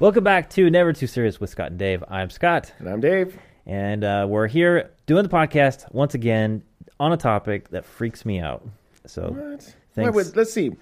Welcome 0.00 0.24
back 0.24 0.50
to 0.50 0.68
Never 0.70 0.92
Too 0.92 1.06
Serious 1.06 1.40
with 1.40 1.50
Scott 1.50 1.68
and 1.70 1.78
Dave. 1.78 2.02
I'm 2.08 2.28
Scott, 2.30 2.72
And 2.78 2.88
I'm 2.88 3.00
Dave. 3.00 3.38
and 3.66 4.02
uh, 4.04 4.26
we're 4.28 4.48
here 4.48 4.90
doing 5.06 5.22
the 5.22 5.28
podcast 5.28 5.92
once 5.94 6.14
again 6.14 6.62
on 6.98 7.12
a 7.12 7.16
topic 7.16 7.70
that 7.70 7.84
freaks 7.84 8.24
me 8.26 8.40
out. 8.40 8.66
So, 9.06 9.30
What? 9.30 9.74
Why 9.94 10.10
would, 10.10 10.34
let's 10.34 10.52
see. 10.52 10.72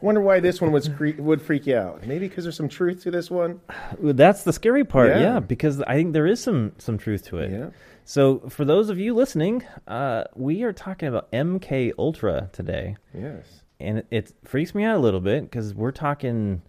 Wonder 0.00 0.22
why 0.22 0.40
this 0.40 0.58
one 0.62 0.72
was 0.72 0.88
cre- 0.88 1.10
would 1.20 1.42
freak 1.42 1.66
you 1.66 1.76
out. 1.76 2.06
Maybe 2.06 2.26
because 2.28 2.44
there's 2.44 2.56
some 2.56 2.70
truth 2.70 3.02
to 3.02 3.10
this 3.10 3.30
one. 3.30 3.60
that's 4.00 4.42
the 4.44 4.54
scary 4.54 4.84
part, 4.84 5.10
yeah. 5.10 5.20
Yeah. 5.34 5.40
because 5.40 5.82
I 5.82 5.94
think 5.96 6.14
there 6.14 6.26
is 6.26 6.40
some 6.42 6.72
some 6.78 6.96
truth 6.96 7.26
to 7.26 7.38
it. 7.40 7.50
Yeah. 7.52 7.66
So, 8.06 8.38
for 8.48 8.64
those 8.64 8.88
of 8.88 8.98
you 8.98 9.14
listening, 9.14 9.64
uh, 9.86 10.24
we 10.34 10.62
are 10.62 10.72
talking 10.72 11.08
about 11.08 11.30
MK 11.30 11.92
Ultra 11.98 12.48
today, 12.54 12.96
Yes. 13.12 13.44
and 13.80 13.98
it, 13.98 14.06
it 14.10 14.32
freaks 14.44 14.74
me 14.74 14.82
out 14.84 14.96
a 14.96 15.00
little 15.00 15.20
bit 15.20 15.42
because 15.42 15.74
we're 15.74 15.92
talking 15.92 16.62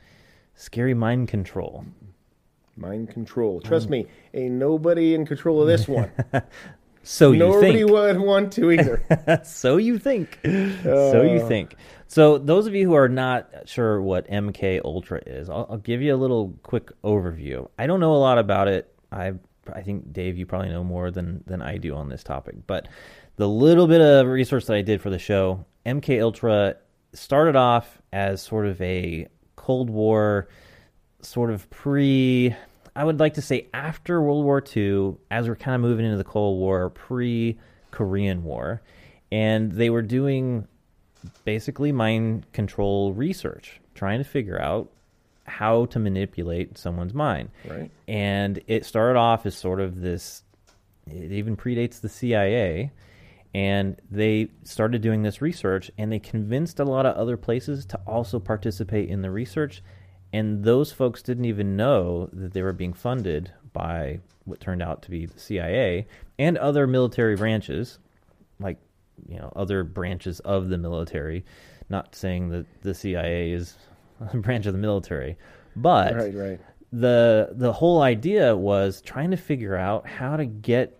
scary 0.59 0.93
mind 0.93 1.27
control. 1.29 1.85
Mind 2.75 3.09
control. 3.09 3.59
Trust 3.61 3.89
me, 3.89 4.07
ain't 4.33 4.55
nobody 4.55 5.13
in 5.15 5.25
control 5.25 5.61
of 5.61 5.67
this 5.67 5.87
one. 5.87 6.11
So 7.01 7.31
you 7.31 7.39
nobody 7.39 7.73
think? 7.79 7.89
would 7.91 8.19
want 8.19 8.51
to 8.53 8.71
either. 8.71 9.41
so 9.45 9.77
you 9.77 9.97
think. 9.97 10.37
so 10.43 11.21
you 11.23 11.39
Uh. 11.41 11.47
think. 11.47 11.75
So 12.07 12.37
those 12.37 12.67
of 12.67 12.75
you 12.75 12.85
who 12.85 12.93
are 12.93 13.07
not 13.07 13.49
sure 13.65 14.01
what 14.01 14.27
MK 14.27 14.81
Ultra 14.83 15.21
is, 15.25 15.49
I'll, 15.49 15.65
I'll 15.71 15.77
give 15.77 16.01
you 16.01 16.13
a 16.13 16.17
little 16.17 16.53
quick 16.61 16.91
overview. 17.03 17.67
I 17.79 17.87
don't 17.87 18.01
know 18.01 18.13
a 18.13 18.17
lot 18.19 18.37
about 18.37 18.67
it. 18.67 18.93
I 19.13 19.33
I 19.73 19.81
think 19.81 20.11
Dave, 20.11 20.37
you 20.37 20.45
probably 20.45 20.69
know 20.69 20.83
more 20.83 21.09
than 21.09 21.41
than 21.47 21.61
I 21.61 21.77
do 21.77 21.95
on 21.95 22.09
this 22.09 22.21
topic. 22.23 22.55
But 22.67 22.89
the 23.37 23.47
little 23.47 23.87
bit 23.87 24.01
of 24.01 24.27
research 24.27 24.65
that 24.65 24.75
I 24.75 24.81
did 24.81 25.01
for 25.01 25.09
the 25.09 25.19
show, 25.19 25.65
MK 25.85 26.21
Ultra 26.21 26.75
started 27.13 27.55
off 27.55 28.01
as 28.11 28.41
sort 28.41 28.67
of 28.67 28.79
a 28.81 29.27
Cold 29.69 29.91
War, 29.91 30.47
sort 31.21 31.51
of 31.51 31.69
pre. 31.69 32.55
I 32.95 33.03
would 33.03 33.19
like 33.19 33.35
to 33.35 33.41
say 33.43 33.67
after 33.71 34.19
World 34.19 34.43
War 34.43 34.63
II, 34.75 35.17
as 35.29 35.47
we're 35.47 35.55
kind 35.55 35.75
of 35.75 35.81
moving 35.81 36.05
into 36.05 36.17
the 36.17 36.23
Cold 36.23 36.57
War, 36.57 36.89
pre 36.89 37.55
Korean 37.91 38.43
War, 38.43 38.81
and 39.31 39.71
they 39.71 39.91
were 39.91 40.01
doing 40.01 40.67
basically 41.45 41.91
mind 41.91 42.51
control 42.51 43.13
research, 43.13 43.79
trying 43.93 44.17
to 44.17 44.23
figure 44.23 44.59
out 44.59 44.89
how 45.43 45.85
to 45.85 45.99
manipulate 45.99 46.75
someone's 46.79 47.13
mind. 47.13 47.51
Right. 47.63 47.91
And 48.07 48.59
it 48.65 48.87
started 48.87 49.19
off 49.19 49.45
as 49.45 49.55
sort 49.55 49.81
of 49.81 50.01
this, 50.01 50.41
it 51.05 51.31
even 51.31 51.55
predates 51.55 52.01
the 52.01 52.09
CIA. 52.09 52.91
And 53.53 53.99
they 54.11 54.49
started 54.63 55.01
doing 55.01 55.23
this 55.23 55.41
research 55.41 55.89
and 55.97 56.11
they 56.11 56.19
convinced 56.19 56.79
a 56.79 56.85
lot 56.85 57.05
of 57.05 57.15
other 57.15 57.35
places 57.35 57.85
to 57.87 57.99
also 58.05 58.39
participate 58.39 59.09
in 59.09 59.21
the 59.21 59.31
research. 59.31 59.81
And 60.31 60.63
those 60.63 60.91
folks 60.91 61.23
didn't 61.23 61.45
even 61.45 61.75
know 61.75 62.29
that 62.31 62.53
they 62.53 62.61
were 62.61 62.73
being 62.73 62.93
funded 62.93 63.51
by 63.73 64.19
what 64.45 64.59
turned 64.59 64.81
out 64.81 65.01
to 65.03 65.09
be 65.09 65.25
the 65.25 65.39
CIA 65.39 66.07
and 66.37 66.57
other 66.57 66.85
military 66.87 67.35
branches, 67.35 67.99
like 68.59 68.77
you 69.27 69.37
know 69.37 69.51
other 69.55 69.83
branches 69.83 70.39
of 70.41 70.69
the 70.69 70.77
military. 70.77 71.45
Not 71.89 72.15
saying 72.15 72.49
that 72.49 72.65
the 72.81 72.93
CIA 72.93 73.51
is 73.51 73.75
a 74.33 74.37
branch 74.37 74.65
of 74.65 74.73
the 74.73 74.79
military, 74.79 75.37
but 75.75 76.15
Right, 76.15 76.33
right. 76.33 76.59
the 76.91 77.49
the 77.51 77.73
whole 77.73 78.01
idea 78.01 78.55
was 78.55 79.01
trying 79.01 79.31
to 79.31 79.37
figure 79.37 79.75
out 79.75 80.07
how 80.07 80.37
to 80.37 80.45
get 80.45 80.98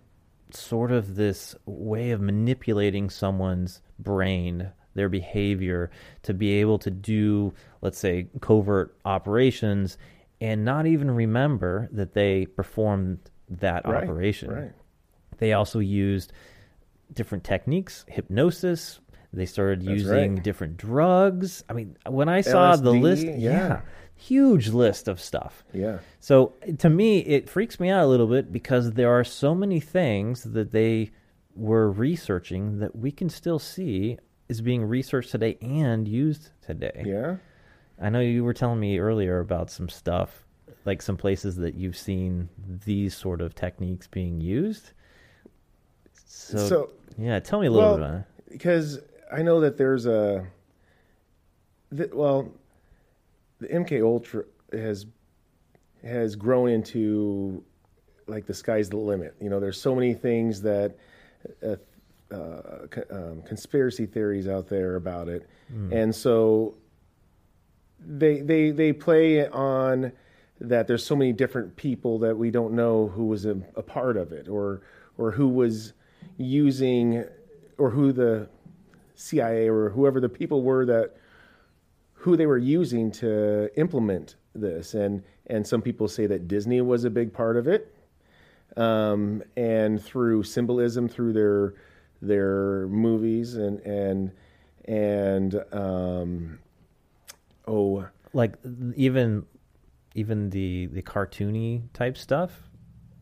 sort 0.52 0.92
of 0.92 1.16
this 1.16 1.56
way 1.66 2.12
of 2.12 2.22
manipulating 2.22 3.10
someone's 3.10 3.82
brain 4.00 4.72
their 4.96 5.10
behavior 5.10 5.92
to 6.24 6.34
be 6.34 6.54
able 6.54 6.80
to 6.80 6.90
do 6.92 7.54
let's 7.82 7.98
say 8.00 8.28
covert 8.42 8.96
operations 9.06 9.98
and 10.42 10.66
not 10.66 10.88
even 10.88 11.12
remember 11.12 11.88
that 11.92 12.14
they 12.14 12.46
performed 12.46 13.20
that 13.50 13.86
Right, 13.88 14.04
operation 14.04 14.52
Right. 14.52 14.72
they 15.38 15.54
also 15.54 15.80
used 15.80 16.34
different 17.14 17.44
techniques, 17.44 18.06
hypnosis. 18.08 19.00
They 19.34 19.46
started 19.46 19.82
That's 19.82 19.90
using 19.90 20.36
right. 20.36 20.44
different 20.44 20.78
drugs. 20.78 21.64
I 21.70 21.74
mean, 21.74 21.98
when 22.08 22.30
I 22.30 22.42
saw 22.42 22.76
the 22.76 22.92
LSD, 22.94 23.02
list, 23.02 23.26
yeah. 23.28 23.82
Huge 24.20 24.70
list 24.70 25.08
of 25.08 25.20
stuff. 25.20 25.64
Yeah. 25.74 26.00
So 26.20 26.54
to 26.80 26.90
me, 26.90 27.20
it 27.20 27.50
freaks 27.50 27.80
me 27.80 27.90
out 27.90 28.04
a 28.04 28.08
little 28.08 28.28
bit 28.28 28.52
because 28.52 28.92
there 28.92 29.10
are 29.12 29.24
so 29.24 29.56
many 29.56 29.80
things 29.80 30.44
that 30.44 30.72
they 30.72 31.12
were 31.56 31.90
researching 31.92 32.80
that 32.80 32.96
we 32.96 33.12
can 33.12 33.30
still 33.30 33.60
see 33.60 34.18
is 34.48 34.62
being 34.62 34.84
researched 34.84 35.32
today 35.32 35.58
and 35.62 36.08
used 36.08 36.50
today. 36.62 37.04
Yeah. 37.06 37.36
I 38.02 38.10
know 38.10 38.20
you 38.20 38.44
were 38.44 38.54
telling 38.54 38.80
me 38.80 39.00
earlier 39.00 39.40
about 39.40 39.70
some 39.70 39.90
stuff, 39.90 40.46
like 40.86 41.02
some 41.02 41.18
places 41.18 41.56
that 41.58 41.76
you've 41.76 41.98
seen 41.98 42.50
these 42.86 43.16
sort 43.16 43.42
of 43.42 43.56
techniques 43.56 44.08
being 44.08 44.40
used. 44.42 44.92
So, 46.26 46.58
So, 46.58 46.90
yeah, 47.18 47.40
tell 47.40 47.60
me 47.60 47.68
a 47.68 47.72
little 47.72 47.90
well, 47.90 47.98
bit 47.98 48.06
about 48.06 48.20
it. 48.20 48.26
because 48.52 49.00
I 49.32 49.42
know 49.42 49.60
that 49.62 49.78
there's 49.78 50.06
a, 50.06 50.48
th- 51.96 52.12
well, 52.14 52.52
the 53.60 53.68
MK 53.68 54.04
Ultra 54.04 54.44
has 54.74 55.06
has 56.04 56.36
grown 56.36 56.70
into 56.70 57.64
like 58.28 58.46
the 58.46 58.54
sky's 58.54 58.90
the 58.90 58.98
limit. 58.98 59.36
You 59.42 59.50
know, 59.50 59.60
there's 59.60 59.80
so 59.80 59.94
many 59.96 60.14
things 60.14 60.62
that 60.62 60.96
uh, 61.64 61.76
uh, 62.34 62.88
co- 62.90 63.04
um, 63.12 63.42
conspiracy 63.44 64.06
theories 64.06 64.48
out 64.48 64.68
there 64.68 64.96
about 64.96 65.28
it, 65.28 65.48
and 65.92 66.14
so 66.16 66.76
they 68.00 68.42
they 68.42 68.72
they 68.72 68.94
play 68.94 69.48
on 69.48 70.12
that. 70.62 70.88
There's 70.88 71.06
so 71.06 71.16
many 71.16 71.34
different 71.34 71.76
people 71.76 72.20
that 72.20 72.38
we 72.38 72.52
don't 72.52 72.74
know 72.74 73.08
who 73.08 73.26
was 73.26 73.46
a, 73.46 73.58
a 73.76 73.84
part 73.84 74.16
of 74.16 74.32
it, 74.32 74.48
or 74.48 74.82
or 75.18 75.32
who 75.32 75.48
was 75.50 75.94
using, 76.38 77.26
or 77.78 77.90
who 77.90 78.14
the 78.14 78.48
CIA 79.16 79.68
or 79.68 79.90
whoever 79.90 80.22
the 80.22 80.30
people 80.30 80.62
were 80.62 80.86
that 80.86 81.18
who 82.20 82.36
they 82.38 82.46
were 82.46 82.58
using 82.58 83.12
to 83.12 83.70
implement 83.80 84.36
this 84.56 84.94
and 84.94 85.24
and 85.48 85.66
some 85.66 85.82
people 85.82 86.08
say 86.08 86.26
that 86.28 86.48
Disney 86.48 86.82
was 86.82 87.04
a 87.06 87.10
big 87.10 87.32
part 87.34 87.56
of 87.58 87.68
it 87.68 87.94
um, 88.78 89.42
and 89.58 90.02
through 90.04 90.44
symbolism 90.44 91.08
through 91.08 91.34
their 91.34 91.74
their 92.22 92.88
movies 92.88 93.56
and 93.56 93.80
and 93.82 94.32
and 94.86 95.64
um, 95.74 96.60
oh 97.68 98.06
Like 98.34 98.56
even 98.96 99.46
even 100.16 100.50
the 100.50 100.88
the 100.88 101.02
cartoony 101.02 101.84
type 101.94 102.18
stuff. 102.18 102.52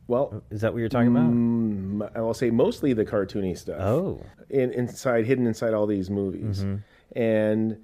well 0.08 0.42
Is 0.50 0.62
that 0.62 0.74
what 0.74 0.80
you're 0.80 0.90
talking 0.90 1.10
about? 1.16 1.32
mm, 1.32 2.10
I'll 2.16 2.34
say 2.34 2.50
mostly 2.50 2.94
the 2.94 3.06
cartoony 3.06 3.58
stuff 3.58 3.80
Oh, 3.82 4.22
in, 4.50 4.72
inside 4.72 5.26
hidden 5.26 5.46
inside 5.46 5.74
all 5.74 5.86
these 5.86 6.10
movies 6.10 6.64
Mm-hmm. 6.64 7.20
and 7.20 7.78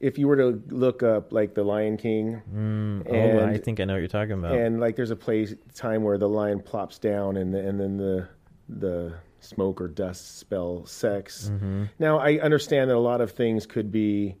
if 0.00 0.18
you 0.18 0.26
were 0.26 0.36
to 0.36 0.62
look 0.68 1.02
up 1.02 1.32
like 1.32 1.54
the 1.54 1.62
Lion 1.62 1.96
King 1.98 2.40
mm, 2.52 3.02
oh, 3.06 3.46
I 3.46 3.58
think 3.58 3.80
I 3.80 3.84
know 3.84 3.92
what 3.92 3.98
you're 3.98 4.08
talking 4.08 4.32
about. 4.32 4.56
And 4.56 4.80
like, 4.80 4.96
there's 4.96 5.10
a 5.10 5.16
place 5.16 5.54
time 5.74 6.02
where 6.02 6.18
the 6.18 6.28
lion 6.28 6.60
plops 6.60 6.98
down, 6.98 7.36
and 7.36 7.54
and 7.54 7.78
then 7.78 7.96
the 7.96 8.28
the 8.68 9.14
smoke 9.40 9.80
or 9.80 9.88
dust 9.88 10.38
spell 10.38 10.84
sex. 10.86 11.50
Mm-hmm. 11.52 11.84
Now 11.98 12.18
I 12.18 12.38
understand 12.38 12.90
that 12.90 12.96
a 12.96 12.98
lot 12.98 13.20
of 13.20 13.32
things 13.32 13.66
could 13.66 13.90
be, 13.90 14.36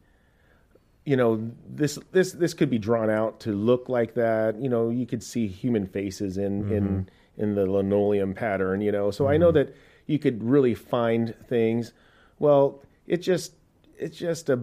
you 1.04 1.16
know, 1.16 1.50
this 1.68 1.98
this 2.12 2.32
this 2.32 2.54
could 2.54 2.70
be 2.70 2.78
drawn 2.78 3.10
out 3.10 3.40
to 3.40 3.52
look 3.52 3.88
like 3.88 4.14
that. 4.14 4.60
You 4.60 4.68
know, 4.68 4.90
you 4.90 5.06
could 5.06 5.22
see 5.22 5.46
human 5.46 5.86
faces 5.86 6.36
in 6.38 6.70
in 6.72 6.84
Mm-hmm. 6.84 7.42
in 7.42 7.54
the 7.54 7.66
linoleum 7.66 8.34
pattern. 8.34 8.80
You 8.80 8.92
know, 8.92 9.10
so 9.10 9.28
I 9.28 9.36
know 9.36 9.52
that 9.52 9.74
you 10.06 10.18
could 10.18 10.42
really 10.42 10.74
find 10.74 11.34
things. 11.48 11.92
Well, 12.38 12.82
it 13.06 13.18
just 13.18 13.54
it's 13.98 14.16
just 14.16 14.48
a 14.48 14.58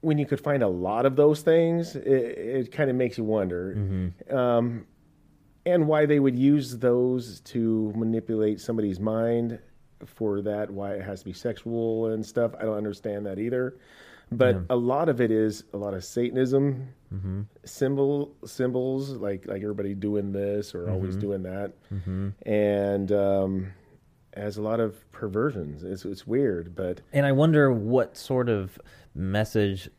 when 0.00 0.18
you 0.18 0.26
could 0.26 0.40
find 0.40 0.62
a 0.62 0.68
lot 0.68 1.06
of 1.06 1.16
those 1.16 1.42
things, 1.42 1.96
it, 1.96 2.06
it 2.06 2.72
kind 2.72 2.88
of 2.90 2.96
makes 2.96 3.18
you 3.18 3.24
wonder. 3.24 3.74
Um, 4.30 4.86
and 5.66 5.86
why 5.86 6.06
they 6.06 6.18
would 6.20 6.38
use 6.38 6.78
those 6.78 7.40
to 7.40 7.92
manipulate 7.96 8.60
somebody's 8.60 9.00
mind 9.00 9.58
for 10.06 10.40
that, 10.42 10.70
why 10.70 10.92
it 10.94 11.02
has 11.02 11.18
to 11.20 11.24
be 11.26 11.32
sexual 11.32 12.06
and 12.06 12.24
stuff. 12.24 12.52
I 12.58 12.62
don't 12.62 12.76
understand 12.76 13.26
that 13.26 13.38
either. 13.38 13.76
But 14.30 14.56
a 14.70 14.76
lot 14.76 15.08
of 15.08 15.20
it 15.22 15.30
is 15.30 15.64
a 15.72 15.76
lot 15.78 15.94
of 15.94 16.04
Satanism 16.04 16.88
symbol 17.64 18.34
symbols, 18.44 19.10
like 19.12 19.46
like 19.46 19.62
everybody 19.62 19.94
doing 19.94 20.32
this 20.32 20.74
or 20.74 20.90
always 20.90 21.16
doing 21.16 21.42
that, 21.44 21.72
and 22.44 23.10
um, 23.12 23.72
has 24.36 24.58
a 24.58 24.62
lot 24.62 24.80
of 24.80 25.10
perversions. 25.12 25.82
It's 25.82 26.04
it's 26.04 26.26
weird, 26.26 26.76
but 26.76 27.00
And 27.14 27.24
I 27.24 27.32
wonder 27.32 27.72
what 27.72 28.16
sort 28.18 28.50
of 28.50 28.78
message, 29.18 29.90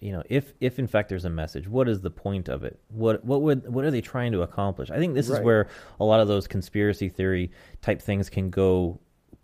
you 0.00 0.12
know, 0.12 0.22
if 0.28 0.52
if 0.60 0.78
in 0.78 0.86
fact 0.86 1.08
there's 1.08 1.24
a 1.24 1.30
message, 1.30 1.68
what 1.68 1.88
is 1.88 2.00
the 2.00 2.10
point 2.10 2.48
of 2.48 2.64
it? 2.64 2.80
What 2.88 3.24
what 3.24 3.42
would 3.42 3.72
what 3.72 3.84
are 3.84 3.90
they 3.90 4.00
trying 4.00 4.32
to 4.32 4.42
accomplish? 4.42 4.90
I 4.90 4.98
think 4.98 5.14
this 5.14 5.28
is 5.28 5.38
where 5.40 5.68
a 6.00 6.04
lot 6.04 6.20
of 6.20 6.28
those 6.28 6.46
conspiracy 6.46 7.08
theory 7.08 7.52
type 7.82 8.00
things 8.00 8.30
can 8.30 8.50
go 8.50 9.00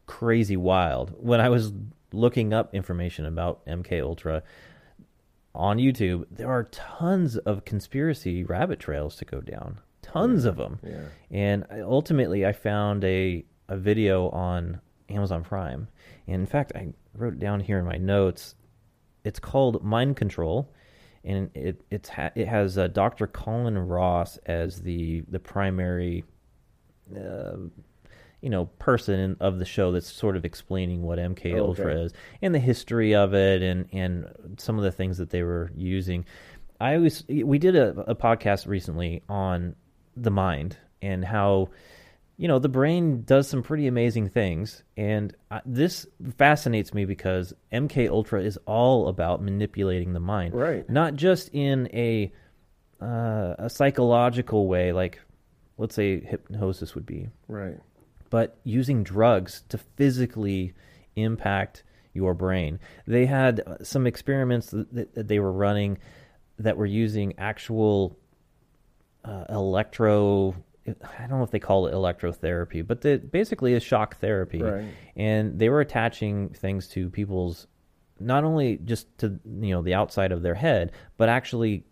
crazy 0.06 0.56
wild. 0.56 1.14
When 1.18 1.40
I 1.40 1.48
was 1.48 1.72
looking 2.12 2.52
up 2.52 2.74
information 2.74 3.26
about 3.26 3.64
MK 3.66 4.02
Ultra, 4.02 4.42
on 5.56 5.78
YouTube, 5.78 6.26
there 6.30 6.50
are 6.50 6.64
tons 6.64 7.36
of 7.38 7.64
conspiracy 7.64 8.44
rabbit 8.44 8.78
trails 8.78 9.16
to 9.16 9.24
go 9.24 9.40
down. 9.40 9.80
Tons 10.02 10.44
of 10.44 10.56
them. 10.56 10.78
Yeah. 10.82 11.00
And 11.30 11.64
I, 11.70 11.80
ultimately, 11.80 12.46
I 12.46 12.52
found 12.52 13.02
a, 13.04 13.44
a 13.68 13.76
video 13.76 14.28
on 14.30 14.80
Amazon 15.08 15.42
Prime. 15.42 15.88
And 16.26 16.36
in 16.36 16.46
fact, 16.46 16.72
I 16.74 16.88
wrote 17.14 17.34
it 17.34 17.40
down 17.40 17.60
here 17.60 17.78
in 17.78 17.86
my 17.86 17.96
notes. 17.96 18.54
It's 19.26 19.40
called 19.40 19.82
Mind 19.82 20.16
Control, 20.16 20.72
and 21.24 21.50
it 21.54 21.82
it's 21.90 22.08
ha- 22.08 22.30
it 22.36 22.46
has 22.46 22.78
uh, 22.78 22.86
Dr. 22.86 23.26
Colin 23.26 23.76
Ross 23.76 24.38
as 24.46 24.80
the 24.82 25.22
the 25.28 25.40
primary, 25.40 26.24
uh, 27.16 27.56
you 28.40 28.50
know, 28.50 28.66
person 28.78 29.36
of 29.40 29.58
the 29.58 29.64
show 29.64 29.90
that's 29.90 30.10
sort 30.10 30.36
of 30.36 30.44
explaining 30.44 31.02
what 31.02 31.18
MK 31.18 31.56
Oh, 31.58 31.66
Ultra 31.66 31.86
okay. 31.92 32.02
is 32.02 32.12
and 32.42 32.54
the 32.54 32.60
history 32.60 33.14
of 33.14 33.34
it 33.34 33.62
and 33.62 33.88
and 33.92 34.26
some 34.58 34.78
of 34.78 34.84
the 34.84 34.92
things 34.92 35.18
that 35.18 35.30
they 35.30 35.42
were 35.42 35.72
using. 35.74 36.24
I 36.80 36.94
always 36.94 37.24
we 37.28 37.58
did 37.58 37.74
a, 37.74 37.88
a 38.10 38.14
podcast 38.14 38.66
recently 38.68 39.22
on 39.28 39.74
the 40.16 40.30
mind 40.30 40.76
and 41.02 41.24
how 41.24 41.70
you 42.38 42.48
know 42.48 42.58
the 42.58 42.68
brain 42.68 43.22
does 43.24 43.48
some 43.48 43.62
pretty 43.62 43.86
amazing 43.86 44.28
things 44.28 44.82
and 44.96 45.34
uh, 45.50 45.60
this 45.64 46.06
fascinates 46.36 46.92
me 46.92 47.04
because 47.04 47.52
MK 47.72 48.08
Ultra 48.10 48.42
is 48.42 48.58
all 48.66 49.08
about 49.08 49.42
manipulating 49.42 50.12
the 50.12 50.20
mind 50.20 50.54
Right. 50.54 50.88
not 50.90 51.14
just 51.14 51.48
in 51.52 51.88
a 51.92 52.32
uh, 53.00 53.54
a 53.58 53.70
psychological 53.70 54.66
way 54.68 54.92
like 54.92 55.20
let's 55.78 55.94
say 55.94 56.20
hypnosis 56.20 56.94
would 56.94 57.06
be 57.06 57.28
Right. 57.48 57.78
but 58.30 58.58
using 58.64 59.02
drugs 59.02 59.62
to 59.70 59.78
physically 59.78 60.74
impact 61.16 61.82
your 62.12 62.32
brain. 62.34 62.78
They 63.06 63.26
had 63.26 63.62
some 63.82 64.06
experiments 64.06 64.68
that, 64.70 65.14
that 65.14 65.28
they 65.28 65.38
were 65.38 65.52
running 65.52 65.98
that 66.58 66.78
were 66.78 66.86
using 66.86 67.34
actual 67.38 68.16
uh, 69.24 69.44
electro. 69.50 70.54
I 70.88 71.26
don't 71.26 71.38
know 71.38 71.44
if 71.44 71.50
they 71.50 71.58
call 71.58 71.86
it 71.86 71.94
electrotherapy, 71.94 72.86
but 72.86 73.00
the, 73.00 73.18
basically 73.18 73.74
is 73.74 73.82
shock 73.82 74.18
therapy. 74.18 74.62
Right. 74.62 74.86
And 75.16 75.58
they 75.58 75.68
were 75.68 75.80
attaching 75.80 76.50
things 76.50 76.88
to 76.88 77.10
people's 77.10 77.66
not 78.18 78.44
only 78.44 78.78
just 78.78 79.18
to 79.18 79.38
you 79.44 79.74
know 79.74 79.82
the 79.82 79.94
outside 79.94 80.32
of 80.32 80.42
their 80.42 80.54
head, 80.54 80.92
but 81.16 81.28
actually 81.28 81.84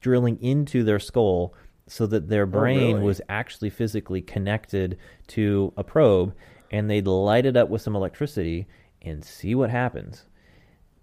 drilling 0.00 0.42
into 0.42 0.82
their 0.84 0.98
skull 0.98 1.54
so 1.86 2.06
that 2.06 2.28
their 2.28 2.44
oh, 2.44 2.46
brain 2.46 2.96
really? 2.96 3.06
was 3.06 3.20
actually 3.28 3.70
physically 3.70 4.22
connected 4.22 4.98
to 5.26 5.72
a 5.76 5.84
probe 5.84 6.34
and 6.70 6.88
they'd 6.88 7.06
light 7.06 7.46
it 7.46 7.56
up 7.56 7.68
with 7.68 7.82
some 7.82 7.96
electricity 7.96 8.66
and 9.02 9.24
see 9.24 9.54
what 9.54 9.70
happens. 9.70 10.24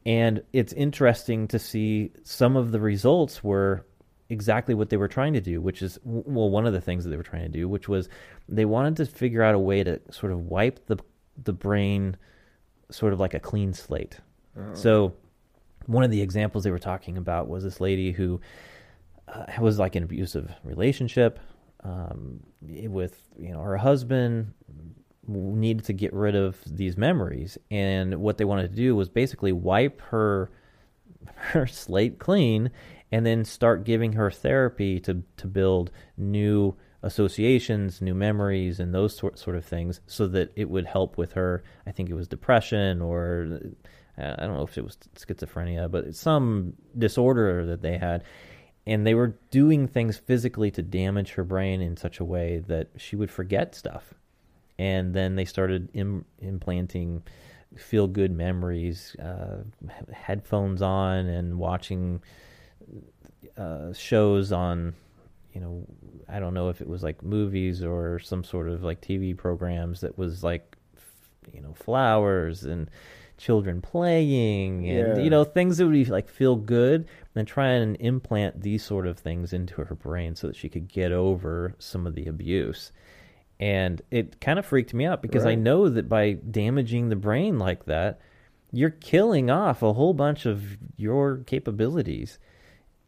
And 0.05 0.41
it's 0.53 0.71
interesting 0.73 1.47
to 1.49 1.59
see 1.59 2.13
some 2.23 2.55
of 2.55 2.71
the 2.71 2.79
results 2.79 3.43
were 3.43 3.85
exactly 4.29 4.75
what 4.75 4.89
they 4.89 4.97
were 4.97 5.07
trying 5.07 5.33
to 5.33 5.41
do, 5.41 5.61
which 5.61 5.81
is, 5.81 5.99
well, 6.03 6.49
one 6.49 6.65
of 6.65 6.73
the 6.73 6.81
things 6.81 7.03
that 7.03 7.09
they 7.09 7.17
were 7.17 7.23
trying 7.23 7.43
to 7.43 7.49
do, 7.49 7.67
which 7.69 7.87
was 7.87 8.09
they 8.49 8.65
wanted 8.65 8.97
to 8.97 9.05
figure 9.05 9.43
out 9.43 9.55
a 9.55 9.59
way 9.59 9.83
to 9.83 9.99
sort 10.11 10.31
of 10.31 10.47
wipe 10.47 10.85
the, 10.87 10.97
the 11.43 11.53
brain 11.53 12.17
sort 12.89 13.13
of 13.13 13.19
like 13.19 13.33
a 13.33 13.39
clean 13.39 13.73
slate. 13.73 14.19
So, 14.73 15.13
one 15.85 16.03
of 16.03 16.11
the 16.11 16.21
examples 16.21 16.63
they 16.63 16.71
were 16.71 16.79
talking 16.79 17.17
about 17.17 17.47
was 17.47 17.63
this 17.63 17.79
lady 17.79 18.11
who 18.11 18.41
uh, 19.27 19.45
was 19.59 19.79
like 19.79 19.95
an 19.95 20.03
abusive 20.03 20.51
relationship 20.63 21.39
um, 21.83 22.41
with 22.61 23.21
you 23.37 23.53
know 23.53 23.61
her 23.61 23.77
husband 23.77 24.51
needed 25.27 25.85
to 25.85 25.93
get 25.93 26.13
rid 26.13 26.35
of 26.35 26.57
these 26.65 26.97
memories 26.97 27.57
and 27.69 28.15
what 28.15 28.37
they 28.37 28.45
wanted 28.45 28.69
to 28.69 28.75
do 28.75 28.95
was 28.95 29.09
basically 29.09 29.51
wipe 29.51 30.01
her 30.01 30.49
her 31.35 31.67
slate 31.67 32.19
clean 32.19 32.71
and 33.11 33.25
then 33.25 33.45
start 33.45 33.83
giving 33.83 34.13
her 34.13 34.29
therapy 34.31 34.99
to 34.99 35.23
to 35.37 35.47
build 35.47 35.91
new 36.17 36.75
associations, 37.03 38.01
new 38.01 38.15
memories, 38.15 38.79
and 38.79 38.93
those 38.93 39.15
sort 39.15 39.39
sort 39.39 39.55
of 39.55 39.65
things, 39.65 40.01
so 40.07 40.27
that 40.27 40.51
it 40.55 40.69
would 40.69 40.85
help 40.85 41.17
with 41.17 41.33
her. 41.33 41.63
I 41.85 41.91
think 41.91 42.09
it 42.09 42.15
was 42.15 42.27
depression 42.27 43.01
or 43.01 43.59
uh, 44.17 44.35
I 44.37 44.45
don't 44.45 44.55
know 44.55 44.63
if 44.63 44.77
it 44.77 44.83
was 44.83 44.97
schizophrenia, 45.15 45.89
but 45.89 46.15
some 46.15 46.73
disorder 46.97 47.65
that 47.67 47.81
they 47.81 47.97
had, 47.97 48.23
and 48.85 49.05
they 49.05 49.13
were 49.13 49.37
doing 49.51 49.87
things 49.87 50.17
physically 50.17 50.71
to 50.71 50.81
damage 50.81 51.33
her 51.33 51.43
brain 51.43 51.81
in 51.81 51.97
such 51.97 52.19
a 52.19 52.25
way 52.25 52.63
that 52.67 52.89
she 52.97 53.15
would 53.15 53.31
forget 53.31 53.75
stuff, 53.75 54.13
and 54.77 55.13
then 55.13 55.35
they 55.35 55.45
started 55.45 55.89
Im- 55.93 56.25
implanting 56.39 57.23
feel 57.75 58.07
good 58.07 58.31
memories, 58.31 59.15
uh, 59.19 59.63
headphones 60.11 60.81
on, 60.81 61.27
and 61.27 61.57
watching 61.59 62.21
uh, 63.57 63.93
shows 63.93 64.51
on, 64.51 64.93
you 65.53 65.61
know, 65.61 65.85
I 66.29 66.39
don't 66.39 66.53
know 66.53 66.69
if 66.69 66.81
it 66.81 66.87
was 66.87 67.03
like 67.03 67.23
movies 67.23 67.83
or 67.83 68.19
some 68.19 68.43
sort 68.43 68.69
of 68.69 68.83
like 68.83 69.01
TV 69.01 69.35
programs 69.35 70.01
that 70.01 70.17
was 70.17 70.43
like, 70.43 70.75
you 71.53 71.61
know, 71.61 71.73
flowers 71.73 72.63
and 72.63 72.89
children 73.37 73.81
playing 73.81 74.89
and 74.89 75.17
Yeah. 75.17 75.23
you 75.23 75.29
know 75.29 75.43
things 75.43 75.77
that 75.77 75.85
would 75.85 75.93
be 75.93 76.05
like 76.05 76.27
feel 76.27 76.55
good 76.55 77.05
and 77.35 77.47
try 77.47 77.67
and 77.67 77.95
implant 77.99 78.63
these 78.63 78.83
sort 78.83 79.05
of 79.05 79.19
things 79.19 79.53
into 79.53 79.75
her 79.83 79.93
brain 79.93 80.35
so 80.35 80.47
that 80.47 80.55
she 80.55 80.67
could 80.67 80.87
get 80.87 81.11
over 81.11 81.75
some 81.77 82.07
of 82.07 82.15
the 82.15 82.25
abuse 82.25 82.91
and 83.59 84.01
it 84.11 84.39
kind 84.39 84.59
of 84.59 84.65
freaked 84.65 84.93
me 84.93 85.05
out 85.05 85.21
because 85.21 85.45
I 85.45 85.55
know 85.55 85.89
that 85.89 86.07
by 86.07 86.33
damaging 86.33 87.09
the 87.09 87.15
brain 87.15 87.57
like 87.57 87.85
that, 87.85 88.19
you're 88.71 88.91
killing 88.91 89.49
off 89.49 89.81
a 89.81 89.93
whole 89.93 90.13
bunch 90.13 90.45
of 90.45 90.77
your 90.95 91.37
capabilities. 91.37 92.37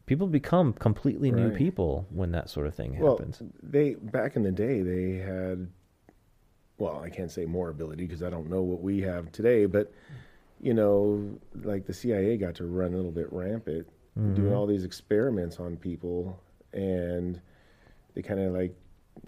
People 0.06 0.28
become 0.28 0.74
completely 0.74 1.32
new 1.32 1.50
Right. 1.50 1.58
people 1.58 2.08
when 2.10 2.32
that 2.32 2.50
sort 2.50 2.66
of 2.66 2.74
thing 2.74 2.98
Well, 2.98 3.18
happens. 3.18 3.44
they 3.62 3.94
back 3.94 4.36
in 4.36 4.44
the 4.44 4.52
day 4.52 4.82
they 4.82 5.18
had 5.18 5.68
well, 6.80 7.02
I 7.04 7.10
can't 7.10 7.30
say 7.30 7.46
more 7.46 7.70
ability 7.70 8.06
because 8.06 8.24
I 8.24 8.30
don't 8.30 8.50
know 8.50 8.62
what 8.62 8.82
we 8.82 9.02
have 9.02 9.32
today, 9.34 9.66
but 9.66 9.92
you 10.62 10.74
know, 10.74 11.38
like 11.64 11.86
the 11.86 11.94
CIA 11.94 12.38
got 12.38 12.56
to 12.56 12.66
run 12.66 12.94
a 12.94 12.96
little 12.96 13.12
bit 13.12 13.32
rampant, 13.32 13.86
doing 14.16 14.36
mm-hmm. 14.36 14.54
all 14.54 14.66
these 14.66 14.84
experiments 14.86 15.60
on 15.60 15.78
people, 15.78 16.42
and 16.74 17.40
they 18.14 18.22
kind 18.22 18.40
of 18.40 18.54
like 18.54 18.76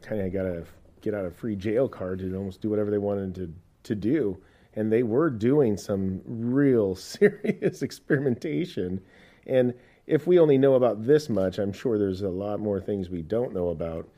kind 0.02 0.22
of 0.22 0.34
got 0.34 0.46
a 0.46 0.64
get 1.02 1.14
out 1.14 1.26
of 1.26 1.36
free 1.36 1.56
jail 1.56 1.88
card 1.88 2.20
to 2.20 2.36
almost 2.36 2.62
do 2.62 2.70
whatever 2.70 2.92
they 2.92 2.98
wanted 2.98 3.36
to 3.36 3.54
to 3.84 3.96
do, 3.96 4.38
and 4.76 4.92
they 4.92 5.04
were 5.04 5.30
doing 5.30 5.78
some 5.78 6.22
real 6.26 6.96
serious 6.96 7.82
experimentation, 7.82 9.02
and 9.48 9.74
if 10.08 10.28
we 10.28 10.40
only 10.40 10.58
know 10.58 10.76
about 10.76 11.06
this 11.06 11.30
much, 11.30 11.58
I'm 11.58 11.74
sure 11.74 11.98
there's 11.98 12.22
a 12.22 12.30
lot 12.30 12.60
more 12.60 12.80
things 12.80 13.10
we 13.10 13.22
don't 13.22 13.54
know 13.54 13.70
about. 13.70 14.10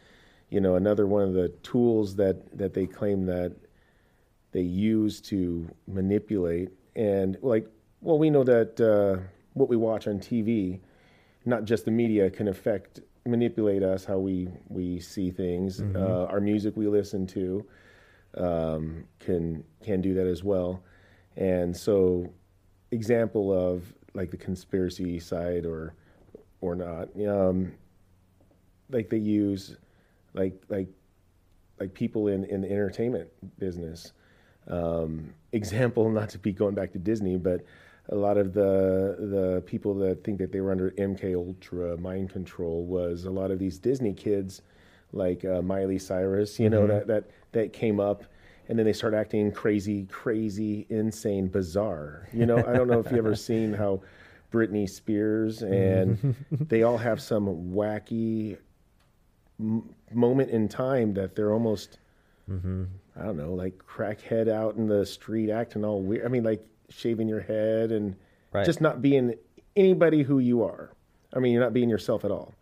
You 0.50 0.62
know, 0.62 0.75
another 0.75 1.08
one 1.08 1.24
of 1.24 1.34
the 1.34 1.50
tools 1.63 2.16
that 2.18 2.58
that 2.58 2.74
they 2.74 2.86
claim 2.86 3.25
that 3.25 3.56
they 4.54 4.62
use 4.62 5.20
to 5.22 5.68
manipulate. 5.88 6.70
And 6.96 7.38
like 7.42 7.68
well 8.02 8.18
we 8.18 8.30
know 8.30 8.44
that 8.44 8.80
uh, 8.80 9.22
what 9.54 9.70
we 9.70 9.75
watch 9.75 10.08
on 10.08 10.20
tv 10.20 10.80
not 11.46 11.66
just 11.66 11.86
the 11.86 11.92
media 11.92 12.30
can 12.30 12.48
affect 12.48 13.02
manipulate 13.25 13.84
us 13.84 14.03
how 14.06 14.18
we 14.18 14.50
we 14.70 15.00
see 15.00 15.32
things. 15.32 15.82
Uh, 15.96 16.25
our 16.30 16.42
music 16.42 16.75
we 16.75 16.88
listen 16.88 17.25
to 17.27 17.65
um, 18.38 19.06
can 19.20 19.63
can 19.84 20.01
do 20.01 20.13
that 20.13 20.27
as 20.27 20.44
well. 20.44 20.84
And 21.36 21.75
so 21.75 22.32
example 22.92 23.51
of 23.51 23.94
like 24.13 24.30
the 24.30 24.38
conspiracy 24.38 25.20
side 25.20 25.65
or 25.65 25.96
or 26.62 26.75
not 26.75 27.10
um, 27.27 27.74
like 28.89 29.10
they 29.10 29.18
use 29.18 29.75
like 30.34 30.62
like 30.70 30.88
like 31.80 31.94
people 31.94 32.27
in 32.27 32.44
in 32.46 32.62
the 32.62 32.72
entertainment 32.72 33.30
business. 33.60 34.13
Um, 34.68 35.34
example, 35.51 36.10
not 36.10 36.30
to 36.30 36.39
be 36.39 36.51
going 36.51 36.75
back 36.75 36.92
to 36.94 37.00
Disney, 37.00 37.38
but 37.38 37.62
a 38.10 38.15
lot 38.15 38.38
of 38.38 38.53
the 38.53 39.15
the 39.19 39.63
people 39.65 39.93
that 39.95 40.24
think 40.24 40.38
that 40.39 40.51
they 40.51 40.62
were 40.62 40.72
under 40.72 40.91
MK 40.91 41.36
Ultra 41.36 41.98
mind 41.98 42.29
control 42.29 42.86
was 42.86 43.25
a 43.25 43.31
lot 43.31 43.51
of 43.51 43.60
these 43.60 43.79
Disney 43.79 44.13
kids, 44.13 44.62
like 45.13 45.45
uh, 45.45 45.62
Miley 45.62 46.00
Cyrus, 46.00 46.60
you 46.60 46.69
know 46.69 46.86
that 46.88 47.07
that 47.07 47.24
that 47.53 47.74
came 47.74 48.00
up, 48.00 48.25
and 48.67 48.77
then 48.77 48.86
they 48.86 48.93
start 48.93 49.13
acting 49.13 49.51
crazy, 49.51 50.05
crazy, 50.05 50.86
insane, 50.89 51.48
bizarre. 51.48 52.27
You 52.33 52.45
know, 52.45 52.57
I 52.57 52.74
don't 52.74 52.88
know 52.88 53.00
if 53.00 53.12
you 53.12 53.17
ever 53.17 53.36
seen 53.50 53.74
how 53.74 54.01
Britney 54.51 54.89
Spears 54.89 55.62
and 55.63 56.36
they 56.51 56.83
all 56.83 56.98
have 56.98 57.22
some 57.22 57.45
wacky 57.74 58.57
m- 59.60 59.89
moment 60.12 60.50
in 60.51 60.67
time 60.67 61.13
that 61.13 61.36
they're 61.36 61.53
almost 61.53 61.98
I 63.17 63.24
don't 63.24 63.38
know, 63.38 63.53
like 63.53 63.77
crackhead 63.77 64.50
out 64.50 64.75
in 64.75 64.88
the 64.88 65.05
street 65.05 65.50
acting 65.50 65.86
all 65.86 66.01
weird. 66.01 66.25
I 66.25 66.27
mean, 66.27 66.43
like 66.43 66.65
shaving 66.90 67.28
your 67.28 67.42
head 67.42 67.92
and 67.92 68.16
Right. 68.52 68.66
just 68.66 68.82
not 68.82 69.02
being 69.02 69.34
anybody 69.75 70.22
who 70.22 70.38
you 70.40 70.63
are. 70.63 70.92
I 71.34 71.40
mean, 71.40 71.54
you're 71.54 71.63
not 71.63 71.74
being 71.74 71.90
yourself 71.90 72.24
at 72.24 72.30
all. 72.32 72.54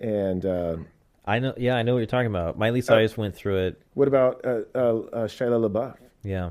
And 0.00 0.44
uh, 0.44 0.76
I 1.24 1.38
know, 1.38 1.54
yeah, 1.56 1.76
I 1.76 1.82
know 1.82 1.94
what 1.94 2.00
you're 2.00 2.06
talking 2.06 2.26
about. 2.26 2.58
Miley 2.58 2.80
Cyrus 2.82 3.16
went 3.16 3.34
through 3.34 3.66
it. 3.66 3.82
what 3.94 4.08
about 4.08 4.44
uh, 4.44 4.60
uh, 4.74 4.78
uh, 4.78 5.26
Shia 5.28 5.48
LaBeouf? 5.70 5.96
Yeah, 6.22 6.50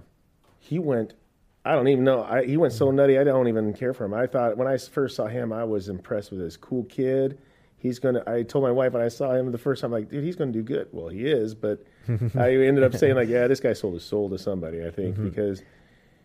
He 0.60 0.80
went 0.80 1.13
I 1.63 1.75
don't 1.75 1.88
even 1.90 2.04
know. 2.04 2.24
I, 2.24 2.44
he 2.44 2.58
went 2.58 2.74
so 2.74 2.90
nutty. 2.90 3.20
I 3.20 3.24
don't 3.24 3.48
even 3.48 3.74
care 3.74 3.94
for 3.94 4.04
him. 4.06 4.16
I 4.16 4.25
thought 4.25 4.58
when 4.58 4.68
I 4.68 4.78
first 4.78 5.16
saw 5.16 5.28
him, 5.28 5.54
I 5.54 5.63
was 5.63 5.90
impressed 5.90 6.32
with 6.32 6.40
this 6.40 6.58
cool 6.58 6.86
kid. 6.86 7.38
He's 7.78 8.00
gonna. 8.00 8.24
I 8.25 8.42
told 8.42 8.63
my 8.63 8.72
wife 8.72 8.94
when 8.94 9.04
I 9.04 9.10
saw 9.10 9.34
him 9.34 9.51
the 9.51 9.60
first 9.60 9.82
time, 9.82 9.92
like, 9.92 10.10
dude, 10.10 10.24
he's 10.24 10.36
gonna 10.36 10.51
do 10.51 10.63
good. 10.63 10.88
Well, 10.92 11.10
he 11.10 11.25
is, 11.28 11.54
but 11.54 11.84
I 12.36 12.56
ended 12.56 12.84
up 12.84 12.96
saying 12.96 13.13
like, 13.16 13.30
yeah, 13.30 13.46
this 13.46 13.60
guy 13.60 13.74
sold 13.74 13.94
his 13.94 14.04
soul 14.04 14.28
to 14.32 14.40
somebody. 14.40 14.84
I 14.84 14.90
think 14.90 15.22
because 15.22 15.62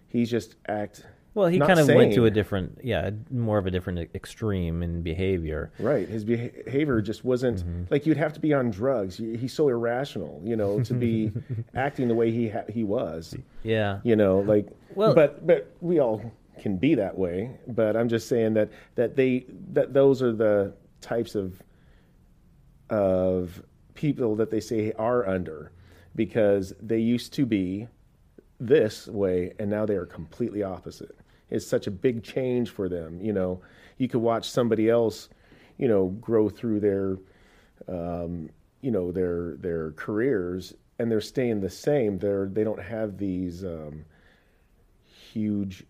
he's 0.08 0.30
just 0.30 0.56
act. 0.68 1.04
Well, 1.34 1.48
he 1.48 1.58
kind 1.58 1.78
of 1.78 1.86
went 1.88 2.14
to 2.14 2.24
a 2.24 2.30
different, 2.30 2.78
yeah, 2.82 3.10
more 3.30 3.58
of 3.58 3.66
a 3.66 3.70
different 3.70 3.98
extreme 4.14 4.82
in 4.82 5.02
behavior. 5.02 5.70
Right. 5.78 6.08
His 6.08 6.24
behavior 6.24 7.02
just 7.02 7.26
wasn't 7.26 7.58
Mm-hmm. 7.58 7.82
like 7.90 8.06
you'd 8.06 8.16
have 8.16 8.32
to 8.32 8.40
be 8.40 8.54
on 8.54 8.70
drugs. 8.70 9.18
He's 9.18 9.52
so 9.52 9.68
irrational, 9.68 10.40
you 10.42 10.56
know, 10.56 10.80
to 10.84 10.94
be 10.94 11.30
acting 11.74 12.08
the 12.08 12.14
way 12.14 12.30
he 12.30 12.48
ha- 12.48 12.64
he 12.72 12.84
was. 12.84 13.36
Yeah. 13.64 14.00
You 14.02 14.16
know, 14.16 14.38
like 14.40 14.66
Well- 14.94 15.14
but 15.14 15.46
but 15.46 15.70
we 15.82 15.98
all 16.00 16.22
can 16.58 16.78
be 16.78 16.94
that 16.94 17.18
way. 17.18 17.50
But 17.66 17.98
I'm 17.98 18.08
just 18.08 18.28
saying 18.30 18.54
that 18.54 18.70
that 18.94 19.14
they 19.14 19.44
that 19.74 19.92
those 19.92 20.22
are 20.22 20.32
the 20.32 20.72
types 21.02 21.34
of 21.34 21.62
of 22.88 23.62
people 23.94 24.36
that 24.36 24.50
they 24.50 24.60
say 24.60 24.92
are 24.92 25.26
under 25.28 25.72
because 26.14 26.72
they 26.80 26.98
used 26.98 27.32
to 27.34 27.44
be 27.44 27.88
this 28.58 29.06
way 29.06 29.52
and 29.58 29.70
now 29.70 29.86
they 29.86 29.96
are 29.96 30.06
completely 30.06 30.62
opposite. 30.62 31.16
It's 31.50 31.66
such 31.66 31.86
a 31.86 31.90
big 31.90 32.22
change 32.22 32.70
for 32.70 32.88
them. 32.88 33.20
You 33.20 33.32
know, 33.32 33.60
you 33.98 34.08
could 34.08 34.20
watch 34.20 34.50
somebody 34.50 34.90
else, 34.90 35.28
you 35.78 35.88
know, 35.88 36.08
grow 36.08 36.48
through 36.48 36.80
their, 36.80 37.18
um, 37.88 38.50
you 38.80 38.90
know, 38.90 39.12
their 39.12 39.56
their 39.56 39.92
careers 39.92 40.74
and 40.98 41.10
they're 41.10 41.20
staying 41.20 41.60
the 41.60 41.70
same. 41.70 42.18
They're 42.18 42.46
they 42.46 42.64
don't 42.64 42.82
have 42.82 43.18
these 43.18 43.64
um, 43.64 44.04
huge, 45.32 45.84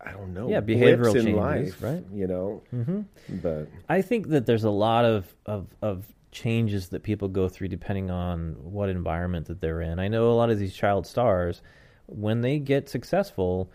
I 0.00 0.12
don't 0.12 0.32
know, 0.32 0.48
Yeah, 0.48 0.60
behavioral 0.60 1.14
in 1.16 1.26
changes, 1.26 1.34
life, 1.34 1.82
right? 1.82 2.04
You 2.12 2.26
know, 2.26 2.62
mm-hmm. 2.74 3.00
but 3.42 3.68
I 3.88 4.02
think 4.02 4.28
that 4.28 4.46
there's 4.46 4.64
a 4.64 4.70
lot 4.70 5.04
of, 5.04 5.34
of, 5.44 5.66
of 5.82 6.06
changes 6.36 6.88
that 6.90 7.02
people 7.02 7.28
go 7.28 7.48
through 7.48 7.68
depending 7.68 8.10
on 8.10 8.52
what 8.60 8.88
environment 8.90 9.46
that 9.46 9.60
they're 9.60 9.80
in. 9.80 9.98
I 9.98 10.08
know 10.08 10.30
a 10.30 10.34
lot 10.36 10.50
of 10.50 10.58
these 10.58 10.74
child 10.74 11.06
stars, 11.06 11.62
when 12.06 12.42
they 12.42 12.58
get 12.58 12.88
successful, 12.90 13.70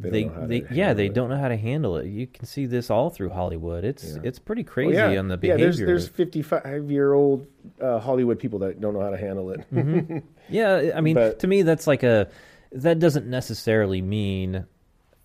They 0.00 0.10
they, 0.10 0.22
don't 0.24 0.34
know 0.34 0.40
how 0.40 0.46
they, 0.48 0.62
yeah, 0.72 0.92
they 0.94 1.06
it. 1.06 1.14
don't 1.14 1.30
know 1.30 1.36
how 1.38 1.48
to 1.48 1.56
handle 1.56 1.96
it. 1.98 2.06
You 2.06 2.26
can 2.26 2.44
see 2.46 2.66
this 2.66 2.90
all 2.90 3.08
through 3.10 3.30
Hollywood. 3.30 3.84
It's 3.84 4.04
Yeah. 4.16 4.20
it's 4.24 4.38
pretty 4.40 4.62
Well, 4.64 4.72
crazy 4.74 4.94
yeah, 4.96 5.16
on 5.18 5.28
the 5.28 5.36
behavior. 5.36 5.66
yeah. 5.66 5.72
There's 5.86 6.06
there's 6.06 6.08
55 6.08 6.90
year 6.90 7.12
old 7.12 7.46
uh, 7.80 8.00
Hollywood 8.00 8.38
people 8.40 8.58
that 8.60 8.80
don't 8.80 8.92
know 8.94 9.00
how 9.02 9.10
to 9.10 9.16
handle 9.18 9.50
it. 9.50 9.60
Yeah, 10.48 10.92
I 10.94 11.00
mean, 11.00 11.14
But- 11.14 11.38
to 11.40 11.46
me, 11.46 11.62
that's 11.62 11.86
like 11.86 12.02
a 12.02 12.28
that 12.72 12.98
doesn't 12.98 13.26
necessarily 13.26 14.02
mean 14.02 14.66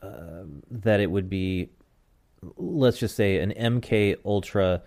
um 0.02 0.64
that 0.72 1.00
it 1.00 1.10
would 1.12 1.30
be, 1.30 1.70
let's 2.58 2.98
just 3.00 3.16
say, 3.16 3.40
an 3.40 3.52
MK 3.52 4.16
Ultra 4.26 4.82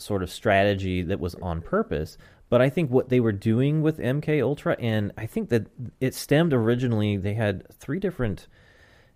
sort 0.00 0.22
of 0.22 0.30
strategy 0.30 1.02
that 1.02 1.20
was 1.20 1.34
on 1.36 1.60
purpose. 1.60 2.18
But 2.50 2.62
I 2.62 2.70
think 2.70 2.90
what 2.90 3.10
they 3.10 3.20
were 3.20 3.32
doing 3.32 3.82
with 3.82 3.98
MK 3.98 4.42
Ultra, 4.42 4.76
and 4.78 5.12
I 5.18 5.26
think 5.26 5.50
that 5.50 5.66
it 6.00 6.14
stemmed 6.14 6.52
originally. 6.52 7.16
They 7.16 7.34
had 7.34 7.68
three 7.78 8.00
different 8.00 8.46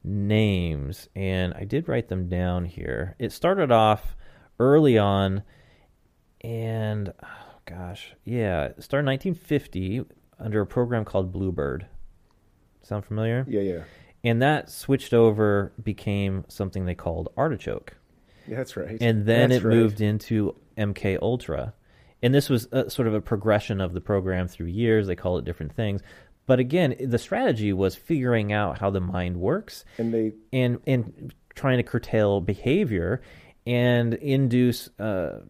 names, 0.05 1.09
and 1.15 1.55
I 1.55 1.65
did 1.65 1.89
write 1.89 2.09
them 2.09 2.29
down 2.29 2.67
here. 2.67 3.17
It 3.19 3.33
started 3.33 3.73
off 3.73 4.17
early 4.61 4.99
on, 4.99 5.43
and 6.43 7.13
oh 7.23 7.61
gosh, 7.65 8.15
yeah, 8.25 8.65
it 8.65 8.83
started 8.83 9.07
1950 9.07 10.05
under 10.39 10.61
a 10.61 10.67
program 10.67 11.05
called 11.05 11.33
Bluebird. 11.33 11.87
Sound 12.83 13.05
familiar? 13.05 13.47
yeah, 13.49 13.61
yeah, 13.61 13.83
And 14.25 14.43
that 14.43 14.69
switched 14.69 15.15
over, 15.15 15.73
became 15.83 16.45
something 16.49 16.85
they 16.85 16.97
called 16.97 17.33
Artichoke. 17.37 17.95
That's 18.49 18.77
right. 18.77 18.99
and 19.01 19.27
then 19.27 19.51
That's 19.51 19.63
it 19.63 19.67
right. 19.67 19.77
moved 19.77 20.01
into 20.01 20.57
MK 20.77 21.19
Ultra. 21.21 21.75
And 22.25 22.33
this 22.33 22.49
was 22.49 22.69
a, 22.71 22.89
sort 22.89 23.09
of 23.09 23.15
a 23.15 23.21
progression 23.21 23.81
of 23.81 23.93
the 23.95 24.01
program 24.01 24.47
through 24.47 24.67
years. 24.67 25.07
They 25.09 25.17
call 25.17 25.39
it 25.39 25.45
different 25.45 25.75
things. 25.75 26.03
But 26.47 26.61
again, 26.61 26.95
the 27.01 27.19
strategy 27.19 27.73
was 27.73 27.95
figuring 27.95 28.53
out 28.53 28.79
how 28.79 28.91
the 28.91 29.01
mind 29.01 29.37
works 29.37 29.85
and 29.99 30.13
they 30.13 30.33
and 30.53 30.81
and 30.87 31.35
trying 31.55 31.79
to 31.79 31.83
curtail 31.83 32.41
behavior 32.41 33.23
and 33.67 34.15
induce 34.15 34.89
uh, 34.99 35.41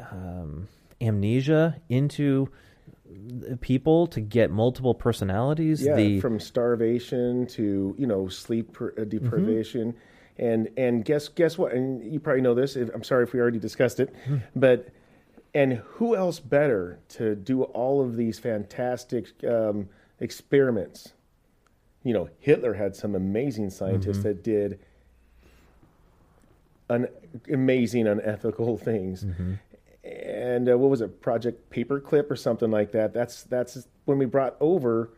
um, 0.00 0.68
amnesia 1.00 1.76
into 1.88 2.48
people 3.60 4.06
to 4.08 4.20
get 4.20 4.50
multiple 4.50 4.94
personalities. 4.94 5.84
yeah 5.84 5.94
the 5.94 6.20
from 6.20 6.40
starvation 6.40 7.46
to 7.46 7.94
you 7.98 8.06
know 8.06 8.26
sleep 8.28 8.72
per, 8.72 8.92
uh, 8.98 9.04
deprivation 9.04 9.94
and 10.38 10.68
and 10.76 11.04
guess 11.04 11.28
guess 11.28 11.58
what? 11.58 11.72
And 11.72 12.12
you 12.12 12.20
probably 12.20 12.42
know 12.42 12.54
this 12.54 12.76
if, 12.76 12.88
i'm 12.94 13.02
sorry 13.04 13.24
if 13.24 13.32
we 13.32 13.40
already 13.40 13.58
discussed 13.58 14.00
it 14.00 14.14
but 14.56 14.88
and 15.54 15.74
who 15.74 16.16
else 16.16 16.40
better 16.40 16.98
to 17.10 17.34
do 17.34 17.64
all 17.64 18.00
of 18.00 18.16
these 18.16 18.38
fantastic 18.38 19.26
um, 19.44 19.88
experiments? 20.20 21.12
You 22.02 22.14
know 22.14 22.30
hitler 22.40 22.74
had 22.74 22.96
some 22.96 23.14
amazing 23.14 23.70
scientists 23.70 24.22
that 24.22 24.42
did 24.42 24.78
un- 26.88 27.08
amazing 27.52 28.06
unethical 28.06 28.76
things. 28.88 29.24
And 30.04 30.68
uh, 30.68 30.76
what 30.76 30.90
was 30.90 31.00
it 31.00 31.20
project 31.20 31.70
paperclip 31.70 32.28
or 32.30 32.36
something 32.36 32.70
like 32.70 32.90
that? 32.92 33.14
That's 33.14 33.44
that's 33.44 33.86
when 34.04 34.18
we 34.18 34.26
brought 34.26 34.56
over 34.60 35.10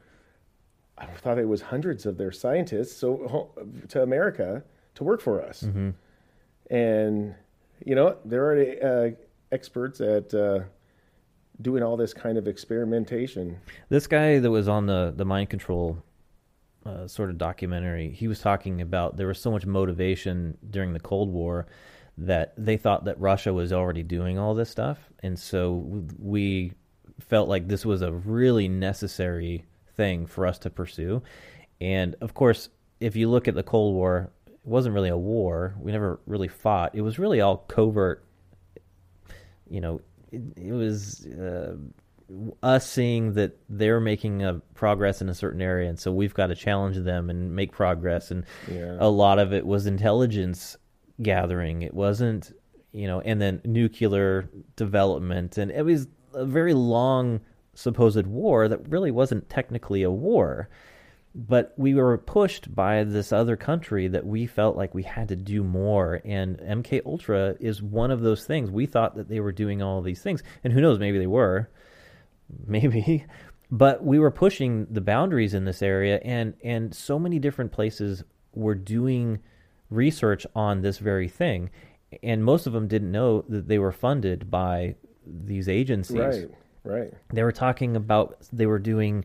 i 0.97 1.07
thought 1.07 1.39
it 1.39 1.49
was 1.49 1.63
hundreds 1.63 2.07
of 2.07 2.19
their 2.19 2.31
scientists 2.31 2.97
so 2.97 3.51
to 3.89 4.01
america 4.03 4.63
to 4.95 5.05
work 5.05 5.21
for 5.21 5.43
us. 5.43 5.63
And 6.71 7.35
you 7.85 7.95
know 7.95 8.17
they're 8.25 8.45
already 8.45 8.81
uh, 8.81 9.11
experts 9.53 10.01
at 10.01 10.33
uh, 10.35 10.61
doing 11.61 11.83
all 11.83 11.97
this 11.97 12.15
kind 12.15 12.39
of 12.39 12.49
experimentation. 12.49 13.59
This 13.89 14.07
guy 14.07 14.39
that 14.39 14.51
was 14.51 14.69
on 14.69 14.87
the 14.87 15.13
the 15.17 15.25
mind 15.25 15.51
control 15.51 16.03
uh, 16.87 17.07
sort 17.07 17.31
of 17.31 17.39
documentary, 17.39 18.11
he 18.11 18.29
was 18.29 18.41
talking 18.41 18.81
about 18.81 19.17
there 19.17 19.27
was 19.27 19.41
so 19.41 19.51
much 19.51 19.65
motivation 19.65 20.57
during 20.71 20.93
the 20.93 21.01
Cold 21.01 21.31
War 21.31 21.67
that 22.19 22.53
they 22.57 22.77
thought 22.77 23.07
that 23.07 23.19
Russia 23.19 23.53
was 23.53 23.73
already 23.73 24.03
doing 24.03 24.39
all 24.39 24.55
this 24.55 24.71
stuff, 24.71 24.99
and 25.23 25.39
so 25.39 26.05
we 26.19 26.73
felt 27.21 27.49
like 27.49 27.69
this 27.69 27.85
was 27.87 28.03
a 28.03 28.13
really 28.13 28.69
necessary 28.69 29.65
thing 29.97 30.27
for 30.27 30.47
us 30.47 30.59
to 30.59 30.71
pursue. 30.71 31.23
And 31.81 32.17
of 32.21 32.35
course, 32.35 32.69
if 33.01 33.17
you 33.17 33.29
look 33.29 33.49
at 33.49 33.55
the 33.55 33.63
Cold 33.63 33.95
War, 33.95 34.31
it 34.65 34.69
wasn't 34.69 34.95
really 34.95 35.11
a 35.11 35.17
war. 35.17 35.75
We 35.79 35.93
never 35.93 36.21
really 36.27 36.49
fought. 36.49 36.95
It 36.95 37.03
was 37.03 37.19
really 37.19 37.41
all 37.41 37.59
covert 37.59 38.25
you 39.69 39.81
know, 39.81 40.01
it, 40.31 40.43
it 40.57 40.73
was 40.73 41.27
uh, 41.27 41.77
us 42.63 42.89
seeing 42.89 43.35
that 43.35 43.57
they're 43.69 44.01
making 44.01 44.43
a 44.43 44.55
progress 44.75 45.21
in 45.23 45.29
a 45.29 45.35
certain 45.35 45.61
area, 45.63 45.89
and 45.89 45.99
so 45.99 46.13
we've 46.13 46.35
got 46.35 46.49
to 46.49 46.55
challenge 46.55 46.97
them 46.99 47.31
and 47.31 47.55
make 47.55 47.73
progress. 47.73 48.31
And 48.31 48.45
Yeah. 48.71 48.97
a 49.01 49.09
lot 49.09 49.39
of 49.39 49.53
it 49.53 49.67
was 49.67 49.87
intelligence 49.87 50.77
gathering. 51.23 51.83
It 51.83 51.95
wasn't, 51.95 52.53
you 52.93 53.07
know, 53.07 53.21
and 53.21 53.41
then 53.41 53.61
nuclear 53.65 54.49
development, 54.77 55.59
and 55.59 55.71
it 55.71 55.85
was 55.85 56.07
a 56.35 56.45
very 56.45 56.75
long 56.75 57.41
supposed 57.75 58.27
war 58.27 58.69
that 58.69 58.89
really 58.89 59.11
wasn't 59.11 59.49
technically 59.49 60.03
a 60.03 60.11
war. 60.11 60.69
But 61.35 61.75
we 61.77 61.95
were 61.95 62.17
pushed 62.17 62.73
by 62.73 63.03
this 63.03 63.33
other 63.33 63.57
country 63.57 64.07
that 64.09 64.25
we 64.25 64.47
felt 64.47 64.77
like 64.77 64.95
we 64.95 65.03
had 65.03 65.29
to 65.29 65.37
do 65.37 65.65
more, 65.65 66.21
and 66.25 66.59
MK 66.59 67.05
Ultra 67.05 67.57
is 67.59 67.83
one 67.83 68.13
of 68.13 68.21
those 68.21 68.45
things. 68.45 68.71
We 68.71 68.87
thought 68.87 69.17
that 69.17 69.29
they 69.29 69.41
were 69.41 69.51
doing 69.51 69.83
all 69.83 70.01
these 70.01 70.23
things, 70.23 70.45
and 70.63 70.73
who 70.73 70.81
knows, 70.81 71.01
maybe 71.01 71.19
they 71.19 71.27
were, 71.27 71.71
maybe, 72.67 73.27
but 73.69 74.05
we 74.05 74.21
were 74.21 74.31
pushing 74.31 74.87
the 74.91 75.01
boundaries 75.01 75.55
in 75.55 75.65
this 75.65 75.83
area, 75.83 76.21
and 76.23 76.55
and 76.63 76.95
so 76.95 77.19
many 77.19 77.41
different 77.41 77.73
places 77.73 78.23
were 78.53 78.77
doing 78.77 79.41
research 79.91 80.47
on 80.55 80.83
this 80.83 80.99
very 80.99 81.29
thing, 81.29 81.71
and 82.23 82.45
most 82.45 82.69
of 82.69 82.73
them 82.73 82.87
didn't 82.87 83.11
know 83.11 83.45
that 83.49 83.67
they 83.67 83.81
were 83.81 83.93
funded 83.93 84.53
by 84.53 84.95
these 85.27 85.69
agencies. 85.69 86.17
Right 86.17 86.51
right. 86.85 87.13
They 87.33 87.43
were 87.43 87.53
talking 87.53 87.97
about 87.97 88.37
they 88.53 88.67
were 88.67 88.79
doing 88.79 89.25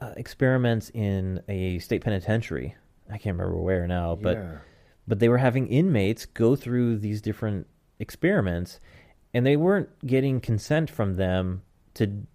uh, 0.00 0.12
experiments 0.16 0.90
in 0.90 1.42
a 1.48 1.78
state 1.78 2.02
penitentiary. 2.02 2.76
I 3.08 3.18
can't 3.18 3.36
remember 3.36 3.60
where 3.60 3.86
now, 3.86 4.16
but 4.16 4.36
yeah. 4.36 4.58
but 5.06 5.20
they 5.20 5.28
were 5.28 5.38
having 5.38 5.68
inmates 5.68 6.26
go 6.26 6.56
through 6.56 6.98
these 6.98 7.20
different 7.20 7.66
experiments, 7.98 8.80
and 9.32 9.46
they 9.46 9.56
weren't 9.56 9.88
getting 10.04 10.40
consent 10.40 10.90
from 10.90 11.14
them 11.14 11.62
to 11.94 12.26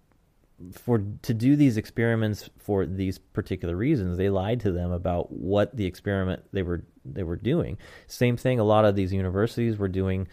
for 0.72 1.02
to 1.22 1.34
do 1.34 1.56
these 1.56 1.76
experiments 1.76 2.48
for 2.58 2.86
these 2.86 3.18
particular 3.18 3.76
reasons. 3.76 4.16
They 4.16 4.30
lied 4.30 4.60
to 4.60 4.72
them 4.72 4.92
about 4.92 5.32
what 5.32 5.76
the 5.76 5.86
experiment 5.86 6.42
they 6.52 6.62
were 6.62 6.84
they 7.04 7.22
were 7.22 7.36
doing. 7.36 7.78
Same 8.06 8.36
thing. 8.36 8.58
A 8.58 8.64
lot 8.64 8.84
of 8.84 8.96
these 8.96 9.12
universities 9.12 9.76
were 9.76 9.88
doing 9.88 10.28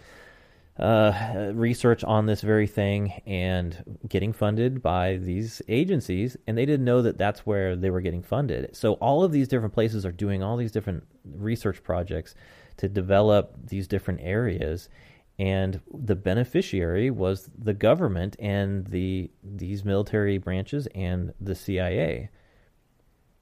uh, 0.80 1.52
research 1.54 2.04
on 2.04 2.26
this 2.26 2.42
very 2.42 2.68
thing 2.68 3.22
and 3.26 4.00
getting 4.08 4.32
funded 4.32 4.82
by 4.82 5.18
these 5.18 5.62
agencies, 5.68 6.38
and 6.48 6.58
they 6.58 6.66
didn't 6.66 6.86
know 6.86 7.02
that 7.02 7.18
that's 7.18 7.46
where 7.46 7.76
they 7.76 7.90
were 7.90 8.02
getting 8.02 8.24
funded. 8.24 8.76
So 8.76 8.94
all 8.94 9.24
of 9.24 9.32
these 9.32 9.48
different 9.48 9.74
places 9.74 10.06
are 10.06 10.12
doing 10.12 10.42
all 10.42 10.56
these 10.56 10.72
different 10.72 11.04
research 11.26 11.84
projects 11.84 12.34
to 12.78 12.88
develop 12.88 13.56
these 13.68 13.88
different 13.88 14.22
areas, 14.24 14.90
and 15.38 15.82
the 15.94 16.16
beneficiary 16.16 17.12
was 17.12 17.50
the 17.58 17.74
government 17.74 18.36
and 18.40 18.88
the 18.88 19.30
these 19.44 19.84
military 19.84 20.38
branches 20.38 20.88
and 20.96 21.34
the 21.42 21.56
CIA. 21.56 22.30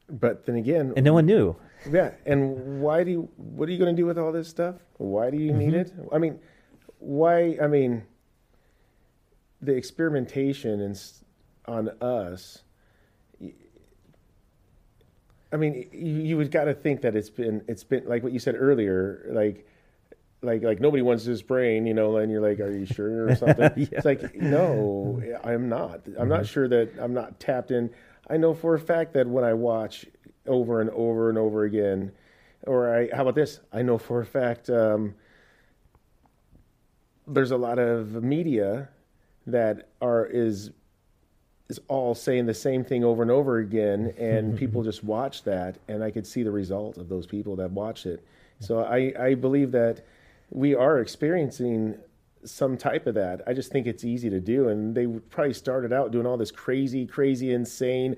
But 0.10 0.46
then 0.46 0.56
again, 0.56 0.94
and 0.96 1.06
no 1.06 1.13
one 1.13 1.25
knew. 1.25 1.56
Yeah, 1.91 2.12
and 2.25 2.82
why 2.82 3.03
do 3.03 3.12
you? 3.12 3.29
What 3.36 3.70
are 3.70 3.72
you 3.72 3.77
going 3.77 3.96
to 3.96 4.01
do 4.01 4.08
with 4.08 4.17
all 4.17 4.32
this 4.32 4.48
stuff? 4.48 4.75
Why 4.98 5.29
do 5.29 5.38
you 5.38 5.53
need 5.53 5.74
mm-hmm. 5.74 6.01
it? 6.01 6.10
I 6.12 6.17
mean, 6.17 6.39
why? 7.00 7.58
I 7.62 7.68
mean, 7.68 8.04
the 9.62 9.75
experimentation 9.75 10.82
and 10.82 11.00
on 11.68 11.89
us. 12.01 12.63
I 15.51 15.56
mean, 15.56 15.89
you, 15.94 16.22
you 16.22 16.38
would 16.38 16.51
got 16.51 16.66
to 16.66 16.74
think 16.74 17.01
that 17.01 17.16
it's 17.16 17.30
been 17.30 17.63
it's 17.68 17.84
been 17.84 18.06
like 18.06 18.24
what 18.24 18.34
you 18.34 18.39
said 18.39 18.56
earlier, 18.58 19.25
like 19.30 19.66
like 20.42 20.62
like 20.62 20.80
nobody 20.80 21.01
wants 21.01 21.25
this 21.25 21.42
brain, 21.42 21.86
you 21.86 21.94
know, 21.94 22.18
and 22.18 22.32
you're 22.32 22.42
like, 22.42 22.60
are 22.60 22.72
you 22.72 22.86
sure 22.86 23.27
or 23.27 23.36
something? 23.36 23.72
yeah. 23.75 23.88
It's 23.92 24.06
like 24.06 24.36
no, 24.36 25.22
I'm 25.44 25.70
not. 25.70 26.01
I'm 26.06 26.13
mm-hmm. 26.13 26.30
not 26.30 26.48
sure 26.48 26.68
that 26.68 26.92
I'm 27.00 27.13
not 27.13 27.39
tapped 27.39 27.72
in. 27.72 27.89
I 28.30 28.38
know 28.38 28.54
for 28.54 28.75
a 28.75 28.80
fact 28.80 29.13
that 29.13 29.27
when 29.27 29.44
I 29.44 29.54
watch 29.54 30.06
over 30.46 30.82
and 30.82 30.89
over 30.89 31.30
and 31.30 31.38
over 31.38 31.63
again, 31.63 32.12
or 32.63 32.94
I 32.94 33.16
how 33.16 33.22
about 33.22 33.36
this? 33.36 33.62
I 33.72 33.82
know 33.82 33.98
for 33.98 34.22
a 34.22 34.25
fact. 34.25 34.70
Um, 34.70 35.16
there's 37.27 37.51
a 37.51 37.57
lot 37.57 37.79
of 37.79 38.24
media 38.24 38.89
that 39.46 39.89
are 40.01 40.25
is 40.25 40.72
is 41.69 41.79
all 41.89 42.15
saying 42.15 42.46
the 42.46 42.53
same 42.53 42.84
thing 42.84 43.03
over 43.03 43.22
and 43.22 43.31
over 43.31 43.57
again 43.57 44.13
and 44.17 44.57
people 44.63 44.84
just 44.84 45.03
watch 45.03 45.43
that 45.43 45.77
and 45.88 46.03
i 46.03 46.10
could 46.10 46.25
see 46.25 46.43
the 46.43 46.51
result 46.51 46.98
of 46.98 47.10
those 47.10 47.25
people 47.25 47.55
that 47.55 47.72
watch 47.72 48.05
it. 48.05 48.25
So 48.60 48.79
i 48.79 49.13
i 49.19 49.36
believe 49.36 49.72
that 49.74 50.05
we 50.50 50.74
are 50.74 51.00
experiencing 51.00 51.98
some 52.48 52.77
type 52.77 53.08
of 53.08 53.16
that 53.16 53.42
i 53.48 53.54
just 53.54 53.72
think 53.72 53.86
it's 53.88 54.04
easy 54.04 54.30
to 54.30 54.39
do 54.39 54.70
and 54.70 54.96
they 54.96 55.06
probably 55.06 55.54
started 55.54 55.94
out 55.94 56.12
doing 56.12 56.25
all 56.25 56.38
this 56.38 56.51
crazy 56.51 57.06
crazy 57.06 57.54
insane 57.54 58.16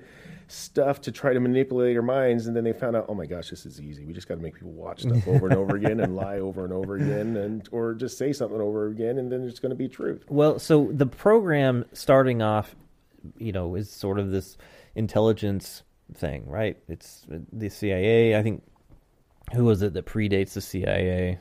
stuff 0.50 1.00
to 1.00 1.12
try 1.12 1.32
to 1.32 1.40
manipulate 1.40 1.96
our 1.96 2.02
minds, 2.02 2.46
and 2.46 2.56
then 2.56 2.64
they 2.64 2.72
found 2.72 2.96
out, 2.96 3.06
oh 3.08 3.14
my 3.14 3.26
gosh, 3.26 3.50
this 3.50 3.64
is 3.64 3.80
easy. 3.80 4.04
We 4.04 4.12
just 4.12 4.28
got 4.28 4.34
to 4.34 4.40
make 4.40 4.54
people 4.54 4.72
watch 4.72 5.02
stuff 5.02 5.26
over 5.28 5.46
and 5.46 5.56
over 5.56 5.76
again 5.76 6.00
and 6.00 6.16
lie 6.16 6.38
over 6.38 6.64
and 6.64 6.72
over 6.72 6.96
again, 6.96 7.36
and 7.36 7.68
or 7.72 7.94
just 7.94 8.18
say 8.18 8.32
something 8.32 8.60
over 8.60 8.88
again, 8.88 9.18
and 9.18 9.30
then 9.30 9.46
it's 9.46 9.60
going 9.60 9.70
to 9.70 9.76
be 9.76 9.88
truth. 9.88 10.24
Well, 10.28 10.58
so 10.58 10.90
the 10.92 11.06
program 11.06 11.84
starting 11.92 12.42
off, 12.42 12.74
you 13.38 13.52
know, 13.52 13.74
is 13.76 13.90
sort 13.90 14.18
of 14.18 14.30
this 14.30 14.58
intelligence 14.94 15.82
thing, 16.14 16.44
right? 16.46 16.76
It's 16.88 17.26
uh, 17.32 17.38
the 17.52 17.70
CIA. 17.70 18.36
I 18.36 18.42
think 18.42 18.62
who 19.54 19.64
was 19.64 19.82
it 19.82 19.94
that 19.94 20.06
predates 20.06 20.54
the 20.54 20.60
CIA? 20.60 21.38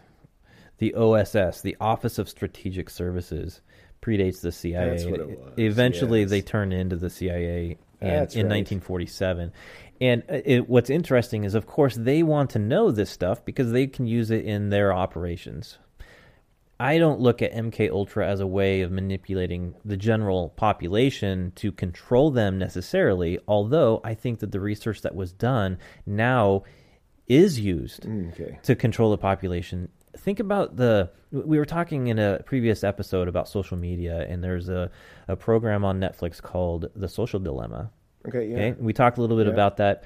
The 0.79 0.93
OSS, 0.95 1.61
the 1.61 1.77
Office 1.79 2.17
of 2.17 2.27
Strategic 2.27 2.89
Services, 2.89 3.61
predates 4.01 4.41
the 4.41 4.51
CIA. 4.51 5.37
Eventually, 5.57 6.21
yes. 6.21 6.29
they 6.29 6.41
turned 6.41 6.73
into 6.73 6.95
the 6.95 7.09
CIA 7.09 7.77
in, 8.01 8.09
in 8.09 8.47
1947. 8.47 9.51
And 10.01 10.23
uh, 10.29 10.39
it, 10.45 10.69
what's 10.69 10.89
interesting 10.89 11.43
is, 11.43 11.55
of 11.55 11.67
course, 11.67 11.95
they 11.95 12.23
want 12.23 12.51
to 12.51 12.59
know 12.59 12.91
this 12.91 13.09
stuff 13.09 13.43
because 13.43 13.71
they 13.71 13.87
can 13.87 14.07
use 14.07 14.31
it 14.31 14.45
in 14.45 14.69
their 14.69 14.93
operations. 14.93 15.77
I 16.79 16.97
don't 16.97 17.19
look 17.19 17.41
at 17.41 17.51
MK 17.51 17.91
Ultra 17.91 18.25
as 18.25 18.39
a 18.39 18.47
way 18.47 18.81
of 18.81 18.91
manipulating 18.91 19.75
the 19.83 19.97
general 19.97 20.49
population 20.49 21.51
to 21.55 21.73
control 21.73 22.31
them 22.31 22.57
necessarily, 22.57 23.37
although 23.49 23.99
I 24.05 24.13
think 24.13 24.39
that 24.39 24.53
the 24.53 24.61
research 24.61 25.01
that 25.01 25.13
was 25.13 25.33
done 25.33 25.77
now 26.05 26.63
is 27.27 27.59
used 27.59 28.03
mm, 28.03 28.31
okay. 28.31 28.59
to 28.63 28.75
control 28.75 29.11
the 29.11 29.17
population. 29.17 29.89
Think 30.19 30.39
about 30.39 30.75
the 30.75 31.09
we 31.31 31.57
were 31.57 31.65
talking 31.65 32.07
in 32.07 32.19
a 32.19 32.41
previous 32.45 32.83
episode 32.83 33.27
about 33.27 33.47
social 33.47 33.77
media 33.77 34.25
and 34.27 34.43
there's 34.43 34.67
a 34.67 34.91
a 35.27 35.35
program 35.35 35.85
on 35.85 35.99
Netflix 35.99 36.41
called 36.41 36.89
The 36.95 37.07
Social 37.07 37.39
Dilemma. 37.39 37.91
Okay, 38.27 38.47
yeah. 38.47 38.55
Okay? 38.55 38.75
We 38.79 38.93
talked 38.93 39.17
a 39.17 39.21
little 39.21 39.37
bit 39.37 39.47
yeah. 39.47 39.53
about 39.53 39.77
that. 39.77 40.03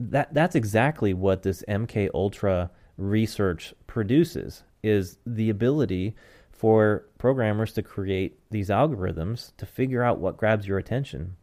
That 0.00 0.32
that's 0.32 0.54
exactly 0.54 1.12
what 1.14 1.42
this 1.42 1.62
MK 1.68 2.10
Ultra 2.14 2.70
research 2.96 3.74
produces 3.86 4.62
is 4.82 5.18
the 5.26 5.50
ability 5.50 6.16
for 6.50 7.06
programmers 7.18 7.72
to 7.74 7.82
create 7.82 8.38
these 8.50 8.68
algorithms 8.68 9.52
to 9.56 9.66
figure 9.66 10.02
out 10.02 10.18
what 10.18 10.36
grabs 10.36 10.66
your 10.66 10.78
attention, 10.78 11.36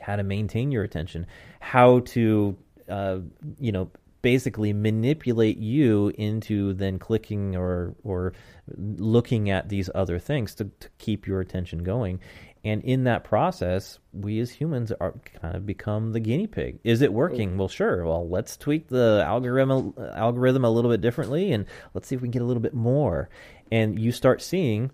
how 0.00 0.16
to 0.16 0.22
maintain 0.22 0.70
your 0.70 0.84
attention, 0.84 1.26
how 1.60 2.00
to 2.00 2.56
uh, 2.88 3.18
you 3.58 3.72
know 3.72 3.90
basically 4.22 4.72
manipulate 4.72 5.58
you 5.58 6.12
into 6.18 6.74
then 6.74 6.98
clicking 6.98 7.56
or 7.56 7.94
or 8.04 8.32
looking 8.76 9.50
at 9.50 9.68
these 9.68 9.90
other 9.94 10.18
things 10.18 10.54
to, 10.54 10.64
to 10.80 10.88
keep 10.98 11.26
your 11.26 11.40
attention 11.40 11.82
going 11.82 12.20
and 12.64 12.82
in 12.84 13.04
that 13.04 13.24
process, 13.24 13.98
we 14.12 14.38
as 14.40 14.50
humans 14.50 14.92
are 15.00 15.14
kind 15.40 15.56
of 15.56 15.64
become 15.64 16.12
the 16.12 16.20
guinea 16.20 16.46
pig. 16.46 16.78
Is 16.84 17.00
it 17.00 17.12
working? 17.12 17.56
Well, 17.56 17.68
sure. 17.68 18.04
Well, 18.04 18.28
let's 18.28 18.56
tweak 18.56 18.88
the 18.88 19.24
algorithm 19.26 19.94
algorithm 20.14 20.64
a 20.64 20.70
little 20.70 20.90
bit 20.90 21.00
differently, 21.00 21.52
and 21.52 21.64
let's 21.94 22.06
see 22.06 22.16
if 22.16 22.20
we 22.20 22.26
can 22.26 22.32
get 22.32 22.42
a 22.42 22.44
little 22.44 22.62
bit 22.62 22.74
more. 22.74 23.30
And 23.72 23.98
you 23.98 24.12
start 24.12 24.42
seeing, 24.42 24.90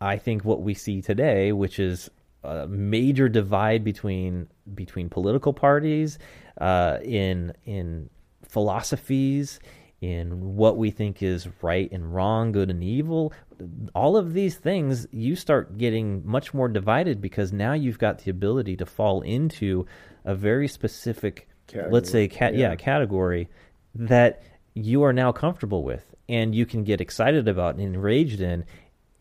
I 0.00 0.16
think, 0.16 0.44
what 0.44 0.62
we 0.62 0.72
see 0.72 1.02
today, 1.02 1.52
which 1.52 1.78
is 1.78 2.08
a 2.42 2.66
major 2.66 3.28
divide 3.28 3.84
between 3.84 4.48
between 4.74 5.10
political 5.10 5.52
parties, 5.52 6.18
uh, 6.62 6.98
in 7.02 7.52
in 7.66 8.08
philosophies, 8.50 9.60
in 10.00 10.56
what 10.56 10.78
we 10.78 10.90
think 10.90 11.22
is 11.22 11.46
right 11.60 11.90
and 11.92 12.14
wrong, 12.14 12.52
good 12.52 12.70
and 12.70 12.82
evil, 12.82 13.32
all 13.94 14.16
of 14.16 14.32
these 14.32 14.56
things, 14.56 15.06
you 15.10 15.36
start 15.36 15.76
getting 15.76 16.26
much 16.26 16.54
more 16.54 16.68
divided 16.68 17.20
because 17.20 17.52
now 17.52 17.74
you've 17.74 17.98
got 17.98 18.18
the 18.20 18.30
ability 18.30 18.76
to 18.76 18.86
fall 18.86 19.20
into 19.20 19.86
a 20.24 20.34
very 20.34 20.68
specific, 20.68 21.48
category. 21.66 21.92
let's 21.92 22.10
say, 22.10 22.28
cat, 22.28 22.54
yeah. 22.54 22.70
yeah, 22.70 22.76
category 22.76 23.48
that 23.94 24.42
you 24.74 25.02
are 25.02 25.12
now 25.12 25.32
comfortable 25.32 25.84
with 25.84 26.14
and 26.28 26.54
you 26.54 26.64
can 26.64 26.82
get 26.84 27.00
excited 27.00 27.46
about 27.46 27.74
and 27.74 27.84
enraged 27.84 28.40
in. 28.40 28.64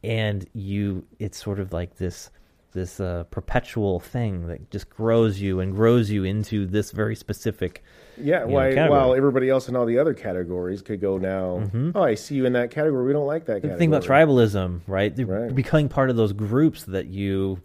And 0.01 0.47
you, 0.53 1.05
it's 1.19 1.43
sort 1.43 1.59
of 1.59 1.73
like 1.73 1.97
this 1.97 2.29
this 2.71 2.99
uh, 2.99 3.23
perpetual 3.31 3.99
thing 3.99 4.47
that 4.47 4.69
just 4.71 4.89
grows 4.89 5.39
you 5.39 5.59
and 5.59 5.75
grows 5.75 6.09
you 6.09 6.23
into 6.23 6.65
this 6.65 6.91
very 6.91 7.15
specific 7.15 7.83
yeah 8.17 8.43
why, 8.43 8.69
know, 8.71 8.91
while 8.91 9.15
everybody 9.15 9.49
else 9.49 9.67
in 9.69 9.75
all 9.75 9.85
the 9.85 9.97
other 9.97 10.13
categories 10.13 10.81
could 10.81 11.01
go 11.01 11.17
now 11.17 11.59
mm-hmm. 11.59 11.91
oh 11.95 12.03
i 12.03 12.15
see 12.15 12.35
you 12.35 12.45
in 12.45 12.53
that 12.53 12.71
category. 12.71 13.05
We 13.05 13.13
don't 13.13 13.27
like 13.27 13.45
that 13.45 13.61
the 13.61 13.75
thing 13.75 13.89
about 13.89 14.03
tribalism 14.03 14.81
right? 14.87 15.13
right. 15.17 15.53
becoming 15.53 15.89
part 15.89 16.09
of 16.09 16.15
those 16.15 16.33
groups 16.33 16.83
that 16.85 17.07
you 17.07 17.61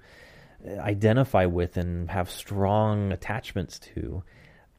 identify 0.66 1.46
with 1.46 1.76
and 1.76 2.10
have 2.10 2.30
strong 2.30 3.12
attachments 3.12 3.78
to. 3.78 4.22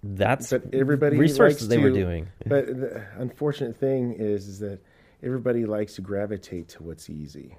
That's 0.03 0.51
but 0.51 0.73
everybody 0.73 1.17
research 1.17 1.59
they 1.61 1.77
to, 1.77 1.83
were 1.83 1.91
doing. 1.91 2.27
but 2.45 2.67
the 2.67 3.05
unfortunate 3.17 3.75
thing 3.77 4.13
is, 4.13 4.47
is 4.47 4.59
that 4.59 4.79
everybody 5.23 5.65
likes 5.65 5.95
to 5.95 6.01
gravitate 6.01 6.69
to 6.69 6.83
what's 6.83 7.09
easy 7.09 7.55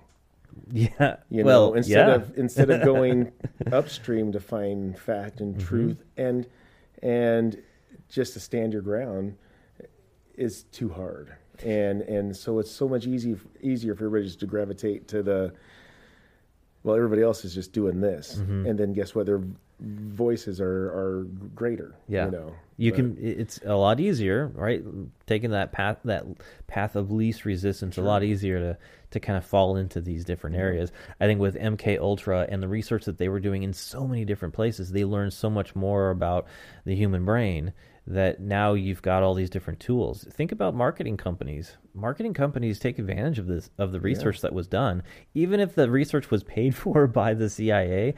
yeah. 0.73 1.17
You 1.31 1.45
well, 1.45 1.71
know, 1.71 1.75
instead 1.75 2.09
yeah. 2.09 2.15
of 2.15 2.39
instead 2.39 2.71
of 2.71 2.83
going 2.83 3.33
upstream 3.73 4.33
to 4.33 4.41
find 4.41 4.99
fact 4.99 5.41
and 5.41 5.55
mm-hmm. 5.55 5.67
truth 5.67 6.05
and 6.17 6.47
and 7.03 7.63
just 8.09 8.33
to 8.35 8.41
stand 8.41 8.73
your 8.73 8.83
ground 8.83 9.37
is 10.37 10.65
too 10.65 10.89
hard. 10.89 11.35
And 11.65 12.03
and 12.03 12.37
so 12.37 12.59
it's 12.59 12.71
so 12.71 12.89
much 12.89 13.07
easy 13.07 13.37
easier 13.61 13.95
for 13.95 14.07
everybody 14.07 14.27
just 14.27 14.41
to 14.41 14.47
gravitate 14.47 15.09
to 15.09 15.23
the 15.23 15.53
well, 16.83 16.95
everybody 16.95 17.23
else 17.23 17.45
is 17.45 17.53
just 17.53 17.73
doing 17.73 18.01
this. 18.01 18.37
Mm-hmm. 18.37 18.67
And 18.67 18.79
then 18.79 18.93
guess 18.93 19.15
what? 19.15 19.27
Their 19.27 19.43
voices 19.81 20.61
are 20.61 20.67
are 20.67 21.27
greater. 21.55 21.95
Yeah. 22.09 22.27
You 22.27 22.31
know. 22.31 22.53
You 22.79 22.91
but, 22.93 22.97
can 22.97 23.17
it's 23.21 23.59
a 23.65 23.75
lot 23.75 24.01
easier, 24.01 24.49
right? 24.55 24.83
Taking 25.27 25.51
that 25.51 25.73
path 25.73 25.99
that 26.05 26.25
path 26.67 26.97
of 26.97 27.11
least 27.11 27.45
resistance 27.45 27.95
sure. 27.95 28.05
a 28.05 28.07
lot 28.07 28.23
easier 28.23 28.59
to 28.59 28.79
to 29.13 29.21
kind 29.21 29.39
of 29.39 29.45
fall 29.45 29.77
into 29.77 30.01
these 30.01 30.25
different 30.25 30.57
areas. 30.57 30.93
I 31.21 31.27
think 31.27 31.41
with 31.41 31.57
MK 31.57 31.99
Ultra 31.99 32.47
and 32.49 32.63
the 32.63 32.69
research 32.69 33.05
that 33.05 33.19
they 33.19 33.29
were 33.29 33.41
doing 33.41 33.63
in 33.63 33.73
so 33.73 34.07
many 34.07 34.25
different 34.25 34.55
places, 34.55 34.93
they 34.93 35.05
learned 35.05 35.33
so 35.33 35.49
much 35.49 35.75
more 35.75 36.11
about 36.11 36.47
the 36.85 36.95
human 36.95 37.25
brain 37.25 37.73
that 38.07 38.41
now 38.41 38.75
you've 38.75 39.03
got 39.03 39.23
all 39.23 39.35
these 39.35 39.51
different 39.51 39.81
tools. 39.81 40.25
Think 40.31 40.53
about 40.53 40.75
marketing 40.75 41.17
companies. 41.17 41.77
Marketing 41.93 42.35
companies 42.35 42.79
take 42.79 42.99
advantage 42.99 43.39
of 43.39 43.47
this 43.47 43.71
of 43.79 43.91
the 43.93 44.01
research 44.01 44.37
yeah. 44.37 44.43
that 44.43 44.55
was 44.55 44.69
done. 44.69 45.03
Even 45.35 45.61
if 45.61 45.75
the 45.75 45.91
research 45.91 46.31
was 46.31 46.45
paid 46.45 46.75
for 46.77 47.07
by 47.07 47.35
the 47.35 47.51
CIA, 47.51 48.15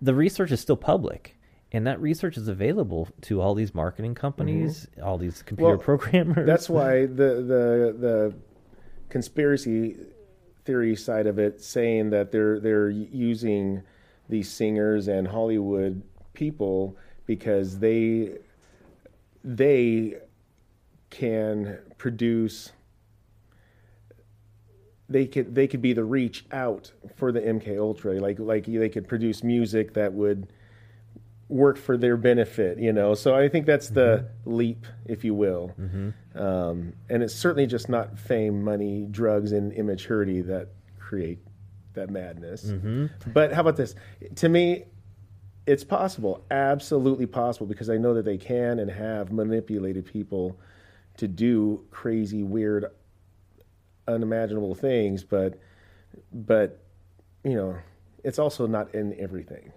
the 0.00 0.14
research 0.14 0.50
is 0.50 0.60
still 0.60 0.76
public 0.76 1.36
and 1.72 1.86
that 1.86 2.00
research 2.00 2.36
is 2.36 2.48
available 2.48 3.08
to 3.22 3.40
all 3.40 3.54
these 3.54 3.74
marketing 3.74 4.14
companies, 4.14 4.86
mm-hmm. 4.92 5.06
all 5.06 5.18
these 5.18 5.42
computer 5.42 5.76
well, 5.76 5.78
programmers. 5.78 6.46
That's 6.46 6.68
why 6.68 7.06
the 7.06 7.42
the 7.42 7.96
the 7.98 8.34
conspiracy 9.08 9.96
theory 10.64 10.96
side 10.96 11.26
of 11.26 11.38
it, 11.38 11.62
saying 11.62 12.10
that 12.10 12.32
they're 12.32 12.58
they're 12.58 12.90
using 12.90 13.82
these 14.28 14.50
singers 14.50 15.08
and 15.08 15.28
Hollywood 15.28 16.02
people 16.32 16.96
because 17.26 17.78
they 17.78 18.38
they 19.44 20.16
can 21.10 21.78
produce 21.98 22.72
they 25.10 25.26
could 25.26 25.54
they 25.54 25.66
could 25.66 25.82
be 25.82 25.92
the 25.92 26.04
reach 26.04 26.46
out 26.52 26.92
for 27.16 27.32
the 27.32 27.40
MK 27.40 27.78
Ultra 27.78 28.14
like 28.20 28.38
like 28.38 28.64
they 28.64 28.88
could 28.88 29.08
produce 29.08 29.42
music 29.42 29.94
that 29.94 30.12
would 30.12 30.52
work 31.48 31.76
for 31.76 31.96
their 31.96 32.16
benefit 32.16 32.78
you 32.78 32.92
know 32.92 33.14
so 33.14 33.34
I 33.34 33.48
think 33.48 33.66
that's 33.66 33.88
the 33.88 34.24
mm-hmm. 34.24 34.54
leap 34.54 34.86
if 35.04 35.24
you 35.24 35.34
will 35.34 35.74
mm-hmm. 35.78 36.38
um, 36.40 36.92
and 37.08 37.24
it's 37.24 37.34
certainly 37.34 37.66
just 37.66 37.88
not 37.88 38.16
fame 38.18 38.62
money 38.62 39.08
drugs 39.10 39.50
and 39.50 39.72
immaturity 39.72 40.42
that 40.42 40.68
create 41.00 41.40
that 41.94 42.08
madness 42.08 42.66
mm-hmm. 42.66 43.06
but 43.32 43.52
how 43.52 43.62
about 43.62 43.76
this 43.76 43.96
to 44.36 44.48
me 44.48 44.84
it's 45.66 45.82
possible 45.82 46.44
absolutely 46.52 47.26
possible 47.26 47.66
because 47.66 47.90
I 47.90 47.96
know 47.96 48.14
that 48.14 48.24
they 48.24 48.38
can 48.38 48.78
and 48.78 48.88
have 48.88 49.32
manipulated 49.32 50.06
people 50.06 50.56
to 51.16 51.26
do 51.26 51.84
crazy 51.90 52.44
weird 52.44 52.86
unimaginable 54.10 54.74
things, 54.74 55.24
but 55.24 55.58
but 56.32 56.82
you 57.44 57.54
know, 57.54 57.76
it's 58.24 58.38
also 58.38 58.66
not 58.66 58.94
in 58.94 59.18
everything. 59.18 59.72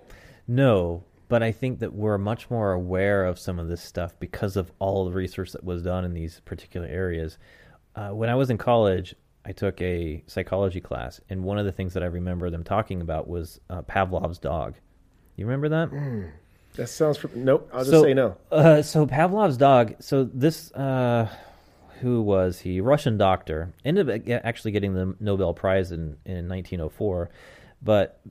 No, 0.47 1.03
but 1.29 1.41
I 1.41 1.51
think 1.51 1.79
that 1.79 1.93
we're 1.93 2.17
much 2.17 2.49
more 2.49 2.73
aware 2.73 3.25
of 3.25 3.39
some 3.39 3.59
of 3.59 3.67
this 3.67 3.81
stuff 3.81 4.13
because 4.19 4.57
of 4.57 4.71
all 4.79 5.05
the 5.05 5.11
research 5.11 5.51
that 5.53 5.63
was 5.63 5.83
done 5.83 6.05
in 6.05 6.13
these 6.13 6.41
particular 6.41 6.87
areas. 6.87 7.37
Uh, 7.95 8.09
when 8.09 8.29
I 8.29 8.35
was 8.35 8.49
in 8.49 8.57
college, 8.57 9.15
I 9.45 9.51
took 9.51 9.81
a 9.81 10.23
psychology 10.27 10.81
class, 10.81 11.21
and 11.29 11.43
one 11.43 11.57
of 11.57 11.65
the 11.65 11.71
things 11.71 11.93
that 11.93 12.03
I 12.03 12.07
remember 12.07 12.49
them 12.49 12.63
talking 12.63 13.01
about 13.01 13.27
was 13.27 13.59
uh, 13.69 13.81
Pavlov's 13.83 14.39
dog. 14.39 14.75
You 15.35 15.45
remember 15.45 15.69
that? 15.69 15.91
Mm, 15.91 16.31
that 16.75 16.87
sounds. 16.87 17.23
nope. 17.35 17.69
I'll 17.73 17.79
just 17.79 17.91
so, 17.91 18.03
say 18.03 18.13
no. 18.13 18.37
Uh, 18.51 18.81
so 18.81 19.05
Pavlov's 19.05 19.57
dog. 19.57 19.95
So 19.99 20.23
this 20.23 20.71
uh, 20.73 21.27
who 22.01 22.21
was 22.21 22.59
he? 22.59 22.81
Russian 22.81 23.17
doctor. 23.17 23.73
Ended 23.85 24.09
up 24.09 24.41
actually 24.45 24.71
getting 24.71 24.93
the 24.93 25.15
Nobel 25.19 25.53
Prize 25.53 25.91
in, 25.91 26.17
in 26.25 26.47
1904, 26.47 27.29
but 27.81 28.21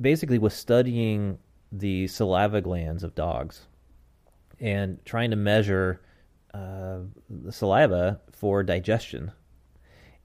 basically 0.00 0.38
was 0.38 0.54
studying 0.54 1.38
the 1.70 2.06
saliva 2.06 2.60
glands 2.60 3.02
of 3.02 3.14
dogs 3.14 3.66
and 4.60 4.98
trying 5.04 5.30
to 5.30 5.36
measure 5.36 6.00
uh, 6.54 6.98
the 7.28 7.52
saliva 7.52 8.20
for 8.32 8.62
digestion. 8.62 9.32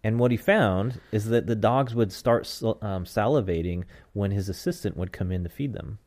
And 0.03 0.19
what 0.19 0.31
he 0.31 0.37
found 0.37 0.99
is 1.11 1.25
that 1.29 1.47
the 1.47 1.55
dogs 1.55 1.95
would 1.95 2.11
start 2.11 2.41
um, 2.81 3.05
salivating 3.05 3.85
when 4.13 4.31
his 4.31 4.49
assistant 4.49 4.97
would 4.97 5.13
come 5.13 5.31
in 5.31 5.43
to 5.43 5.49
feed 5.49 5.73
them. 5.73 5.99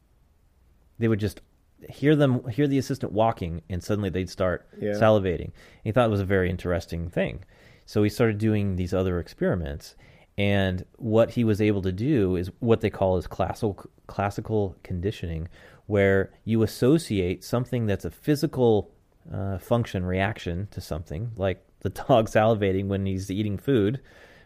They 0.99 1.09
would 1.09 1.21
just 1.21 1.41
hear 1.89 2.17
them 2.17 2.49
hear 2.49 2.67
the 2.67 2.79
assistant 2.79 3.13
walking 3.13 3.63
and 3.69 3.83
suddenly 3.83 4.11
they'd 4.11 4.31
start 4.31 4.67
yeah. 4.81 4.93
salivating. 4.93 5.53
he 5.85 5.93
thought 5.93 6.07
it 6.07 6.11
was 6.11 6.21
a 6.21 6.25
very 6.25 6.51
interesting 6.51 7.09
thing. 7.09 7.45
So 7.85 8.03
he 8.03 8.09
started 8.09 8.39
doing 8.39 8.77
these 8.77 8.93
other 8.93 9.21
experiments 9.21 9.95
and 10.39 10.85
what 10.97 11.31
he 11.31 11.45
was 11.45 11.61
able 11.61 11.83
to 11.83 11.93
do 11.93 12.37
is 12.37 12.51
what 12.59 12.81
they 12.81 12.91
call 12.91 13.17
as 13.17 13.27
classical 13.27 13.91
classical 14.07 14.77
conditioning 14.83 15.49
where 15.87 16.33
you 16.45 16.63
associate 16.63 17.45
something 17.45 17.87
that's 17.87 18.05
a 18.05 18.11
physical 18.11 18.91
uh, 19.33 19.59
function 19.59 20.05
reaction 20.05 20.69
to 20.71 20.81
something 20.81 21.31
like 21.37 21.65
the 21.81 21.91
dog 21.91 22.29
salivating 22.31 22.87
when 22.87 23.07
he's 23.07 23.31
eating 23.31 23.57
food, 23.57 24.01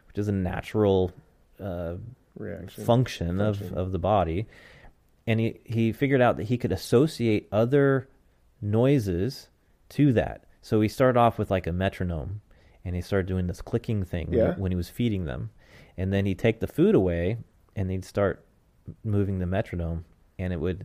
which 0.06 0.18
is 0.18 0.28
a 0.28 0.32
natural 0.32 1.12
uh, 1.58 1.94
function, 2.38 2.84
function, 2.84 3.40
of, 3.40 3.72
of 3.72 3.92
the 3.92 3.98
body 3.98 4.46
and 5.30 5.38
he, 5.38 5.60
he 5.64 5.92
figured 5.92 6.20
out 6.20 6.38
that 6.38 6.48
he 6.48 6.58
could 6.58 6.72
associate 6.72 7.46
other 7.52 8.08
noises 8.60 9.48
to 9.90 10.12
that. 10.14 10.42
So 10.60 10.80
he 10.80 10.88
started 10.88 11.16
off 11.16 11.38
with 11.38 11.52
like 11.52 11.68
a 11.68 11.72
metronome, 11.72 12.40
and 12.84 12.96
he 12.96 13.00
started 13.00 13.26
doing 13.26 13.46
this 13.46 13.62
clicking 13.62 14.02
thing 14.04 14.32
yeah. 14.32 14.56
when 14.56 14.72
he 14.72 14.76
was 14.76 14.88
feeding 14.88 15.26
them, 15.26 15.50
and 15.96 16.12
then 16.12 16.26
he'd 16.26 16.40
take 16.40 16.58
the 16.58 16.66
food 16.66 16.96
away, 16.96 17.38
and 17.76 17.92
he'd 17.92 18.04
start 18.04 18.44
moving 19.04 19.38
the 19.38 19.46
metronome, 19.46 20.04
and 20.36 20.52
it 20.52 20.58
would 20.58 20.84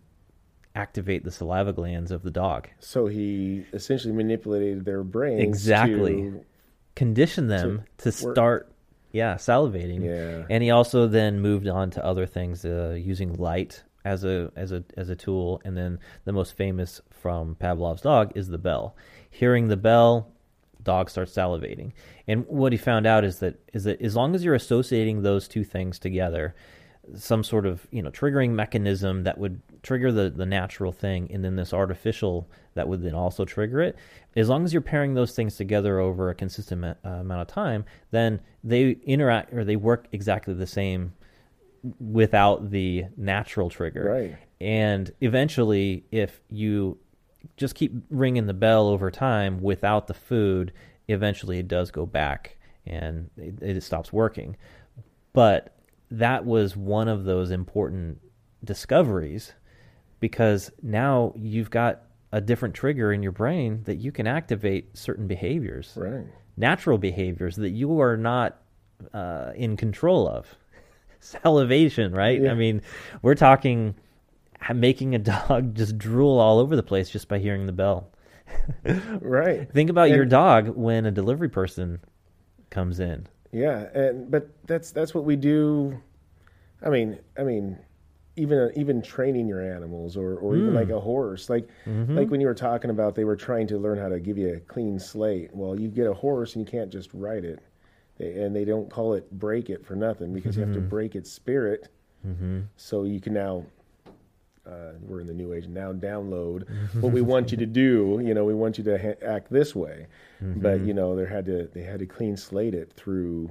activate 0.75 1.23
the 1.23 1.31
saliva 1.31 1.73
glands 1.73 2.11
of 2.11 2.21
the 2.21 2.29
dog. 2.29 2.69
So 2.79 3.07
he 3.07 3.65
essentially 3.73 4.13
manipulated 4.13 4.85
their 4.85 5.03
brains 5.03 5.41
exactly, 5.41 6.21
to, 6.21 6.45
condition 6.93 7.47
them 7.47 7.81
to, 7.97 8.03
to 8.03 8.11
start 8.11 8.71
yeah, 9.11 9.37
salivating. 9.37 10.05
Yeah. 10.05 10.45
And 10.51 10.61
he 10.61 10.69
also 10.69 11.07
then 11.07 11.39
moved 11.39 11.67
on 11.67 11.89
to 11.91 12.05
other 12.05 12.27
things, 12.27 12.63
uh, 12.63 12.95
using 13.01 13.33
light 13.33 13.83
as 14.05 14.23
a 14.23 14.51
as 14.55 14.71
a 14.71 14.83
as 14.95 15.09
a 15.09 15.15
tool, 15.15 15.61
and 15.65 15.75
then 15.75 15.99
the 16.23 16.31
most 16.31 16.55
famous 16.55 17.01
from 17.09 17.55
Pavlov's 17.55 18.03
dog 18.03 18.31
is 18.35 18.47
the 18.47 18.57
bell. 18.57 18.95
Hearing 19.29 19.67
the 19.67 19.75
bell, 19.75 20.31
dog 20.83 21.09
starts 21.09 21.33
salivating. 21.33 21.91
And 22.27 22.47
what 22.47 22.71
he 22.71 22.77
found 22.77 23.05
out 23.05 23.25
is 23.25 23.39
that 23.39 23.59
is 23.73 23.83
that 23.83 23.99
as 24.01 24.15
long 24.15 24.35
as 24.35 24.45
you're 24.45 24.55
associating 24.55 25.23
those 25.23 25.47
two 25.47 25.63
things 25.63 25.99
together, 25.99 26.55
some 27.15 27.43
sort 27.43 27.65
of 27.65 27.85
you 27.91 28.01
know 28.01 28.11
triggering 28.11 28.51
mechanism 28.51 29.23
that 29.23 29.37
would 29.37 29.59
trigger 29.81 30.11
the 30.11 30.29
the 30.29 30.45
natural 30.45 30.91
thing, 30.91 31.29
and 31.33 31.43
then 31.43 31.55
this 31.55 31.73
artificial 31.73 32.47
that 32.75 32.87
would 32.87 33.01
then 33.01 33.15
also 33.15 33.43
trigger 33.43 33.81
it. 33.81 33.97
As 34.35 34.49
long 34.49 34.63
as 34.63 34.71
you're 34.71 34.81
pairing 34.81 35.15
those 35.15 35.33
things 35.33 35.55
together 35.55 35.99
over 35.99 36.29
a 36.29 36.35
consistent 36.35 36.85
uh, 36.85 37.09
amount 37.09 37.41
of 37.41 37.47
time, 37.47 37.85
then 38.11 38.39
they 38.63 38.97
interact 39.05 39.51
or 39.51 39.65
they 39.65 39.75
work 39.75 40.07
exactly 40.11 40.53
the 40.53 40.67
same 40.67 41.13
without 41.99 42.71
the 42.71 43.05
natural 43.17 43.69
trigger. 43.69 44.03
Right. 44.03 44.37
And 44.61 45.11
eventually, 45.21 46.05
if 46.11 46.41
you 46.49 46.97
just 47.57 47.75
keep 47.75 47.93
ringing 48.09 48.47
the 48.47 48.53
bell 48.53 48.87
over 48.87 49.11
time 49.11 49.61
without 49.61 50.07
the 50.07 50.13
food, 50.13 50.71
eventually 51.07 51.59
it 51.59 51.67
does 51.67 51.91
go 51.91 52.05
back 52.05 52.57
and 52.85 53.29
it, 53.37 53.61
it 53.61 53.83
stops 53.83 54.11
working. 54.11 54.55
But 55.33 55.75
that 56.11 56.45
was 56.45 56.75
one 56.75 57.07
of 57.07 57.25
those 57.25 57.51
important 57.51 58.19
discoveries 58.63 59.53
because 60.19 60.71
now 60.81 61.33
you've 61.35 61.69
got 61.69 62.03
a 62.31 62.41
different 62.41 62.73
trigger 62.73 63.13
in 63.13 63.21
your 63.21 63.31
brain 63.31 63.81
that 63.85 63.95
you 63.95 64.11
can 64.11 64.27
activate 64.27 64.97
certain 64.97 65.27
behaviors, 65.27 65.93
right. 65.95 66.25
natural 66.57 66.97
behaviors 66.97 67.55
that 67.57 67.69
you 67.69 67.99
are 68.01 68.17
not 68.17 68.61
uh, 69.13 69.51
in 69.55 69.77
control 69.77 70.27
of 70.27 70.55
salivation, 71.25 72.13
right? 72.13 72.41
Yeah. 72.41 72.51
I 72.51 72.53
mean, 72.55 72.81
we're 73.21 73.35
talking 73.35 73.95
making 74.73 75.15
a 75.15 75.19
dog 75.49 75.75
just 75.75 75.97
drool 75.97 76.39
all 76.39 76.59
over 76.59 76.75
the 76.75 76.83
place 76.83 77.09
just 77.09 77.27
by 77.27 77.39
hearing 77.39 77.65
the 77.65 77.71
bell. 77.71 78.09
right. 79.21 79.71
Think 79.71 79.89
about 79.89 80.07
and, 80.07 80.15
your 80.15 80.25
dog 80.25 80.69
when 80.69 81.05
a 81.05 81.11
delivery 81.11 81.49
person 81.49 81.99
comes 82.69 82.99
in. 82.99 83.27
Yeah, 83.51 83.87
and 83.93 84.29
but 84.29 84.49
that's 84.65 84.91
that's 84.91 85.13
what 85.13 85.23
we 85.23 85.35
do. 85.35 85.99
I 86.83 86.89
mean, 86.89 87.17
I 87.37 87.43
mean, 87.43 87.79
even 88.35 88.71
even 88.75 89.01
training 89.01 89.47
your 89.47 89.61
animals, 89.61 90.17
or 90.17 90.35
or 90.35 90.53
mm. 90.53 90.61
even 90.61 90.73
like 90.73 90.89
a 90.89 90.99
horse, 90.99 91.49
like 91.49 91.67
mm-hmm. 91.85 92.17
like 92.17 92.29
when 92.29 92.41
you 92.41 92.47
were 92.47 92.53
talking 92.53 92.89
about, 92.89 93.15
they 93.15 93.23
were 93.23 93.37
trying 93.37 93.65
to 93.67 93.77
learn 93.77 93.97
how 93.97 94.09
to 94.09 94.19
give 94.19 94.37
you 94.37 94.55
a 94.55 94.59
clean 94.59 94.99
slate. 94.99 95.51
Well, 95.53 95.79
you 95.79 95.87
get 95.87 96.05
a 96.05 96.13
horse 96.13 96.55
and 96.55 96.67
you 96.67 96.71
can't 96.71 96.91
just 96.91 97.09
ride 97.13 97.45
it 97.45 97.63
and 98.19 98.55
they 98.55 98.65
don't 98.65 98.89
call 98.89 99.13
it 99.13 99.29
break 99.31 99.69
it 99.69 99.85
for 99.85 99.95
nothing 99.95 100.33
because 100.33 100.53
mm-hmm. 100.53 100.61
you 100.61 100.65
have 100.67 100.75
to 100.75 100.79
mm-hmm. 100.79 100.89
break 100.89 101.15
its 101.15 101.31
spirit 101.31 101.89
mm-hmm. 102.25 102.61
so 102.77 103.03
you 103.03 103.19
can 103.19 103.33
now 103.33 103.65
uh, 104.65 104.93
we're 105.01 105.21
in 105.21 105.27
the 105.27 105.33
new 105.33 105.53
age 105.53 105.67
now 105.67 105.93
download 105.93 106.67
what 107.01 107.11
we 107.11 107.21
want 107.21 107.51
you 107.51 107.57
to 107.57 107.65
do 107.65 108.21
you 108.23 108.33
know 108.33 108.43
we 108.45 108.53
want 108.53 108.77
you 108.77 108.83
to 108.83 108.97
ha- 108.97 109.25
act 109.25 109.51
this 109.51 109.75
way 109.75 110.07
mm-hmm. 110.41 110.59
but 110.61 110.81
you 110.81 110.93
know 110.93 111.15
they 111.15 111.25
had 111.25 111.45
to 111.45 111.69
they 111.73 111.83
had 111.83 111.99
to 111.99 112.05
clean 112.05 112.35
slate 112.35 112.73
it 112.73 112.91
through 112.93 113.49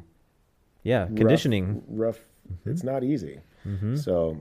yeah 0.83 1.03
rough, 1.03 1.15
conditioning 1.15 1.83
rough 1.89 2.19
mm-hmm. 2.51 2.71
it's 2.71 2.83
not 2.83 3.05
easy 3.05 3.39
mm-hmm. 3.67 3.97
so 3.97 4.41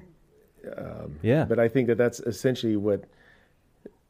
um, 0.78 1.20
yeah 1.22 1.44
but 1.44 1.60
i 1.60 1.68
think 1.68 1.88
that 1.88 1.98
that's 1.98 2.20
essentially 2.22 2.76
what 2.76 3.04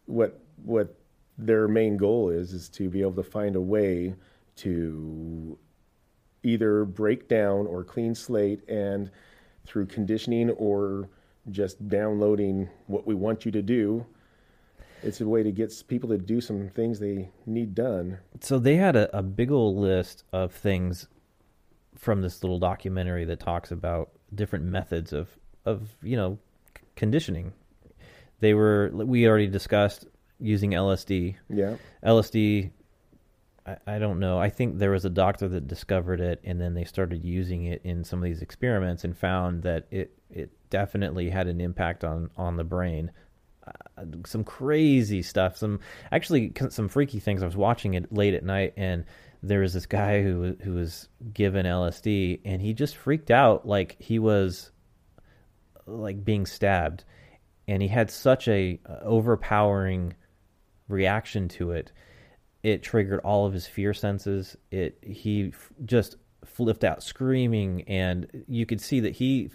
what 0.06 0.40
what 0.64 0.96
their 1.38 1.68
main 1.68 1.98
goal 1.98 2.30
is 2.30 2.54
is 2.54 2.70
to 2.70 2.90
be 2.90 3.02
able 3.02 3.14
to 3.14 3.24
find 3.24 3.56
a 3.56 3.62
way 3.62 4.14
to 4.56 5.58
either 6.44 6.86
break 6.86 7.28
down 7.28 7.66
or 7.68 7.84
clean 7.84 8.14
slate 8.14 8.68
and 8.70 9.10
through 9.66 9.86
conditioning 9.86 10.50
or 10.52 11.10
just 11.50 11.88
downloading 11.88 12.70
what 12.88 13.08
we 13.08 13.16
want 13.16 13.46
you 13.46 13.52
to 13.52 13.62
do 13.62 14.06
it's 15.04 15.22
a 15.22 15.28
way 15.28 15.44
to 15.44 15.52
get 15.52 15.84
people 15.88 16.10
to 16.10 16.18
do 16.18 16.42
some 16.42 16.70
things 16.70 17.00
they 17.00 17.30
need 17.46 17.76
done. 17.76 18.18
So 18.40 18.58
they 18.58 18.76
had 18.76 18.96
a, 18.96 19.18
a 19.18 19.22
big 19.22 19.52
old 19.52 19.78
list 19.78 20.24
of 20.32 20.52
things 20.52 21.08
from 21.96 22.22
this 22.22 22.44
little 22.44 22.60
documentary 22.60 23.26
that 23.26 23.40
talks 23.40 23.72
about 23.72 24.10
different 24.34 24.66
methods 24.66 25.14
of 25.14 25.30
of 25.66 25.90
you 26.02 26.16
know 26.16 26.40
conditioning. 26.96 27.54
They 28.40 28.54
were 28.54 28.92
we 28.94 29.28
already 29.28 29.48
discussed 29.48 30.08
using 30.40 30.72
lsd 30.72 31.36
yeah. 31.50 31.76
Lsd 32.04 32.72
I, 33.66 34.00
don't 34.00 34.20
know. 34.20 34.40
I 34.40 34.50
think 34.50 34.78
there 34.78 34.92
was 34.92 35.06
a 35.06 35.10
doctor 35.10 35.48
that 35.48 35.68
discovered 35.68 36.20
it, 36.20 36.42
and 36.44 36.60
then 36.60 36.74
they 36.74 36.84
started 36.84 37.24
using 37.24 37.66
it 37.66 37.82
in 37.84 38.04
some 38.04 38.20
of 38.20 38.26
these 38.26 38.42
experiments 38.42 39.04
and 39.04 39.18
found 39.18 39.64
that 39.64 39.88
it 39.90 40.18
it 40.30 40.52
definitely 40.70 41.30
had 41.30 41.48
an 41.48 41.62
impact 41.62 42.04
on 42.04 42.30
on 42.36 42.58
the 42.58 42.64
brain. 42.66 43.12
Uh, 43.66 44.04
some 44.26 44.44
crazy 44.44 45.22
stuff. 45.22 45.56
Some 45.56 45.80
actually 46.12 46.52
some 46.70 46.90
freaky 46.90 47.20
things. 47.20 47.42
I 47.42 47.46
was 47.46 47.56
watching 47.56 47.94
it 47.94 48.12
late 48.12 48.34
at 48.34 48.44
night, 48.44 48.74
and 48.76 49.06
there 49.42 49.62
was 49.62 49.74
this 49.74 49.86
guy 49.86 50.22
who 50.22 50.58
who 50.62 50.74
was 50.74 51.08
given 51.34 51.66
LSD, 51.66 52.42
and 52.44 52.62
he 52.62 52.74
just 52.74 52.98
freaked 52.98 53.32
out 53.32 53.66
like 53.66 53.96
he 53.98 54.20
was 54.20 54.72
like 55.86 56.26
being 56.26 56.46
stabbed, 56.46 57.06
and 57.66 57.82
he 57.82 57.88
had 57.88 58.12
such 58.12 58.50
a 58.50 58.78
uh, 58.86 58.98
overpowering 59.04 60.16
reaction 60.90 61.48
to 61.48 61.72
it 61.72 61.94
it 62.64 62.82
triggered 62.82 63.20
all 63.22 63.46
of 63.46 63.54
his 63.54 63.68
fear 63.68 63.94
senses. 63.94 64.58
It 64.72 64.98
he 65.04 65.50
f- 65.54 65.72
just 65.86 66.16
flipped 66.46 66.84
out 66.84 67.04
screaming, 67.04 67.84
and 67.84 68.46
you 68.48 68.66
could 68.66 68.82
see 68.82 69.02
that 69.02 69.14
he 69.14 69.52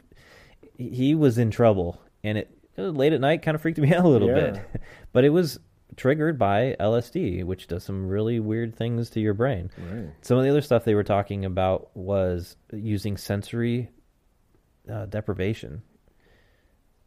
he 0.77 1.14
was 1.14 1.38
in 1.38 1.51
trouble. 1.51 2.01
And 2.23 2.38
it, 2.38 2.51
late 2.77 3.12
at 3.12 3.21
night 3.21 3.42
kind 3.42 3.55
of 3.55 3.61
freaked 3.62 3.79
me 3.79 3.94
out 3.94 4.05
a 4.05 4.09
little 4.09 4.29
Yeah. 4.29 4.51
bit, 4.53 4.83
but 5.12 5.25
it 5.25 5.31
was 5.31 5.59
triggered 5.97 6.38
by 6.38 6.77
LSD, 6.79 7.42
which 7.44 7.66
does 7.66 7.83
some 7.83 8.07
really 8.07 8.38
weird 8.40 8.77
things 8.77 9.11
to 9.11 9.21
your 9.21 9.35
brain. 9.35 9.71
Right. 9.90 10.11
Some 10.21 10.37
of 10.38 10.44
the 10.44 10.51
other 10.51 10.61
stuff 10.61 10.85
they 10.85 10.94
were 10.94 11.03
talking 11.03 11.44
about 11.44 11.90
was 11.97 12.57
using 12.73 13.16
sensory 13.16 13.88
uh, 14.88 15.07
deprivation. 15.07 15.83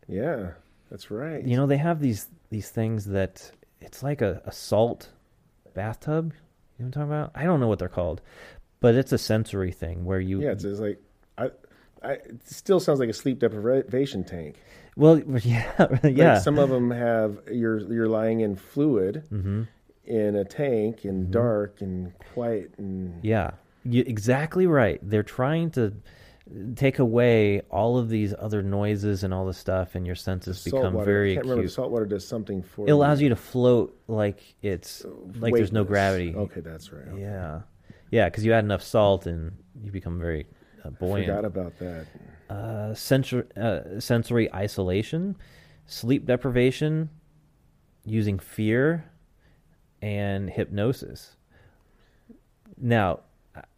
Yeah, 0.08 0.52
that's 0.90 1.10
right. 1.12 1.46
You 1.46 1.56
know, 1.58 1.68
they 1.68 1.78
have 1.78 2.00
these 2.00 2.28
these 2.50 2.70
things 2.70 3.06
that 3.06 3.52
it's 3.80 4.04
like 4.04 4.22
a, 4.22 4.42
a 4.46 4.52
salt 4.52 5.10
bathtub. 5.73 6.34
You 6.77 6.86
know 6.86 6.86
what 6.86 6.86
I'm 6.86 6.91
talking 6.91 7.12
about? 7.12 7.31
I 7.36 7.43
don't 7.43 7.60
know 7.60 7.67
what 7.67 7.79
they're 7.79 7.89
called, 7.89 8.21
but 8.79 8.95
it's 8.95 9.12
a 9.12 9.17
sensory 9.17 9.71
thing 9.71 10.05
where 10.05 10.19
you. 10.19 10.41
yeah, 10.41 10.51
it's, 10.51 10.63
it's 10.63 10.79
like 10.79 10.99
I, 11.38 11.49
I. 12.03 12.12
It 12.13 12.41
still 12.47 12.79
sounds 12.79 12.99
like 12.99 13.10
a 13.10 13.13
sleep 13.13 13.39
deprivation 13.39 14.23
tank. 14.23 14.55
Well, 14.97 15.19
yeah, 15.43 15.71
Like, 16.03 16.17
yeah. 16.17 16.39
some 16.39 16.60
of 16.60 16.69
them 16.69 16.91
have 16.91 17.39
you're 17.51 17.79
you're 17.91 18.10
lying 18.10 18.41
in 18.41 18.55
fluid 18.55 19.23
hmm 19.29 19.63
in 20.03 20.36
a 20.36 20.43
tank 20.43 21.05
and 21.05 21.29
dark 21.31 21.79
and 21.79 22.12
quiet 22.34 22.73
and 22.79 23.23
Yeah, 23.23 23.51
you, 23.86 24.03
exactly 24.05 24.65
right. 24.65 24.99
They're 25.07 25.21
trying 25.23 25.69
to 25.71 25.93
take 26.75 26.99
away 26.99 27.62
all 27.69 27.97
of 27.97 28.10
these 28.10 28.34
other 28.38 28.62
noises 28.63 29.23
and 29.23 29.34
all 29.34 29.45
the 29.45 29.54
stuff, 29.54 29.95
and 29.95 30.06
your 30.06 30.15
senses 30.15 30.60
salt 30.60 30.75
become 30.75 30.93
water. 30.95 31.06
very 31.06 31.32
I 31.32 31.36
can't 31.36 31.45
remember. 31.45 31.62
acute. 31.62 31.73
Salt 31.73 31.91
water 31.91 32.06
does 32.06 32.27
something 32.27 32.63
for 32.63 32.88
It 32.88 32.91
allows 32.91 33.21
you 33.21 33.30
to 33.30 33.36
float 33.36 33.97
like 34.08 34.41
it's 34.62 35.06
like 35.39 35.54
there's 35.54 35.71
no 35.71 35.84
gravity. 35.84 36.34
Okay, 36.36 36.62
that's 36.62 36.91
right. 36.91 37.08
Okay. 37.08 37.21
Yeah, 37.21 37.62
yeah, 38.10 38.27
because 38.27 38.45
you 38.45 38.54
add 38.54 38.63
enough 38.63 38.84
salt 38.84 39.25
and 39.27 39.51
you 39.84 39.91
become 39.91 40.19
very 40.19 40.47
uh, 40.84 40.89
buoyant. 40.89 41.27
Forgot 41.27 41.45
about 41.45 41.77
that. 41.80 42.08
uh, 42.49 42.93
sensor, 42.93 43.47
uh, 43.56 43.99
sensory 43.99 44.51
isolation, 44.54 45.38
sleep 45.86 46.25
deprivation, 46.25 47.10
using 48.04 48.39
fear, 48.39 49.06
and 50.01 50.49
hypnosis. 50.49 51.36
Now, 52.77 53.19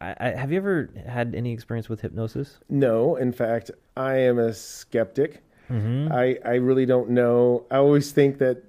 I, 0.01 0.15
I, 0.19 0.29
have 0.31 0.51
you 0.51 0.57
ever 0.57 0.89
had 1.07 1.33
any 1.35 1.51
experience 1.51 1.89
with 1.89 2.01
hypnosis? 2.01 2.59
No, 2.69 3.15
in 3.15 3.31
fact, 3.31 3.71
I 3.97 4.15
am 4.17 4.37
a 4.39 4.53
skeptic. 4.53 5.43
Mm-hmm. 5.69 6.11
I 6.13 6.37
I 6.45 6.55
really 6.55 6.85
don't 6.85 7.09
know. 7.09 7.65
I 7.71 7.77
always 7.77 8.11
think 8.11 8.37
that 8.39 8.63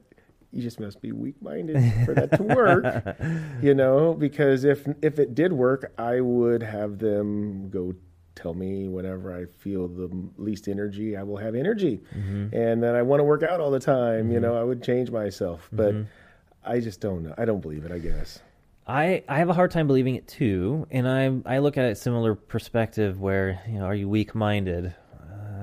you 0.52 0.62
just 0.62 0.78
must 0.78 1.02
be 1.02 1.10
weak 1.12 1.34
minded 1.42 1.76
for 2.04 2.14
that 2.14 2.30
to 2.36 2.42
work. 2.42 3.16
you 3.62 3.74
know, 3.74 4.14
because 4.14 4.64
if 4.64 4.86
if 5.02 5.18
it 5.18 5.34
did 5.34 5.52
work, 5.52 5.92
I 5.98 6.20
would 6.20 6.62
have 6.62 6.98
them 6.98 7.68
go 7.70 7.94
tell 8.36 8.54
me 8.54 8.88
whenever 8.88 9.32
I 9.36 9.44
feel 9.46 9.86
the 9.88 10.08
least 10.38 10.66
energy, 10.68 11.16
I 11.16 11.22
will 11.22 11.36
have 11.36 11.54
energy, 11.54 12.00
Mm-hmm. 12.16 12.54
and 12.56 12.82
then 12.82 12.94
I 12.94 13.02
want 13.02 13.20
to 13.20 13.24
work 13.24 13.42
out 13.42 13.60
all 13.60 13.70
the 13.70 13.78
time. 13.80 14.30
You 14.32 14.40
know, 14.40 14.56
I 14.56 14.62
would 14.64 14.82
change 14.82 15.10
myself, 15.10 15.68
but 15.72 15.94
Mm-hmm. 15.94 16.08
I 16.66 16.80
just 16.80 17.00
don't 17.00 17.22
know. 17.24 17.34
I 17.36 17.44
don't 17.44 17.60
believe 17.60 17.84
it. 17.84 17.92
I 17.92 17.98
guess. 17.98 18.38
I, 18.86 19.22
I 19.28 19.38
have 19.38 19.48
a 19.48 19.54
hard 19.54 19.70
time 19.70 19.86
believing 19.86 20.14
it 20.14 20.28
too, 20.28 20.86
and 20.90 21.08
I 21.08 21.54
I 21.54 21.58
look 21.58 21.78
at 21.78 21.86
it 21.86 21.96
similar 21.96 22.34
perspective 22.34 23.18
where 23.20 23.60
you 23.66 23.78
know 23.78 23.86
are 23.86 23.94
you 23.94 24.08
weak 24.08 24.34
minded? 24.34 24.94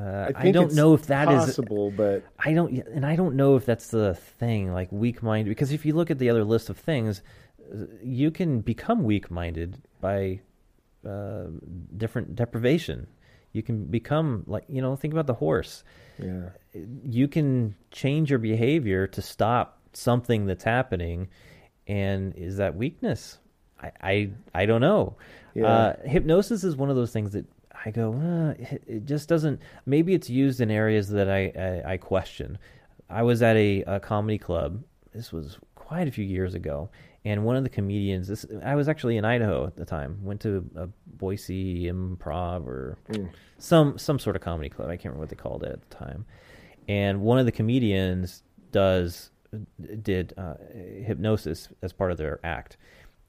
Uh, 0.01 0.31
I, 0.35 0.41
think 0.41 0.55
don't 0.55 0.73
know 0.73 0.95
if 0.95 1.05
that 1.07 1.31
is 1.31 1.45
possible, 1.45 1.91
but 1.91 2.23
I 2.39 2.53
don't, 2.53 2.75
and 2.87 3.05
I 3.05 3.15
don't 3.15 3.35
know 3.35 3.55
if 3.55 3.65
that's 3.65 3.89
the 3.89 4.15
thing, 4.15 4.73
like 4.73 4.91
weak 4.91 5.21
minded. 5.21 5.49
Because 5.49 5.71
if 5.71 5.85
you 5.85 5.93
look 5.93 6.09
at 6.09 6.17
the 6.17 6.29
other 6.29 6.43
list 6.43 6.71
of 6.71 6.77
things, 6.77 7.21
you 8.01 8.31
can 8.31 8.61
become 8.61 9.03
weak 9.03 9.29
minded 9.29 9.77
by 9.99 10.39
uh, 11.07 11.45
different 11.97 12.35
deprivation. 12.35 13.05
You 13.53 13.61
can 13.61 13.85
become 13.85 14.43
like 14.47 14.63
you 14.67 14.81
know, 14.81 14.95
think 14.95 15.13
about 15.13 15.27
the 15.27 15.35
horse. 15.35 15.83
yeah. 16.17 16.49
You 16.73 17.27
can 17.27 17.75
change 17.91 18.29
your 18.29 18.39
behavior 18.39 19.05
to 19.07 19.21
stop 19.21 19.81
something 19.93 20.45
that's 20.45 20.63
happening, 20.63 21.27
and 21.91 22.33
is 22.35 22.57
that 22.57 22.75
weakness? 22.75 23.37
I 23.81 23.91
I, 24.01 24.29
I 24.55 24.65
don't 24.65 24.81
know. 24.81 25.17
Yeah. 25.53 25.67
Uh, 25.67 25.95
hypnosis 26.05 26.63
is 26.63 26.75
one 26.75 26.89
of 26.89 26.95
those 26.95 27.11
things 27.11 27.31
that 27.33 27.45
I 27.85 27.91
go, 27.91 28.13
uh, 28.13 28.61
it, 28.61 28.83
it 28.87 29.05
just 29.05 29.27
doesn't. 29.27 29.59
Maybe 29.85 30.13
it's 30.13 30.29
used 30.29 30.61
in 30.61 30.69
areas 30.71 31.09
that 31.09 31.29
I, 31.29 31.51
I, 31.57 31.93
I 31.93 31.97
question. 31.97 32.57
I 33.09 33.23
was 33.23 33.41
at 33.41 33.55
a, 33.55 33.83
a 33.87 33.99
comedy 33.99 34.37
club. 34.37 34.83
This 35.13 35.33
was 35.33 35.57
quite 35.75 36.07
a 36.07 36.11
few 36.11 36.23
years 36.23 36.53
ago, 36.53 36.89
and 37.25 37.43
one 37.43 37.55
of 37.57 37.63
the 37.63 37.69
comedians. 37.69 38.27
This 38.27 38.45
I 38.63 38.75
was 38.75 38.87
actually 38.87 39.17
in 39.17 39.25
Idaho 39.25 39.65
at 39.65 39.75
the 39.75 39.85
time. 39.85 40.23
Went 40.23 40.41
to 40.41 40.65
a 40.75 40.87
Boise 41.07 41.91
Improv 41.91 42.65
or 42.67 42.97
some 43.57 43.97
some 43.97 44.19
sort 44.19 44.35
of 44.35 44.41
comedy 44.41 44.69
club. 44.69 44.89
I 44.89 44.95
can't 44.95 45.05
remember 45.05 45.21
what 45.21 45.29
they 45.29 45.35
called 45.35 45.63
it 45.63 45.71
at 45.71 45.89
the 45.89 45.95
time. 45.95 46.25
And 46.87 47.21
one 47.21 47.39
of 47.39 47.45
the 47.45 47.51
comedians 47.51 48.43
does 48.71 49.30
did 50.01 50.33
uh, 50.37 50.53
hypnosis 50.73 51.69
as 51.81 51.93
part 51.93 52.11
of 52.11 52.17
their 52.17 52.39
act. 52.43 52.77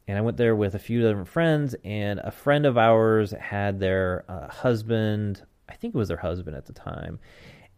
And 0.09 0.19
I 0.19 0.21
went 0.21 0.37
there 0.37 0.57
with 0.57 0.75
a 0.75 0.81
few 0.81 1.01
different 1.01 1.29
friends, 1.29 1.77
and 1.85 2.21
a 2.21 2.33
friend 2.33 2.67
of 2.67 2.77
ours 2.77 3.31
had 3.31 3.79
their 3.79 4.25
uh, 4.29 4.49
husband, 4.49 5.43
I 5.69 5.75
think 5.75 5.95
it 5.95 5.99
was 5.99 6.09
their 6.09 6.17
husband 6.17 6.57
at 6.57 6.67
the 6.67 6.73
time, 6.73 7.21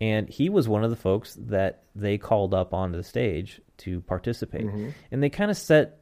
and 0.00 0.28
he 0.28 0.48
was 0.48 0.68
one 0.68 0.84
of 0.84 0.90
the 0.90 0.96
folks 0.96 1.36
that 1.38 1.84
they 1.94 2.18
called 2.18 2.54
up 2.54 2.72
onto 2.72 2.96
the 2.96 3.04
stage 3.04 3.60
to 3.78 4.00
participate, 4.00 4.64
and 5.10 5.22
they 5.22 5.30
kind 5.30 5.50
of 5.50 5.56
set. 5.56 6.00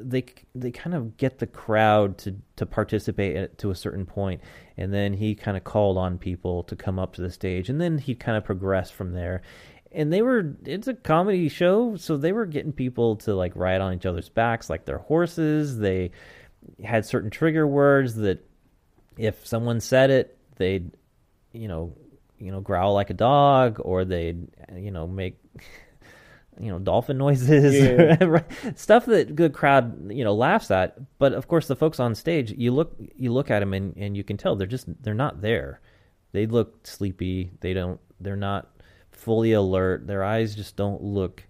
They 0.00 0.26
they 0.54 0.70
kind 0.70 0.94
of 0.94 1.16
get 1.16 1.40
the 1.40 1.46
crowd 1.48 2.18
to 2.18 2.36
to 2.56 2.66
participate 2.66 3.36
at, 3.36 3.58
to 3.58 3.70
a 3.70 3.74
certain 3.74 4.06
point, 4.06 4.42
and 4.76 4.94
then 4.94 5.12
he 5.12 5.34
kind 5.34 5.56
of 5.56 5.64
called 5.64 5.98
on 5.98 6.18
people 6.18 6.62
to 6.64 6.76
come 6.76 7.00
up 7.00 7.14
to 7.14 7.22
the 7.22 7.30
stage, 7.32 7.68
and 7.68 7.80
then 7.80 7.98
he 7.98 8.14
kind 8.14 8.36
of 8.36 8.44
progressed 8.44 8.94
from 8.94 9.12
there, 9.12 9.42
and 9.92 10.12
they 10.12 10.22
were 10.22 10.56
it's 10.64 10.88
a 10.88 10.94
comedy 10.94 11.48
show 11.48 11.96
so 11.96 12.16
they 12.16 12.32
were 12.32 12.46
getting 12.46 12.72
people 12.72 13.16
to 13.16 13.34
like 13.34 13.52
ride 13.54 13.80
on 13.80 13.94
each 13.94 14.06
other's 14.06 14.28
backs 14.28 14.68
like 14.68 14.84
their 14.84 14.98
horses. 14.98 15.78
They 15.78 16.10
had 16.82 17.06
certain 17.06 17.30
trigger 17.30 17.66
words 17.66 18.16
that 18.16 18.44
if 19.16 19.46
someone 19.46 19.80
said 19.80 20.10
it 20.10 20.38
they'd 20.56 20.90
you 21.52 21.68
know 21.68 21.94
you 22.38 22.52
know 22.52 22.60
growl 22.60 22.94
like 22.94 23.10
a 23.10 23.14
dog 23.14 23.78
or 23.80 24.04
they'd 24.04 24.48
you 24.76 24.90
know 24.90 25.06
make 25.06 25.38
you 26.60 26.70
know 26.70 26.78
dolphin 26.78 27.18
noises. 27.18 27.74
Yeah. 27.74 28.42
stuff 28.74 29.06
that 29.06 29.36
the 29.36 29.50
crowd 29.50 30.10
you 30.10 30.24
know 30.24 30.34
laughs 30.34 30.70
at. 30.70 30.98
But 31.18 31.32
of 31.32 31.48
course 31.48 31.68
the 31.68 31.76
folks 31.76 32.00
on 32.00 32.14
stage 32.14 32.52
you 32.52 32.72
look 32.72 32.94
you 33.16 33.32
look 33.32 33.50
at 33.50 33.60
them 33.60 33.74
and, 33.74 33.96
and 33.96 34.16
you 34.16 34.24
can 34.24 34.36
tell 34.36 34.56
they're 34.56 34.66
just 34.66 34.86
they're 35.02 35.14
not 35.14 35.40
there. 35.40 35.80
They 36.32 36.46
look 36.46 36.86
sleepy. 36.86 37.52
They 37.60 37.74
don't 37.74 38.00
they're 38.20 38.36
not 38.36 38.68
fully 39.18 39.52
alert 39.52 40.06
their 40.06 40.22
eyes 40.24 40.54
just 40.54 40.76
don't 40.76 41.02
look 41.02 41.42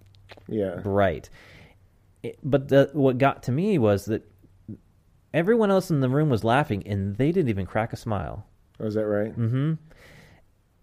Yeah. 0.48 0.76
bright 0.83 1.31
It- 2.22 2.38
but 2.42 2.68
the, 2.68 2.90
what 2.92 3.18
got 3.18 3.42
to 3.44 3.52
me 3.52 3.78
was 3.78 4.07
that 4.07 4.22
everyone 5.35 5.70
else 5.70 5.90
in 5.90 6.00
the 6.00 6.09
room 6.09 6.31
was 6.31 6.42
laughing 6.44 6.83
and 6.87 7.16
they 7.16 7.31
didn't 7.33 7.50
even 7.50 7.66
crack 7.66 7.92
a 7.92 7.96
smile 7.96 8.46
Oh, 8.81 8.87
is 8.87 8.94
that 8.94 9.07
right? 9.07 9.37
Mm-hmm. 9.37 9.74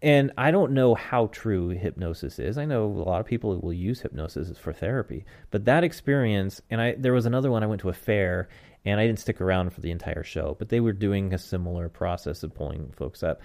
And 0.01 0.31
I 0.37 0.51
don't 0.51 0.73
know 0.73 0.93
how 0.93 1.27
true 1.27 1.69
hypnosis 1.69 2.37
is. 2.39 2.57
I 2.57 2.65
know 2.65 2.85
a 2.85 2.87
lot 3.09 3.21
of 3.21 3.25
people 3.25 3.57
will 3.61 3.73
use 3.73 4.01
hypnosis 4.01 4.55
for 4.57 4.73
therapy, 4.73 5.25
but 5.49 5.63
that 5.65 5.83
experience, 5.85 6.61
and 6.69 6.81
I 6.81 6.95
there 6.95 7.13
was 7.13 7.25
another 7.25 7.49
one. 7.49 7.63
I 7.63 7.67
went 7.67 7.79
to 7.81 7.89
a 7.89 7.93
fair, 7.93 8.49
and 8.83 8.99
I 8.99 9.07
didn't 9.07 9.19
stick 9.19 9.39
around 9.41 9.71
for 9.71 9.79
the 9.81 9.91
entire 9.91 10.23
show, 10.23 10.55
but 10.59 10.67
they 10.69 10.81
were 10.81 10.91
doing 10.93 11.33
a 11.33 11.37
similar 11.37 11.87
process 11.89 12.43
of 12.43 12.53
pulling 12.53 12.91
folks 12.91 13.23
up, 13.23 13.41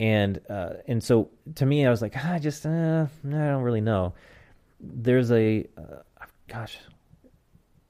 and 0.00 0.40
uh, 0.48 0.70
and 0.88 1.04
so 1.04 1.28
to 1.56 1.66
me, 1.66 1.86
I 1.86 1.90
was 1.90 2.00
like, 2.00 2.14
ah, 2.16 2.32
I 2.32 2.38
just 2.38 2.64
uh, 2.64 3.06
I 3.24 3.28
don't 3.28 3.62
really 3.62 3.82
know. 3.82 4.14
There's 4.80 5.30
a 5.30 5.66
uh, 5.76 6.24
gosh, 6.48 6.78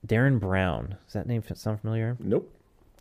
Derren 0.07 0.40
Brown. 0.40 0.96
Does 1.05 1.12
that 1.14 1.29
name 1.29 1.42
sound 1.55 1.81
familiar? 1.81 2.16
Nope. 2.18 2.53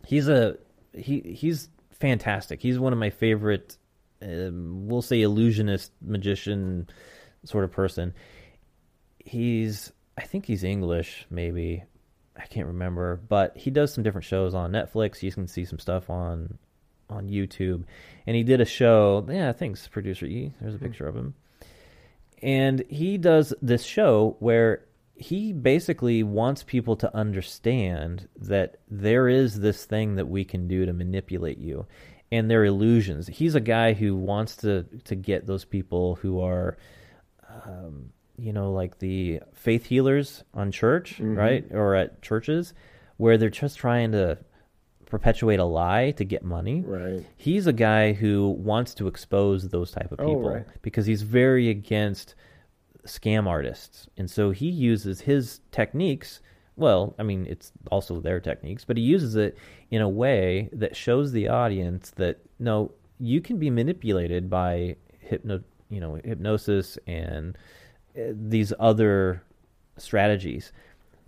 he's 0.06 0.28
a 0.28 0.56
he 0.94 1.20
he's 1.20 1.68
fantastic. 1.90 2.62
He's 2.62 2.78
one 2.78 2.92
of 2.92 3.00
my 3.00 3.10
favorite. 3.10 3.76
Um, 4.22 4.86
we'll 4.86 5.02
say 5.02 5.22
illusionist, 5.22 5.90
magician, 6.00 6.88
sort 7.44 7.64
of 7.64 7.72
person. 7.72 8.14
He's 9.18 9.92
I 10.16 10.22
think 10.22 10.46
he's 10.46 10.62
English, 10.62 11.26
maybe. 11.30 11.82
I 12.36 12.46
can't 12.46 12.68
remember, 12.68 13.20
but 13.28 13.56
he 13.56 13.70
does 13.70 13.92
some 13.92 14.04
different 14.04 14.24
shows 14.24 14.54
on 14.54 14.70
Netflix. 14.70 15.20
You 15.20 15.32
can 15.32 15.48
see 15.48 15.64
some 15.64 15.80
stuff 15.80 16.08
on 16.08 16.58
on 17.10 17.28
YouTube, 17.28 17.84
and 18.26 18.36
he 18.36 18.42
did 18.42 18.60
a 18.60 18.64
show. 18.64 19.26
Yeah, 19.28 19.52
thanks, 19.52 19.88
producer 19.88 20.26
E. 20.26 20.52
There's 20.60 20.74
a 20.74 20.78
picture 20.78 21.06
of 21.06 21.16
him, 21.16 21.34
and 22.42 22.84
he 22.88 23.18
does 23.18 23.52
this 23.60 23.82
show 23.84 24.36
where 24.38 24.84
he 25.14 25.52
basically 25.52 26.22
wants 26.22 26.62
people 26.62 26.96
to 26.96 27.14
understand 27.14 28.26
that 28.38 28.76
there 28.90 29.28
is 29.28 29.60
this 29.60 29.84
thing 29.84 30.14
that 30.16 30.28
we 30.28 30.44
can 30.44 30.66
do 30.66 30.86
to 30.86 30.94
manipulate 30.94 31.58
you 31.58 31.86
and 32.32 32.50
their 32.50 32.64
illusions. 32.64 33.26
He's 33.26 33.54
a 33.54 33.60
guy 33.60 33.92
who 33.92 34.16
wants 34.16 34.56
to 34.56 34.84
to 35.04 35.14
get 35.14 35.46
those 35.46 35.64
people 35.64 36.14
who 36.16 36.40
are 36.40 36.78
um, 37.66 38.10
you 38.38 38.52
know 38.52 38.72
like 38.72 38.98
the 38.98 39.40
faith 39.52 39.86
healers 39.86 40.42
on 40.54 40.72
church, 40.72 41.20
right? 41.36 41.64
Or 41.70 41.94
at 41.94 42.22
churches 42.22 42.72
where 43.16 43.36
they're 43.36 43.50
just 43.50 43.78
trying 43.78 44.12
to 44.12 44.38
perpetuate 45.10 45.58
a 45.58 45.64
lie 45.64 46.12
to 46.12 46.24
get 46.24 46.42
money. 46.44 46.82
Right. 46.86 47.24
He's 47.36 47.66
a 47.66 47.72
guy 47.72 48.12
who 48.12 48.50
wants 48.50 48.94
to 48.94 49.08
expose 49.08 49.68
those 49.68 49.90
type 49.90 50.12
of 50.12 50.20
Oh, 50.20 50.26
people 50.26 50.50
right. 50.50 50.66
because 50.82 51.06
he's 51.06 51.22
very 51.22 51.68
against 51.68 52.34
scam 53.06 53.46
artists. 53.46 54.08
And 54.16 54.30
so 54.30 54.50
he 54.50 54.68
uses 54.68 55.22
his 55.22 55.60
techniques. 55.72 56.40
Well, 56.76 57.14
I 57.18 57.22
mean, 57.24 57.46
it's 57.46 57.72
also 57.90 58.20
their 58.20 58.40
techniques, 58.40 58.84
but 58.84 58.96
he 58.96 59.02
uses 59.02 59.36
it 59.36 59.58
in 59.90 60.00
a 60.00 60.08
way 60.08 60.70
that 60.72 60.96
shows 60.96 61.32
the 61.32 61.48
audience 61.48 62.10
that 62.16 62.38
no, 62.58 62.92
you 63.18 63.40
can 63.40 63.58
be 63.58 63.68
manipulated 63.70 64.48
by 64.48 64.96
hypno, 65.18 65.62
you 65.90 66.00
know, 66.00 66.14
hypnosis 66.24 66.98
and 67.06 67.58
uh, 68.16 68.32
these 68.32 68.72
other 68.78 69.42
strategies. 69.96 70.72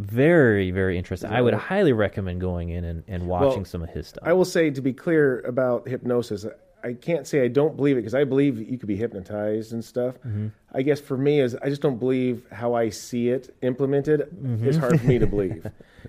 Very, 0.02 0.70
very 0.70 0.98
interesting. 0.98 1.30
I 1.30 1.40
would 1.40 1.54
highly 1.54 1.92
recommend 1.92 2.40
going 2.40 2.70
in 2.70 2.84
and, 2.84 3.04
and 3.08 3.26
watching 3.26 3.48
Well, 3.60 3.64
some 3.64 3.82
of 3.82 3.90
his 3.90 4.08
stuff. 4.08 4.22
I 4.26 4.32
will 4.32 4.44
say 4.44 4.70
to 4.70 4.80
be 4.80 4.92
clear 4.92 5.40
about 5.40 5.86
hypnosis, 5.88 6.46
I 6.84 6.94
can't 6.94 7.26
say 7.26 7.44
I 7.44 7.48
don't 7.48 7.76
believe 7.76 7.96
it 7.96 8.00
because 8.00 8.14
I 8.14 8.24
believe 8.24 8.58
you 8.58 8.76
could 8.76 8.88
be 8.88 8.96
hypnotized 8.96 9.72
and 9.72 9.84
stuff. 9.84 10.16
Mm-hmm. 10.26 10.48
I 10.74 10.82
guess 10.82 11.00
for 11.00 11.16
me 11.16 11.40
is 11.40 11.54
I 11.62 11.68
just 11.68 11.80
don't 11.82 11.98
believe 11.98 12.44
how 12.50 12.74
I 12.74 12.88
see 12.90 13.28
it 13.28 13.54
implemented 13.62 14.20
Mm-hmm. 14.20 14.66
is 14.68 14.76
hard 14.76 15.00
for 15.00 15.06
me 15.06 15.18
to 15.18 15.26
believe. 15.36 15.66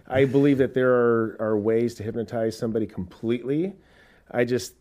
I 0.07 0.25
believe 0.25 0.57
that 0.57 0.73
there 0.73 0.91
are, 0.91 1.37
are 1.39 1.57
ways 1.57 1.93
to 1.95 2.03
hypnotize 2.03 2.57
somebody 2.57 2.87
completely. 2.87 3.73
I 4.31 4.45
just 4.45 4.73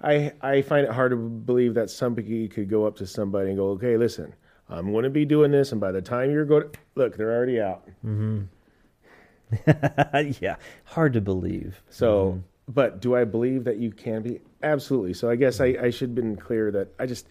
I 0.00 0.32
I 0.40 0.62
find 0.62 0.86
it 0.86 0.92
hard 0.92 1.10
to 1.10 1.16
believe 1.16 1.74
that 1.74 1.90
somebody 1.90 2.46
could 2.48 2.68
go 2.70 2.86
up 2.86 2.96
to 2.98 3.06
somebody 3.06 3.48
and 3.48 3.58
go, 3.58 3.70
okay, 3.70 3.96
listen, 3.96 4.34
I'm 4.72 4.92
going 4.92 5.04
to 5.04 5.10
be 5.10 5.24
doing 5.24 5.50
this, 5.50 5.72
and 5.72 5.80
by 5.80 5.92
the 5.92 6.02
time 6.02 6.30
you're 6.30 6.44
going, 6.44 6.64
look, 6.94 7.16
they're 7.16 7.32
already 7.32 7.60
out. 7.60 7.86
Mm-hmm. 8.04 8.42
yeah, 10.42 10.56
hard 10.84 11.12
to 11.14 11.20
believe. 11.20 11.82
So, 11.90 12.32
Mm-hmm. 12.32 12.38
but 12.72 13.00
do 13.00 13.14
I 13.14 13.24
believe 13.24 13.64
that 13.64 13.76
you 13.78 13.90
can 13.90 14.22
be? 14.22 14.40
Absolutely. 14.62 15.14
So 15.14 15.28
I 15.28 15.36
guess 15.36 15.60
I, 15.60 15.76
I 15.80 15.90
should 15.90 16.10
have 16.10 16.14
been 16.14 16.36
clear 16.36 16.70
that 16.70 16.88
I 16.98 17.06
just 17.06 17.26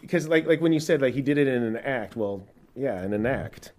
because 0.00 0.28
like 0.28 0.46
like 0.46 0.60
when 0.60 0.72
you 0.72 0.80
said 0.80 1.02
like 1.02 1.14
he 1.14 1.22
did 1.22 1.36
it 1.38 1.48
in 1.48 1.62
an 1.62 1.76
act. 1.76 2.16
Well, 2.16 2.46
yeah, 2.74 3.02
in 3.04 3.12
an 3.12 3.26
act, 3.26 3.72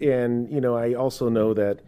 and 0.00 0.50
you 0.50 0.60
know 0.60 0.76
I 0.76 0.94
also 0.94 1.28
know 1.28 1.54
that 1.54 1.80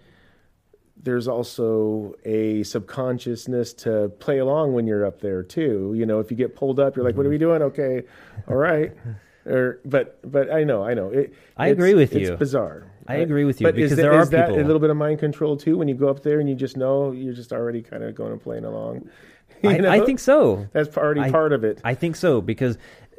there's 0.96 1.28
also 1.28 2.14
a 2.24 2.62
subconsciousness 2.62 3.74
to 3.74 4.08
play 4.20 4.38
along 4.38 4.72
when 4.72 4.87
you're 4.87 5.04
up 5.04 5.20
there 5.20 5.42
too. 5.42 5.92
You 5.96 6.06
know, 6.06 6.20
if 6.20 6.30
you 6.30 6.37
get 6.37 6.54
pulled 6.56 6.80
up, 6.80 6.96
you're 6.96 7.04
like, 7.04 7.16
"What 7.16 7.26
are 7.26 7.30
we 7.30 7.37
doing?" 7.38 7.60
Okay, 7.62 8.04
all 8.48 8.56
right. 8.56 8.92
Or, 9.46 9.80
but 9.85 10.18
but 10.30 10.50
I 10.50 10.64
know 10.64 10.83
I 10.85 10.94
know 10.94 11.09
it. 11.11 11.35
I 11.57 11.68
agree 11.68 11.94
with 11.94 12.14
you. 12.14 12.33
It's 12.33 12.38
bizarre. 12.38 12.90
I 13.07 13.16
agree 13.16 13.44
with 13.44 13.61
you, 13.61 13.66
But 13.66 13.74
is 13.78 13.90
because 13.90 13.96
that- 13.96 14.02
there 14.02 14.12
are 14.14 14.22
is 14.22 14.30
that 14.30 14.48
people- 14.48 14.62
a 14.62 14.64
little 14.64 14.80
bit 14.80 14.88
of 14.90 14.96
mind 14.96 15.18
control 15.18 15.57
too 15.59 15.76
when 15.76 15.88
you 15.88 15.94
go 15.94 16.09
up 16.09 16.22
there 16.22 16.40
and 16.40 16.48
you 16.48 16.54
just 16.54 16.76
know 16.78 17.12
you're 17.12 17.35
just 17.35 17.52
already 17.52 17.83
kind 17.83 18.02
of 18.02 18.14
going 18.14 18.33
and 18.33 18.40
playing 18.40 18.64
along. 18.64 19.09
I, 19.64 19.78
I 19.98 20.00
think 20.00 20.18
so. 20.20 20.66
that's 20.72 20.96
already 20.96 21.20
I- 21.20 21.30
part 21.30 21.52
of 21.52 21.64
it. 21.64 21.80
I 21.85 21.94
think 21.94 22.16
so 22.16 22.40
because 22.40 22.76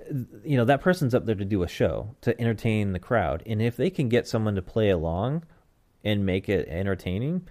uh, 0.09 0.15
you 0.43 0.57
know 0.57 0.65
that 0.65 0.81
person's 0.81 1.13
up 1.13 1.25
there 1.27 1.35
to 1.35 1.45
do 1.45 1.61
a 1.61 1.67
show 1.67 2.15
to 2.21 2.39
entertain 2.41 2.93
the 2.93 2.99
crowd, 2.99 3.43
and 3.45 3.61
if 3.61 3.77
they 3.77 3.91
can 3.91 4.09
get 4.09 4.27
someone 4.27 4.55
to 4.55 4.61
play 4.63 4.89
along 4.89 5.43
and 6.03 6.25
make 6.25 6.49
it 6.49 6.67
entertaining, 6.67 7.47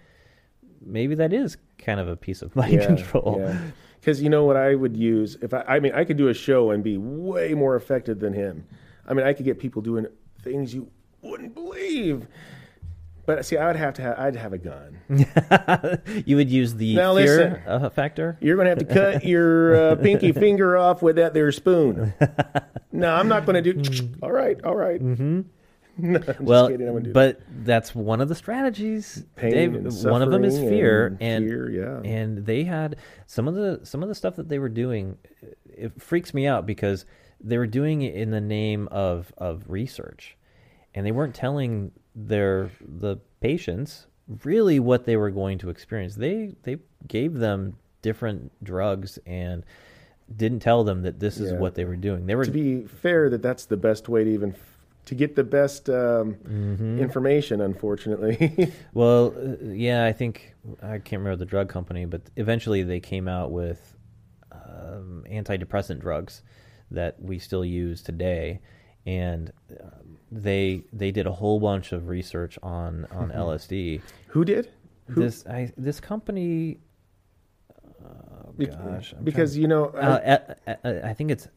maybe 0.84 1.14
that 1.14 1.32
is 1.32 1.56
kind 1.78 2.00
of 2.00 2.08
a 2.08 2.16
piece 2.16 2.42
of 2.42 2.54
mind 2.56 2.80
control. 2.82 3.54
Because 4.04 4.20
you 4.20 4.28
know 4.28 4.44
what 4.44 4.58
I 4.58 4.74
would 4.74 4.98
use 4.98 5.38
if 5.40 5.54
I, 5.54 5.64
I 5.66 5.80
mean, 5.80 5.92
I 5.94 6.04
could 6.04 6.18
do 6.18 6.28
a 6.28 6.34
show 6.34 6.72
and 6.72 6.84
be 6.84 6.98
way 6.98 7.54
more 7.54 7.74
effective 7.74 8.20
than 8.20 8.34
him. 8.34 8.66
I 9.08 9.14
mean, 9.14 9.24
I 9.26 9.32
could 9.32 9.46
get 9.46 9.58
people 9.58 9.80
doing 9.80 10.06
things 10.42 10.74
you 10.74 10.90
wouldn't 11.22 11.54
believe. 11.54 12.26
But 13.24 13.46
see, 13.46 13.56
I 13.56 13.66
would 13.66 13.76
have 13.76 13.94
to 13.94 14.02
have, 14.02 14.18
I'd 14.18 14.36
have 14.36 14.52
a 14.52 14.58
gun. 14.58 15.00
you 16.26 16.36
would 16.36 16.50
use 16.50 16.74
the 16.74 16.96
Now 16.96 17.16
fear 17.16 17.36
listen. 17.38 17.62
uh, 17.66 17.88
factor. 17.88 18.36
You're 18.42 18.56
going 18.56 18.66
to 18.66 18.70
have 18.72 18.86
to 18.86 18.94
cut 18.94 19.24
your 19.24 19.92
uh, 19.92 19.96
pinky 20.02 20.32
finger 20.32 20.76
off 20.76 21.00
with 21.00 21.16
that 21.16 21.32
there 21.32 21.50
spoon. 21.50 22.12
no, 22.92 23.14
I'm 23.14 23.28
not 23.28 23.46
going 23.46 23.64
to 23.64 23.72
do. 23.72 24.08
all 24.22 24.32
right, 24.32 24.62
all 24.64 24.76
right. 24.76 25.02
Mm-hmm. 25.02 25.40
No, 25.98 26.18
I'm 26.18 26.24
just 26.24 26.40
well, 26.40 26.68
kidding, 26.68 26.88
I 26.88 27.00
do 27.00 27.12
but 27.12 27.40
that's 27.64 27.94
one 27.94 28.20
of 28.20 28.28
the 28.28 28.34
strategies. 28.34 29.24
Pain 29.36 29.50
Dave. 29.52 30.04
one 30.04 30.22
of 30.22 30.30
them 30.30 30.44
is 30.44 30.58
fear, 30.58 31.06
and 31.06 31.22
and 31.22 31.48
fear, 31.48 31.70
yeah. 31.70 32.10
and 32.10 32.44
they 32.44 32.64
had 32.64 32.96
some 33.26 33.46
of 33.46 33.54
the 33.54 33.80
some 33.84 34.02
of 34.02 34.08
the 34.08 34.14
stuff 34.14 34.36
that 34.36 34.48
they 34.48 34.58
were 34.58 34.68
doing. 34.68 35.18
It 35.66 36.00
freaks 36.02 36.34
me 36.34 36.46
out 36.46 36.66
because 36.66 37.06
they 37.40 37.58
were 37.58 37.66
doing 37.66 38.02
it 38.02 38.14
in 38.14 38.30
the 38.30 38.40
name 38.40 38.88
of 38.90 39.32
of 39.38 39.64
research, 39.68 40.36
and 40.94 41.06
they 41.06 41.12
weren't 41.12 41.34
telling 41.34 41.92
their 42.14 42.70
the 42.80 43.18
patients 43.40 44.06
really 44.42 44.80
what 44.80 45.04
they 45.04 45.16
were 45.16 45.30
going 45.30 45.58
to 45.58 45.70
experience. 45.70 46.16
They 46.16 46.54
they 46.62 46.78
gave 47.06 47.34
them 47.34 47.76
different 48.02 48.52
drugs 48.64 49.18
and 49.26 49.64
didn't 50.34 50.60
tell 50.60 50.84
them 50.84 51.02
that 51.02 51.20
this 51.20 51.38
is 51.38 51.52
Yeah. 51.52 51.58
what 51.58 51.74
they 51.74 51.84
were 51.84 51.96
doing. 51.96 52.26
They 52.26 52.34
were 52.34 52.44
to 52.44 52.50
be 52.50 52.82
fair, 52.82 53.28
that 53.30 53.42
that's 53.42 53.66
the 53.66 53.76
best 53.76 54.08
way 54.08 54.24
to 54.24 54.30
even 54.30 54.54
to 55.06 55.14
get 55.14 55.36
the 55.36 55.44
best 55.44 55.88
um, 55.90 56.34
Mm-hmm. 56.34 56.98
information. 56.98 57.60
Unfortunately, 57.60 58.72
Well, 58.94 59.34
yeah, 59.62 60.04
I 60.04 60.12
think 60.12 60.54
I 60.82 60.98
can't 60.98 61.20
remember 61.20 61.36
the 61.36 61.44
drug 61.46 61.68
company, 61.68 62.04
but 62.06 62.22
eventually 62.36 62.82
they 62.82 63.00
came 63.00 63.28
out 63.28 63.50
with 63.50 63.96
um, 64.52 65.24
antidepressant 65.30 66.00
drugs 66.00 66.42
that 66.90 67.20
we 67.20 67.38
still 67.38 67.64
use 67.64 68.02
today, 68.02 68.60
and 69.06 69.52
um, 69.80 70.18
they 70.32 70.84
they 70.92 71.10
did 71.10 71.26
a 71.26 71.32
whole 71.32 71.60
bunch 71.60 71.92
of 71.92 72.08
research 72.08 72.58
on 72.62 73.06
on 73.10 73.30
LSD. 73.44 74.00
who 74.28 74.44
did? 74.44 74.70
Who? 75.08 75.20
This 75.22 75.44
I 75.46 75.70
this 75.76 76.00
company, 76.00 76.78
oh 78.04 78.54
gosh, 78.58 79.12
I'm 79.16 79.24
because 79.24 79.56
you 79.56 79.68
know, 79.68 79.90
I- 79.94 80.00
uh, 80.00 80.38
uh, 80.66 80.74
uh, 80.84 80.92
I 81.04 81.12
think 81.14 81.30
it's 81.30 81.48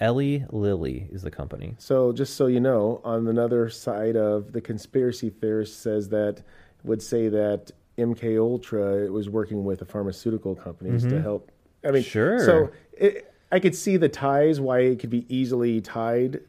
Eli 0.00 0.40
Lilly 0.50 1.08
is 1.10 1.22
the 1.22 1.30
company. 1.30 1.74
so 1.78 2.12
just 2.12 2.36
so 2.36 2.46
you 2.46 2.60
know, 2.60 3.00
on 3.04 3.26
another 3.28 3.70
side 3.70 4.16
of 4.16 4.52
the 4.52 4.60
conspiracy 4.60 5.30
theorist 5.30 5.80
says 5.80 6.08
that 6.10 6.42
would 6.84 7.02
say 7.02 7.28
that 7.28 7.70
MK 7.98 8.38
Ultra 8.38 9.10
was 9.10 9.28
working 9.30 9.64
with 9.64 9.78
the 9.78 9.86
pharmaceutical 9.86 10.54
companies 10.54 11.02
to 11.04 11.20
help. 11.20 11.50
I 11.82 11.90
mean, 11.92 12.02
Mm-hmm. 12.02 12.10
Sure. 12.10 12.44
So 12.44 12.70
it, 12.92 13.32
I 13.50 13.58
could 13.58 13.74
see 13.74 13.96
the 13.96 14.08
ties 14.08 14.60
why 14.60 14.80
it 14.80 14.98
could 14.98 15.08
be 15.10 15.24
easily 15.34 15.80
tied 15.80 16.40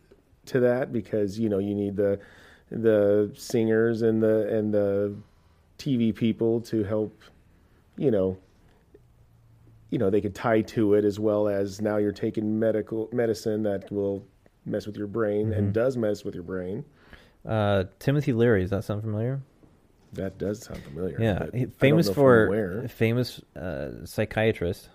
to 0.47 0.59
that 0.61 0.91
because 0.91 1.39
you 1.39 1.47
know 1.47 1.59
you 1.59 1.75
need 1.75 1.95
the 1.95 2.19
the 2.69 3.31
singers 3.35 4.01
and 4.01 4.21
the 4.21 4.47
and 4.53 4.73
the 4.73 5.15
TV 5.77 6.13
people 6.13 6.59
to 6.61 6.83
help, 6.83 7.21
you 7.97 8.11
know, 8.11 8.37
you 9.89 9.97
know 9.97 10.09
they 10.09 10.21
could 10.21 10.35
tie 10.35 10.61
to 10.61 10.93
it 10.95 11.05
as 11.05 11.19
well 11.19 11.47
as 11.47 11.81
now 11.81 11.97
you're 11.97 12.11
taking 12.11 12.59
medical 12.59 13.09
medicine 13.13 13.63
that 13.63 13.91
will 13.91 14.25
mess 14.65 14.85
with 14.85 14.97
your 14.97 15.07
brain 15.07 15.45
Mm-hmm. 15.47 15.53
and 15.53 15.73
does 15.73 15.95
mess 15.97 16.23
with 16.23 16.33
your 16.35 16.43
brain. 16.43 16.83
Uh, 17.45 17.85
Timothy 17.99 18.33
Leary, 18.33 18.61
does 18.61 18.71
that 18.71 18.83
sound 18.83 19.01
familiar? 19.01 19.41
That 20.13 20.37
does 20.37 20.63
sound 20.63 20.83
familiar. 20.83 21.17
Yeah, 21.19 21.39
but 21.39 21.53
he- 21.53 21.59
I 21.61 21.63
don't 21.65 21.73
famous 21.79 22.09
for 22.09 22.87
famous 22.89 23.41
uh, 23.55 24.05
psychiatrist. 24.05 24.89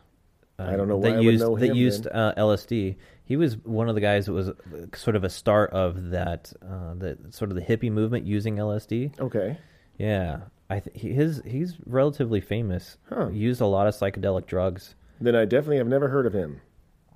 um, 0.59 0.69
I 0.69 0.77
don't 0.77 0.89
know 0.89 1.01
that 1.01 1.13
I 1.13 1.17
would 1.17 1.25
used 1.25 1.41
know 1.45 1.57
that 1.57 1.75
used 1.75 2.07
uh, 2.09 2.35
LSD. 2.37 2.97
He 3.25 3.37
was 3.37 3.57
one 3.59 3.89
of 3.89 3.95
the 3.95 4.01
guys 4.03 4.27
that 4.27 4.33
was 4.33 4.49
uh, 4.51 4.55
sort 4.95 5.17
of 5.17 5.25
a 5.25 5.31
start 5.31 5.71
of 5.71 6.11
that, 6.11 6.53
uh, 6.63 6.95
the 6.95 7.17
sort 7.31 7.51
of 7.51 7.57
the 7.57 7.63
hippie 7.63 7.91
movement 7.91 8.27
using 8.27 8.57
LSD. 8.57 9.19
Okay. 9.21 9.57
Yeah, 9.97 10.41
I 10.73 10.81
th- 10.81 10.97
he, 10.99 11.13
his 11.13 11.43
he's 11.45 11.77
relatively 11.85 12.41
famous. 12.41 12.97
Huh. 13.11 13.29
He 13.29 13.39
used 13.39 13.61
a 13.61 13.67
lot 13.67 13.87
of 13.87 13.95
psychedelic 13.95 14.47
drugs. 14.47 14.95
Then 15.21 15.37
I 15.37 15.45
definitely 15.45 15.77
have 15.77 15.87
never 15.87 16.09
heard 16.09 16.25
of 16.27 16.33
him. 16.33 16.63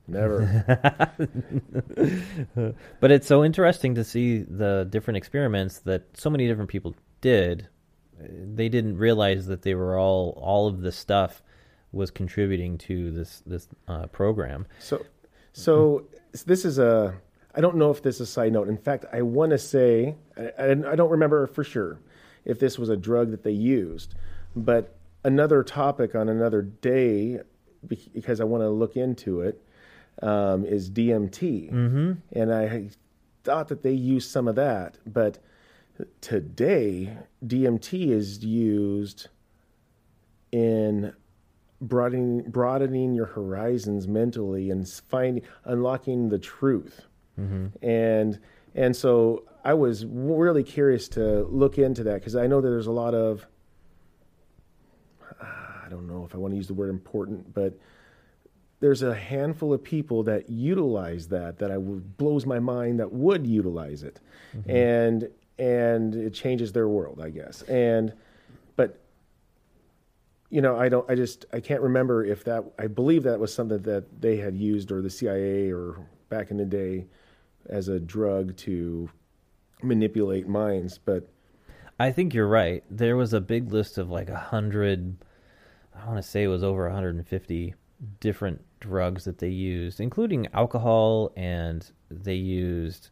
Never. 0.07 0.63
But 3.01 3.11
it's 3.11 3.27
so 3.27 3.45
interesting 3.45 3.95
to 3.95 4.05
see 4.05 4.39
the 4.39 4.87
different 4.89 5.17
experiments 5.17 5.79
that 5.81 6.17
so 6.17 6.31
many 6.31 6.47
different 6.47 6.71
people 6.71 6.95
did. 7.21 7.69
They 8.19 8.69
didn't 8.69 8.99
realize 8.99 9.47
that 9.47 9.63
they 9.63 9.75
were 9.75 9.99
all 9.99 10.39
all 10.41 10.69
of 10.69 10.83
this 10.83 10.97
stuff 10.97 11.43
was 11.93 12.11
contributing 12.11 12.77
to 12.79 13.11
this 13.11 13.43
this 13.47 13.69
uh, 13.89 14.07
program. 14.07 14.67
So, 14.81 15.05
so 15.53 16.05
this 16.45 16.65
is 16.65 16.79
a. 16.79 17.15
I 17.55 17.61
don't 17.63 17.77
know 17.77 17.91
if 17.91 18.03
this 18.03 18.17
is 18.17 18.21
a 18.23 18.27
side 18.27 18.53
note. 18.53 18.69
In 18.69 18.77
fact, 18.77 19.07
I 19.13 19.23
want 19.23 19.51
to 19.51 19.59
say 19.59 20.15
I 20.37 20.73
I 20.73 20.95
don't 20.95 21.11
remember 21.11 21.47
for 21.47 21.65
sure 21.65 21.99
if 22.47 22.59
this 22.59 22.79
was 22.79 22.89
a 22.89 22.97
drug 22.97 23.31
that 23.33 23.43
they 23.43 23.51
used. 23.51 24.15
But 24.55 24.97
another 25.25 25.63
topic 25.63 26.15
on 26.15 26.31
another 26.31 26.63
day, 26.63 27.41
because 27.87 28.41
I 28.41 28.45
want 28.45 28.63
to 28.63 28.71
look 28.71 28.97
into 28.97 29.43
it, 29.43 29.63
um, 30.23 30.65
is 30.65 30.89
DMT, 30.91 31.71
mm-hmm. 31.71 32.13
and 32.33 32.55
I 32.55 32.89
thought 33.45 33.69
that 33.69 33.83
they 33.83 33.93
used 33.93 34.31
some 34.31 34.49
of 34.49 34.55
that, 34.55 34.97
but 35.07 35.39
today 36.21 37.17
DMT 37.45 38.11
is 38.11 38.45
used 38.45 39.29
in 40.53 41.13
broadening 41.81 42.43
broadening 42.51 43.15
your 43.15 43.27
horizons 43.27 44.09
mentally 44.09 44.71
and 44.71 44.89
finding 44.89 45.43
unlocking 45.65 46.29
the 46.31 46.39
truth 46.39 47.03
mm-hmm. 47.39 47.67
and 47.87 48.39
and 48.75 48.97
so 48.97 49.45
i 49.67 49.75
was 49.75 50.05
really 50.07 50.63
curious 50.63 51.09
to 51.09 51.43
look 51.45 51.79
into 51.79 52.03
that 52.05 52.15
because 52.15 52.37
i 52.37 52.47
know 52.47 52.61
that 52.61 52.69
there's 52.69 52.87
a 52.87 52.93
lot 52.93 53.15
of 53.15 53.47
i 55.41 55.89
don't 55.91 56.07
know 56.07 56.25
if 56.25 56.35
i 56.35 56.39
want 56.39 56.53
to 56.53 56.57
use 56.57 56.69
the 56.69 56.75
word 56.75 56.91
important 56.91 57.53
but 57.53 57.79
there's 58.81 59.03
a 59.03 59.15
handful 59.15 59.73
of 59.73 59.83
people 59.83 60.23
that 60.25 60.51
utilize 60.51 61.29
that 61.29 61.59
that 61.59 61.71
I 61.71 61.79
blows 61.79 62.45
my 62.45 62.59
mind 62.59 63.01
that 63.01 63.13
would 63.13 63.47
utilize 63.47 64.03
it, 64.03 64.21
mm-hmm. 64.57 64.71
and 64.71 65.29
and 65.59 66.15
it 66.15 66.35
changes 66.35 66.73
their 66.73 66.89
world, 66.89 67.21
I 67.21 67.31
guess. 67.31 67.63
And 67.63 68.13
but 68.77 69.01
you 70.51 70.61
know, 70.61 70.77
I 70.77 70.89
don't, 70.89 71.11
I 71.11 71.17
just, 71.17 71.45
I 71.53 71.61
can't 71.61 71.81
remember 71.81 72.25
if 72.25 72.45
that. 72.45 72.65
I 72.79 72.87
believe 72.87 73.25
that 73.25 73.41
was 73.41 73.53
something 73.53 73.83
that 73.83 74.21
they 74.21 74.37
had 74.37 74.57
used 74.57 74.93
or 74.93 75.03
the 75.03 75.11
CIA 75.11 75.73
or 75.73 75.97
back 76.29 76.51
in 76.51 76.57
the 76.57 76.65
day 76.65 77.07
as 77.69 77.89
a 77.89 77.99
drug 77.99 78.57
to 78.59 79.09
manipulate 79.83 80.49
minds, 80.49 80.99
but. 80.99 81.29
I 81.99 82.13
think 82.13 82.35
you're 82.35 82.49
right. 82.49 82.85
There 82.91 83.17
was 83.17 83.33
a 83.33 83.41
big 83.41 83.73
list 83.73 83.97
of 83.99 84.11
like 84.11 84.29
a 84.29 84.37
hundred. 84.37 85.17
I 85.95 86.07
want 86.07 86.19
to 86.19 86.23
say 86.23 86.43
it 86.43 86.49
was 86.49 86.63
over 86.63 86.85
150 86.85 87.75
different 88.21 88.63
drugs 88.81 89.25
that 89.25 89.39
they 89.39 89.49
used, 89.49 90.01
including 90.01 90.47
alcohol, 90.53 91.33
and 91.37 91.91
they 92.11 92.35
used, 92.35 93.09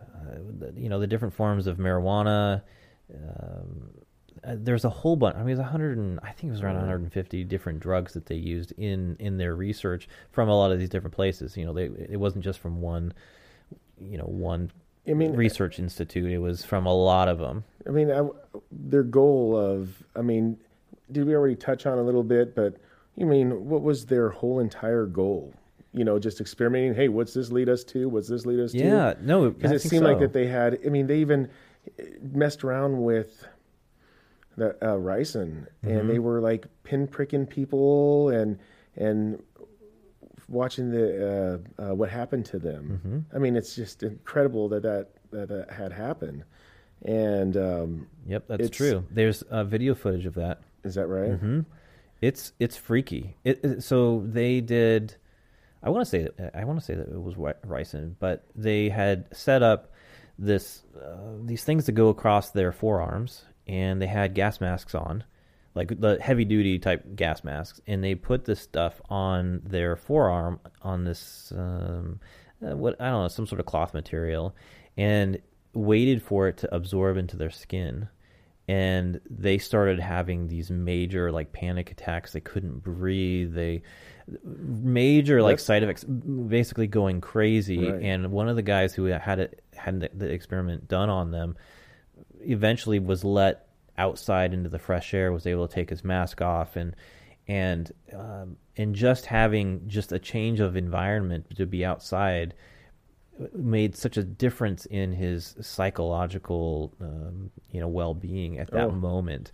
uh, 0.00 0.38
you 0.74 0.88
know, 0.88 0.98
the 0.98 1.06
different 1.06 1.34
forms 1.34 1.68
of 1.68 1.78
marijuana. 1.78 2.62
Um, 3.14 3.90
uh, 4.44 4.54
there's 4.56 4.84
a 4.84 4.90
whole 4.90 5.16
bunch. 5.16 5.36
I 5.36 5.40
mean, 5.40 5.48
it 5.48 5.52
was 5.52 5.60
100 5.60 5.98
and 5.98 6.20
I 6.22 6.32
think 6.32 6.50
it 6.50 6.52
was 6.52 6.62
around 6.62 6.76
150 6.76 7.44
different 7.44 7.80
drugs 7.80 8.14
that 8.14 8.26
they 8.26 8.36
used 8.36 8.72
in 8.76 9.16
in 9.18 9.36
their 9.36 9.54
research 9.54 10.08
from 10.30 10.48
a 10.48 10.56
lot 10.56 10.70
of 10.70 10.78
these 10.78 10.88
different 10.88 11.14
places. 11.14 11.56
You 11.56 11.64
know, 11.64 11.72
they 11.72 11.84
it 11.84 12.18
wasn't 12.18 12.44
just 12.44 12.58
from 12.58 12.80
one, 12.80 13.12
you 14.00 14.18
know, 14.18 14.24
one. 14.24 14.70
I 15.08 15.14
mean, 15.14 15.34
research 15.34 15.78
institute. 15.78 16.30
It 16.30 16.38
was 16.38 16.64
from 16.64 16.86
a 16.86 16.94
lot 16.94 17.28
of 17.28 17.38
them. 17.38 17.64
I 17.86 17.90
mean, 17.90 18.10
I, 18.10 18.28
their 18.70 19.02
goal 19.02 19.56
of. 19.56 20.02
I 20.14 20.22
mean, 20.22 20.58
did 21.10 21.26
we 21.26 21.34
already 21.34 21.56
touch 21.56 21.86
on 21.86 21.98
a 21.98 22.02
little 22.02 22.22
bit? 22.22 22.54
But 22.54 22.76
you 23.16 23.26
mean, 23.26 23.68
what 23.68 23.82
was 23.82 24.06
their 24.06 24.30
whole 24.30 24.60
entire 24.60 25.06
goal? 25.06 25.52
You 25.92 26.04
know, 26.04 26.18
just 26.18 26.40
experimenting. 26.40 26.94
Hey, 26.94 27.08
what's 27.08 27.34
this 27.34 27.50
lead 27.50 27.68
us 27.68 27.84
to? 27.84 28.08
What's 28.08 28.28
this 28.28 28.46
lead 28.46 28.60
us 28.60 28.72
to? 28.72 28.78
Yeah, 28.78 29.14
no, 29.20 29.50
because 29.50 29.72
it 29.72 29.80
seemed 29.88 30.04
so. 30.04 30.08
like 30.08 30.20
that 30.20 30.32
they 30.32 30.46
had. 30.46 30.78
I 30.84 30.88
mean, 30.88 31.06
they 31.06 31.18
even 31.18 31.48
messed 32.20 32.62
around 32.62 33.02
with 33.02 33.46
the 34.56 34.70
uh, 34.84 34.96
ricin, 34.96 35.66
mm-hmm. 35.84 35.88
and 35.88 36.10
they 36.10 36.18
were 36.18 36.40
like 36.40 36.66
pinpricking 36.84 37.48
people 37.48 38.28
and 38.28 38.58
and 38.96 39.42
watching 40.48 40.90
the 40.90 41.60
uh, 41.78 41.82
uh, 41.82 41.94
what 41.94 42.10
happened 42.10 42.46
to 42.46 42.58
them. 42.58 43.00
Mm-hmm. 43.04 43.36
I 43.36 43.38
mean, 43.38 43.56
it's 43.56 43.74
just 43.76 44.02
incredible 44.02 44.68
that 44.70 44.82
that 44.82 45.08
that, 45.30 45.48
that 45.48 45.70
had 45.70 45.92
happened. 45.92 46.44
And 47.04 47.56
um, 47.56 48.06
yep, 48.26 48.44
that's 48.48 48.70
true. 48.70 49.04
There's 49.10 49.44
video 49.50 49.94
footage 49.94 50.26
of 50.26 50.34
that. 50.34 50.60
Is 50.84 50.94
that 50.94 51.06
right? 51.06 51.30
Mm-hmm. 51.30 51.60
It's 52.20 52.52
it's 52.58 52.76
freaky. 52.76 53.36
It, 53.44 53.64
it, 53.64 53.82
so 53.84 54.24
they 54.26 54.60
did. 54.60 55.14
I 55.82 55.90
want 55.90 56.04
to 56.04 56.10
say 56.10 56.28
that 56.36 56.56
I 56.56 56.64
want 56.64 56.80
to 56.80 56.84
say 56.84 56.94
that 56.94 57.08
it 57.08 57.22
was 57.22 57.34
ricin, 57.34 58.14
but 58.18 58.44
they 58.56 58.88
had 58.88 59.26
set 59.36 59.62
up 59.62 59.92
this 60.38 60.82
uh, 61.00 61.34
these 61.44 61.62
things 61.62 61.86
that 61.86 61.92
go 61.92 62.08
across 62.08 62.50
their 62.50 62.72
forearms, 62.72 63.44
and 63.66 64.02
they 64.02 64.06
had 64.06 64.34
gas 64.34 64.60
masks 64.60 64.94
on, 64.94 65.22
like 65.78 66.00
the 66.00 66.18
heavy 66.20 66.44
duty 66.44 66.80
type 66.80 67.04
gas 67.14 67.44
masks, 67.44 67.80
and 67.86 68.02
they 68.02 68.16
put 68.16 68.44
this 68.44 68.60
stuff 68.60 69.00
on 69.08 69.62
their 69.64 69.94
forearm 69.94 70.58
on 70.82 71.04
this 71.04 71.52
um, 71.56 72.18
uh, 72.60 72.76
what 72.76 73.00
I 73.00 73.10
don't 73.10 73.22
know 73.22 73.28
some 73.28 73.46
sort 73.46 73.60
of 73.60 73.66
cloth 73.66 73.94
material, 73.94 74.56
and 74.96 75.40
waited 75.74 76.20
for 76.20 76.48
it 76.48 76.56
to 76.58 76.74
absorb 76.74 77.16
into 77.16 77.36
their 77.36 77.50
skin. 77.50 78.08
And 78.66 79.20
they 79.30 79.56
started 79.56 80.00
having 80.00 80.48
these 80.48 80.68
major 80.70 81.30
like 81.30 81.52
panic 81.52 81.92
attacks. 81.92 82.32
They 82.32 82.40
couldn't 82.40 82.82
breathe. 82.82 83.54
They 83.54 83.82
major 84.42 85.42
like 85.42 85.60
side 85.60 85.84
effects 85.84 86.02
basically 86.04 86.88
going 86.88 87.20
crazy. 87.20 87.88
Right. 87.88 88.02
and 88.02 88.32
one 88.32 88.48
of 88.48 88.56
the 88.56 88.62
guys 88.62 88.94
who 88.94 89.04
had 89.04 89.38
it 89.38 89.62
had 89.74 90.00
the, 90.00 90.10
the 90.12 90.26
experiment 90.26 90.88
done 90.88 91.08
on 91.08 91.30
them 91.30 91.56
eventually 92.40 92.98
was 92.98 93.24
let 93.24 93.67
outside 93.98 94.54
into 94.54 94.68
the 94.68 94.78
fresh 94.78 95.12
air 95.12 95.32
was 95.32 95.46
able 95.46 95.68
to 95.68 95.74
take 95.74 95.90
his 95.90 96.04
mask 96.04 96.40
off 96.40 96.76
and 96.76 96.96
and 97.46 97.92
um, 98.14 98.56
and 98.76 98.94
just 98.94 99.26
having 99.26 99.82
just 99.86 100.12
a 100.12 100.18
change 100.18 100.60
of 100.60 100.76
environment 100.76 101.46
to 101.56 101.66
be 101.66 101.84
outside 101.84 102.54
made 103.54 103.96
such 103.96 104.16
a 104.16 104.22
difference 104.22 104.86
in 104.86 105.12
his 105.12 105.54
psychological, 105.60 106.92
um, 107.00 107.50
you 107.70 107.80
know, 107.80 107.88
well-being 107.88 108.58
at 108.58 108.70
that 108.72 108.88
oh. 108.88 108.90
moment. 108.90 109.52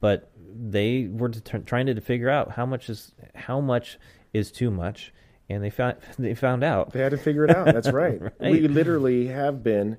But 0.00 0.30
they 0.36 1.08
were 1.10 1.30
trying 1.30 1.86
to 1.86 2.00
figure 2.00 2.30
out 2.30 2.52
how 2.52 2.66
much 2.66 2.90
is 2.90 3.12
how 3.34 3.60
much 3.60 3.98
is 4.32 4.52
too 4.52 4.70
much, 4.70 5.12
and 5.48 5.64
they 5.64 5.70
found 5.70 5.96
they 6.18 6.34
found 6.34 6.62
out. 6.62 6.92
They 6.92 7.00
had 7.00 7.12
to 7.12 7.18
figure 7.18 7.44
it 7.44 7.50
out. 7.50 7.66
That's 7.66 7.90
right. 7.92 8.20
right. 8.20 8.34
We 8.40 8.68
literally 8.68 9.26
have 9.28 9.62
been, 9.62 9.96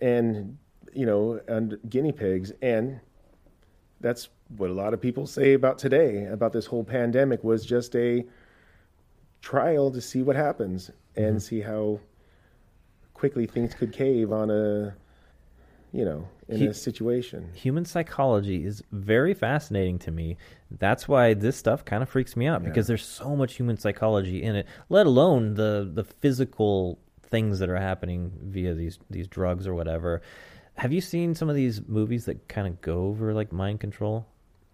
and 0.00 0.58
you 0.92 1.06
know, 1.06 1.40
and 1.48 1.78
guinea 1.88 2.12
pigs, 2.12 2.52
and 2.60 3.00
that's 4.00 4.28
what 4.56 4.70
a 4.70 4.72
lot 4.72 4.94
of 4.94 5.00
people 5.00 5.26
say 5.26 5.52
about 5.52 5.78
today 5.78 6.24
about 6.26 6.52
this 6.52 6.66
whole 6.66 6.84
pandemic 6.84 7.42
was 7.44 7.64
just 7.64 7.94
a 7.96 8.24
trial 9.42 9.90
to 9.90 10.00
see 10.00 10.22
what 10.22 10.36
happens 10.36 10.90
and 11.16 11.26
mm-hmm. 11.26 11.38
see 11.38 11.60
how 11.60 12.00
quickly 13.14 13.46
things 13.46 13.74
could 13.74 13.92
cave 13.92 14.32
on 14.32 14.50
a 14.50 14.94
you 15.92 16.04
know 16.04 16.26
in 16.48 16.58
he, 16.58 16.66
a 16.66 16.74
situation 16.74 17.50
human 17.54 17.84
psychology 17.84 18.64
is 18.64 18.82
very 18.92 19.34
fascinating 19.34 19.98
to 19.98 20.10
me 20.10 20.36
that's 20.72 21.08
why 21.08 21.34
this 21.34 21.56
stuff 21.56 21.84
kind 21.84 22.02
of 22.02 22.08
freaks 22.08 22.36
me 22.36 22.46
out 22.46 22.62
yeah. 22.62 22.68
because 22.68 22.86
there's 22.86 23.04
so 23.04 23.34
much 23.34 23.54
human 23.54 23.76
psychology 23.76 24.42
in 24.42 24.54
it 24.54 24.66
let 24.88 25.06
alone 25.06 25.54
the 25.54 25.90
the 25.92 26.04
physical 26.04 26.98
things 27.22 27.58
that 27.58 27.68
are 27.68 27.76
happening 27.76 28.32
via 28.42 28.74
these 28.74 28.98
these 29.10 29.26
drugs 29.26 29.66
or 29.66 29.74
whatever 29.74 30.22
have 30.78 30.92
you 30.92 31.00
seen 31.00 31.34
some 31.34 31.48
of 31.48 31.56
these 31.56 31.82
movies 31.86 32.24
that 32.24 32.48
kind 32.48 32.66
of 32.66 32.80
go 32.80 33.06
over 33.06 33.34
like 33.34 33.52
mind 33.52 33.80
control 33.80 34.26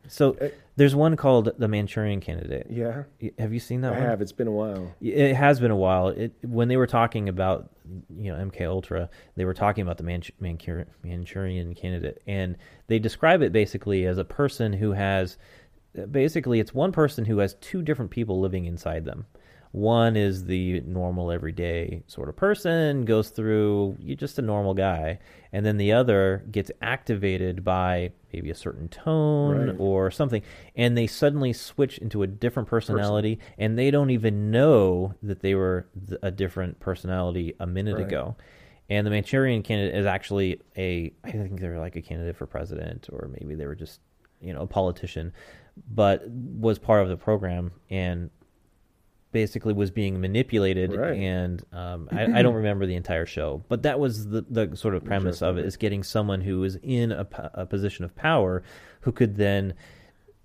so 0.09 0.36
uh, 0.40 0.48
there's 0.76 0.94
one 0.94 1.16
called 1.16 1.52
The 1.59 1.68
Manchurian 1.68 2.20
Candidate. 2.20 2.66
Yeah. 2.68 3.05
Have 3.38 3.52
you 3.52 3.61
seen 3.61 3.80
that 3.82 3.92
I 3.94 3.98
one? 3.98 4.09
have. 4.09 4.20
It's 4.20 4.32
been 4.32 4.48
a 4.48 4.52
while. 4.52 4.92
It 5.00 5.34
has 5.34 5.61
been 5.61 5.70
a 5.70 5.76
while. 5.76 6.09
It 6.09 6.32
when 6.42 6.68
they 6.68 6.76
were 6.76 6.86
talking 6.86 7.28
about 7.28 7.70
you 8.16 8.30
know 8.32 8.36
MK 8.44 8.62
Ultra, 8.68 9.09
they 9.36 9.44
were 9.44 9.55
talking 9.55 9.82
about 9.82 9.98
the 9.98 10.05
Manch- 10.05 10.32
Mancur- 10.42 10.86
Manchurian 11.02 11.74
Candidate, 11.74 12.20
and 12.26 12.57
they 12.86 12.98
describe 12.98 13.42
it 13.42 13.52
basically 13.52 14.07
as 14.07 14.18
a 14.18 14.24
person 14.24 14.72
who 14.72 14.92
has 14.92 15.38
basically 16.11 16.61
it's 16.61 16.74
one 16.74 16.92
person 16.92 17.24
who 17.24 17.38
has 17.38 17.55
two 17.61 17.82
different 17.82 18.11
people 18.11 18.40
living 18.40 18.64
inside 18.64 19.05
them. 19.05 19.26
One 19.75 20.16
is 20.16 20.45
the 20.45 20.83
normal 20.83 21.33
everyday 21.33 22.05
sort 22.07 22.29
of 22.29 22.37
person, 22.37 23.05
goes 23.05 23.31
through 23.31 23.97
you're 23.99 24.14
just 24.14 24.39
a 24.39 24.43
normal 24.43 24.72
guy, 24.72 25.18
and 25.53 25.66
then 25.66 25.79
the 25.79 25.91
other 25.91 26.45
gets 26.49 26.70
activated 26.81 27.64
by 27.64 28.12
maybe 28.33 28.51
a 28.51 28.55
certain 28.55 28.87
tone 28.87 29.70
right. 29.70 29.77
or 29.81 30.12
something, 30.12 30.43
and 30.77 30.97
they 30.97 31.09
suddenly 31.09 31.53
switch 31.53 31.99
into 31.99 32.22
a 32.22 32.27
different 32.29 32.68
personality, 32.68 33.35
Person. 33.35 33.55
and 33.59 33.77
they 33.77 33.91
don't 33.91 34.11
even 34.11 34.53
know 34.53 35.12
that 35.25 35.41
they 35.41 35.57
were 35.57 35.89
a 36.22 36.31
different 36.31 36.79
personality 36.79 37.57
a 37.59 37.66
minute 37.66 37.97
right. 37.97 38.07
ago. 38.07 38.37
And 38.89 39.05
the 39.05 39.11
Manchurian 39.11 39.64
candidate 39.64 39.97
is 39.97 40.07
actually 40.07 40.61
a, 40.77 41.12
I 41.25 41.33
think 41.33 41.59
they're 41.59 41.81
like 41.81 41.97
a 41.97 42.01
candidate 42.01 42.37
for 42.37 42.47
president, 42.47 43.09
or 43.12 43.29
maybe 43.41 43.57
they 43.57 43.66
were 43.66 43.75
just, 43.75 43.99
you 44.41 44.55
know, 44.55 44.62
a 44.62 44.66
politician, 44.68 45.33
but 45.93 46.29
was 46.29 46.79
part 46.79 47.03
of 47.03 47.09
the 47.09 47.16
program. 47.16 47.72
And 47.91 48.31
basically 49.35 49.74
was 49.74 49.91
being 49.91 50.18
manipulated, 50.20 50.95
right. 50.95 51.18
and 51.18 51.62
um, 51.72 52.09
I, 52.11 52.39
I, 52.39 52.43
don't 52.43 52.55
remember 52.55 52.87
the 52.87 52.95
entire 52.95 53.26
show, 53.26 53.62
but 53.68 53.82
that 53.82 54.01
was 54.01 54.28
the 54.28 54.47
the 54.49 54.74
sort 54.74 54.95
of 54.95 55.05
premise 55.05 55.43
of 55.43 55.59
it: 55.59 55.66
is 55.66 55.76
getting 55.76 56.03
someone 56.03 56.41
who 56.41 56.64
is 56.64 56.78
in 56.82 57.12
a, 57.12 57.26
a 57.53 57.66
position 57.66 58.07
of 58.07 58.16
power 58.16 58.62
who 59.01 59.12
could 59.12 59.37
then 59.37 59.74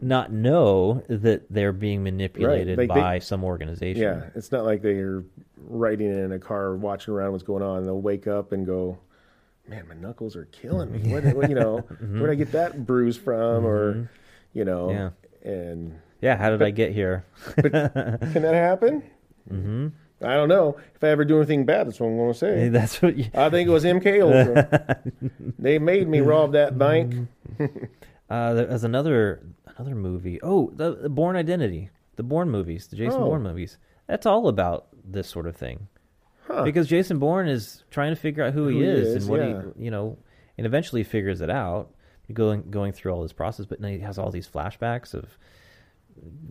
not 0.02 0.32
know 0.32 1.04
that 1.08 1.44
they're 1.50 1.72
being 1.72 2.04
manipulated 2.04 2.78
right. 2.78 2.90
like 2.90 3.00
by 3.00 3.14
they, 3.14 3.20
some 3.22 3.44
organization. 3.44 4.02
Yeah, 4.02 4.30
it's 4.36 4.52
not 4.52 4.66
like 4.66 4.82
they're 4.82 5.24
riding 5.58 6.12
in 6.12 6.32
a 6.32 6.40
car 6.40 6.76
watching 6.76 7.14
around 7.14 7.32
what's 7.32 7.44
going 7.44 7.64
on. 7.64 7.84
They'll 7.84 8.02
wake 8.02 8.28
up 8.28 8.52
and 8.52 8.66
go, 8.66 8.98
man, 9.68 9.88
my 9.88 9.96
knuckles 9.96 10.36
are 10.36 10.46
killing 10.46 10.92
me. 10.92 11.14
What, 11.14 11.24
what 11.36 11.50
you 11.50 11.56
know, 11.56 11.78
where'd 12.00 12.32
I 12.32 12.36
get 12.36 12.54
that 12.54 12.86
bruise 12.86 13.18
from? 13.18 13.66
Or, 13.66 14.10
you 14.54 14.66
know, 14.66 14.90
Yeah. 14.90 15.10
and 15.52 16.00
Yeah, 16.22 16.36
how 16.38 16.50
did 16.50 16.62
I 16.62 16.72
get 16.72 16.92
here? 16.92 17.26
can 17.56 17.72
that 17.72 18.54
happen? 18.54 19.04
Mm-hmm. 19.52 19.88
I 20.22 20.34
don't 20.34 20.50
know. 20.50 20.78
If 20.96 21.04
I 21.04 21.08
ever 21.10 21.24
do 21.24 21.38
anything 21.38 21.66
bad, 21.66 21.88
that's 21.88 22.00
what 22.00 22.08
I'm 22.08 22.18
going 22.18 22.34
to 22.34 22.38
say. 22.38 22.68
That's 22.74 23.02
what 23.02 23.16
you. 23.16 23.26
I 23.34 23.50
think 23.50 23.70
it 23.70 23.72
was 23.72 23.86
MK 23.86 24.22
Ultra. 24.22 25.00
they 25.60 25.80
made 25.80 26.10
me 26.10 26.20
rob 26.20 26.52
that 26.54 26.78
bank. 26.78 27.30
Uh, 28.30 28.66
another 28.84 29.42
another 29.78 29.96
movie. 29.96 30.40
Oh, 30.44 30.72
the, 30.76 30.96
the 30.96 31.10
Bourne 31.10 31.38
Identity, 31.38 31.90
the 32.18 32.24
Bourne 32.24 32.50
movies, 32.50 32.88
the 32.88 32.98
Jason 32.98 33.22
Oh. 33.22 33.26
Bourne 33.28 33.44
movies. 33.44 33.78
That's 34.08 34.26
all 34.26 34.50
about 34.50 34.88
this 35.06 35.30
sort 35.30 35.48
of 35.48 35.56
thing. 35.56 35.88
Huh. 36.48 36.64
Because 36.64 36.88
Jason 36.88 37.18
Bourne 37.20 37.48
is 37.48 37.84
trying 37.90 38.14
to 38.14 38.20
figure 38.20 38.44
out 38.44 38.54
who, 38.54 38.68
he 38.68 38.76
Who 38.80 38.84
he 38.84 38.90
is, 38.90 39.08
is, 39.08 39.16
and 39.24 39.32
what 39.32 39.40
yeah. 39.40 39.62
he, 39.78 39.86
you 39.86 39.92
know, 39.92 40.18
and 40.58 40.68
eventually 40.68 41.04
figures 41.04 41.40
it 41.42 41.50
out. 41.50 41.92
Going 42.32 42.70
going 42.70 42.92
through 42.92 43.12
all 43.14 43.24
this 43.24 43.34
process, 43.34 43.66
but 43.66 43.82
then 43.82 43.94
he 43.94 44.00
has 44.02 44.20
all 44.20 44.30
these 44.30 44.48
flashbacks 44.48 45.16
of 45.16 45.36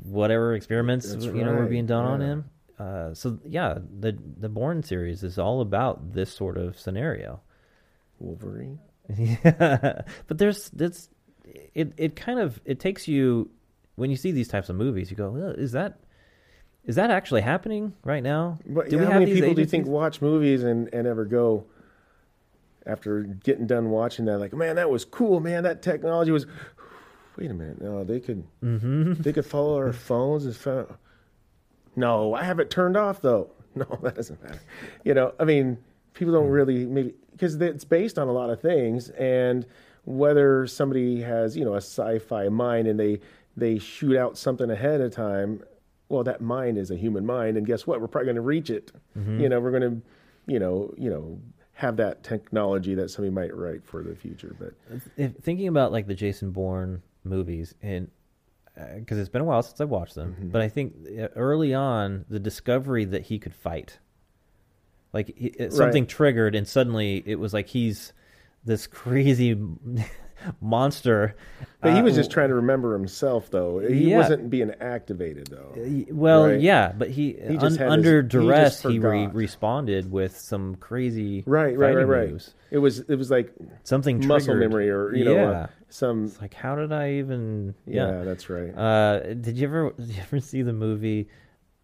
whatever 0.05 0.55
experiments 0.55 1.13
That's 1.13 1.25
you 1.25 1.45
know 1.45 1.55
were 1.55 1.67
being 1.67 1.87
done 1.87 2.05
on 2.05 2.21
him. 2.21 2.45
Uh, 2.79 3.15
so 3.15 3.39
yeah, 3.45 3.79
the 4.01 4.17
the 4.39 4.49
Bourne 4.49 4.83
series 4.83 5.23
is 5.23 5.39
all 5.39 5.61
about 5.61 6.13
this 6.13 6.33
sort 6.33 6.57
of 6.57 6.79
scenario. 6.79 7.41
Wolverine. 8.19 8.79
Yeah, 9.17 10.03
but 10.27 10.37
there's 10.37 10.69
that's 10.69 11.09
it. 11.75 11.95
It 11.97 12.15
kind 12.15 12.39
of 12.39 12.61
it 12.67 12.79
takes 12.79 13.09
you 13.09 13.51
when 13.95 14.11
you 14.11 14.17
see 14.17 14.33
these 14.33 14.49
types 14.49 14.69
of 14.69 14.77
movies. 14.77 15.11
You 15.11 15.17
go, 15.17 15.35
"Uh, 15.35 15.53
is 15.59 15.73
that 15.73 15.99
is 16.85 16.97
that 16.97 17.11
actually 17.11 17.41
happening 17.41 17.95
right 18.05 18.23
now? 18.23 18.59
But 18.67 18.91
Do 18.91 18.97
yeah, 18.97 19.01
we 19.01 19.07
how 19.07 19.13
have 19.13 19.21
many 19.23 19.33
people 19.35 19.55
do 19.55 19.61
you 19.63 19.67
think 19.67 19.87
watch 19.87 20.21
movies 20.21 20.63
and, 20.63 20.93
and 20.93 21.07
ever 21.07 21.25
go 21.25 21.65
after 22.87 23.23
getting 23.23 23.67
done 23.67 23.91
watching 23.91 24.25
that 24.25 24.39
like, 24.39 24.55
man, 24.55 24.77
that 24.77 24.89
was 24.89 25.05
cool, 25.05 25.41
man, 25.41 25.63
that 25.65 25.83
technology 25.83 26.31
was 26.31 26.47
wait 27.39 27.51
a 27.51 27.55
minute, 27.55 27.81
no, 27.81 28.05
they 28.05 28.21
could 28.21 28.45
Mm-hmm. 28.63 29.15
they 29.23 29.33
could 29.33 29.47
follow 29.47 29.77
our 29.77 29.93
phones 29.93 30.45
and 30.45 30.55
find 30.57 30.87
No, 31.97 32.35
I 32.35 32.43
have 32.45 32.61
it 32.61 32.71
turned 32.71 32.97
off 32.97 33.23
though. 33.23 33.51
No, 33.75 33.99
that 34.03 34.17
doesn't 34.17 34.43
matter. 34.43 34.61
You 35.05 35.15
know, 35.15 35.35
I 35.39 35.45
mean, 35.45 35.79
people 36.15 36.33
don't 36.35 36.49
really 36.49 36.85
maybe 36.85 37.15
because 37.33 37.55
it's 37.57 37.85
based 37.85 38.19
on 38.19 38.27
a 38.27 38.33
lot 38.33 38.51
of 38.51 38.61
things 38.61 39.11
and 39.11 39.65
whether 40.05 40.67
somebody 40.67 41.21
has, 41.21 41.57
you 41.57 41.65
know, 41.65 41.75
a 41.75 41.83
sci-fi 41.83 42.49
mind 42.49 42.89
and 42.89 42.99
they 42.99 43.21
they 43.57 43.79
shoot 43.79 44.17
out 44.17 44.37
something 44.39 44.69
ahead 44.71 45.01
of 45.01 45.13
time, 45.13 45.63
well, 46.09 46.25
that 46.25 46.41
mind 46.41 46.79
is 46.79 46.91
a 46.91 46.97
human 46.97 47.25
mind, 47.27 47.57
and 47.57 47.67
guess 47.67 47.87
what? 47.87 48.01
We're 48.01 48.09
probably 48.09 48.27
going 48.27 48.37
to 48.37 48.41
reach 48.43 48.71
it. 48.71 48.91
Mm-hmm. 49.17 49.41
You 49.41 49.49
know, 49.49 49.61
we're 49.61 49.71
going 49.79 49.83
to, 49.83 50.03
you 50.47 50.59
know, 50.59 50.95
you 50.97 51.11
know, 51.11 51.39
have 51.75 51.97
that 51.99 52.25
technology 52.25 52.95
that 52.95 53.11
somebody 53.11 53.33
might 53.33 53.55
write 53.55 53.85
for 53.85 54.03
the 54.03 54.15
future. 54.17 54.57
But 54.59 54.73
if, 55.17 55.37
thinking 55.37 55.69
about 55.69 55.93
like 55.93 56.07
the 56.09 56.15
Jason 56.15 56.51
Bourne 56.51 57.03
movies, 57.25 57.75
and 57.83 58.11
because 58.97 59.19
it's 59.19 59.29
been 59.29 59.43
a 59.43 59.45
while 59.45 59.63
since 59.63 59.81
I 59.81 59.85
watched 59.85 60.15
them, 60.15 60.35
Mm-hmm. 60.39 60.49
but 60.51 60.63
I 60.63 60.69
think 60.69 60.95
uh, 61.19 61.29
early 61.35 61.75
on 61.75 62.25
the 62.29 62.39
discovery 62.39 63.05
that 63.07 63.23
he 63.23 63.39
could 63.39 63.55
fight, 63.55 63.99
like 65.13 65.35
he, 65.37 65.49
it- 65.49 65.73
something 65.73 66.07
triggered, 66.07 66.55
and 66.55 66.67
suddenly 66.69 67.23
it 67.27 67.37
was 67.41 67.53
like 67.53 67.67
he's 67.69 68.13
this 68.65 68.87
crazy 68.87 69.55
monster. 70.61 71.35
but 71.81 71.93
he 71.95 72.01
Uh, 72.01 72.03
was 72.05 72.15
just 72.15 72.31
trying 72.31 72.49
to 72.49 72.55
remember 72.55 72.93
himself, 72.93 73.51
though. 73.51 73.79
He 73.79 74.11
Yeah. 74.11 74.19
wasn't 74.19 74.51
being 74.51 74.73
activated, 74.81 75.47
though. 75.49 75.75
Well, 76.11 76.47
Right. 76.49 76.61
yeah, 76.61 76.93
but 76.97 77.11
he, 77.11 77.35
He 77.35 77.55
just 77.57 77.65
un, 77.65 77.73
had 77.79 77.85
his- 77.87 77.93
under 77.93 78.23
he 78.23 78.29
duress 78.29 78.83
he, 78.83 78.99
re- 78.99 79.27
responded 79.29 80.11
with 80.11 80.37
some 80.37 80.75
crazy 80.77 81.45
Right, 81.47 81.77
right, 81.79 81.95
right, 81.97 82.07
right. 82.07 82.31
moves. 82.31 82.55
It 82.71 82.79
was 82.79 83.01
it 83.01 83.15
was 83.17 83.31
like 83.31 83.53
Something 83.85 84.27
muscle 84.27 84.55
triggered. 84.55 84.71
memory, 84.71 84.91
or 84.91 85.15
you 85.15 85.25
know, 85.25 85.35
yeah. 85.35 85.51
uh, 85.51 85.67
some. 85.89 86.25
It's 86.27 86.41
like 86.41 86.55
how 86.55 86.75
did 86.77 86.93
I 86.93 87.13
even? 87.15 87.75
Yeah, 87.87 88.19
Yeah. 88.19 88.25
that's 88.25 88.51
right. 88.51 88.77
Uh, 88.77 89.35
did 89.35 89.57
you 89.57 89.67
ever 89.69 89.93
did 89.99 90.09
you 90.09 90.21
ever 90.23 90.41
see 90.41 90.63
the 90.63 90.73
movie? 90.73 91.29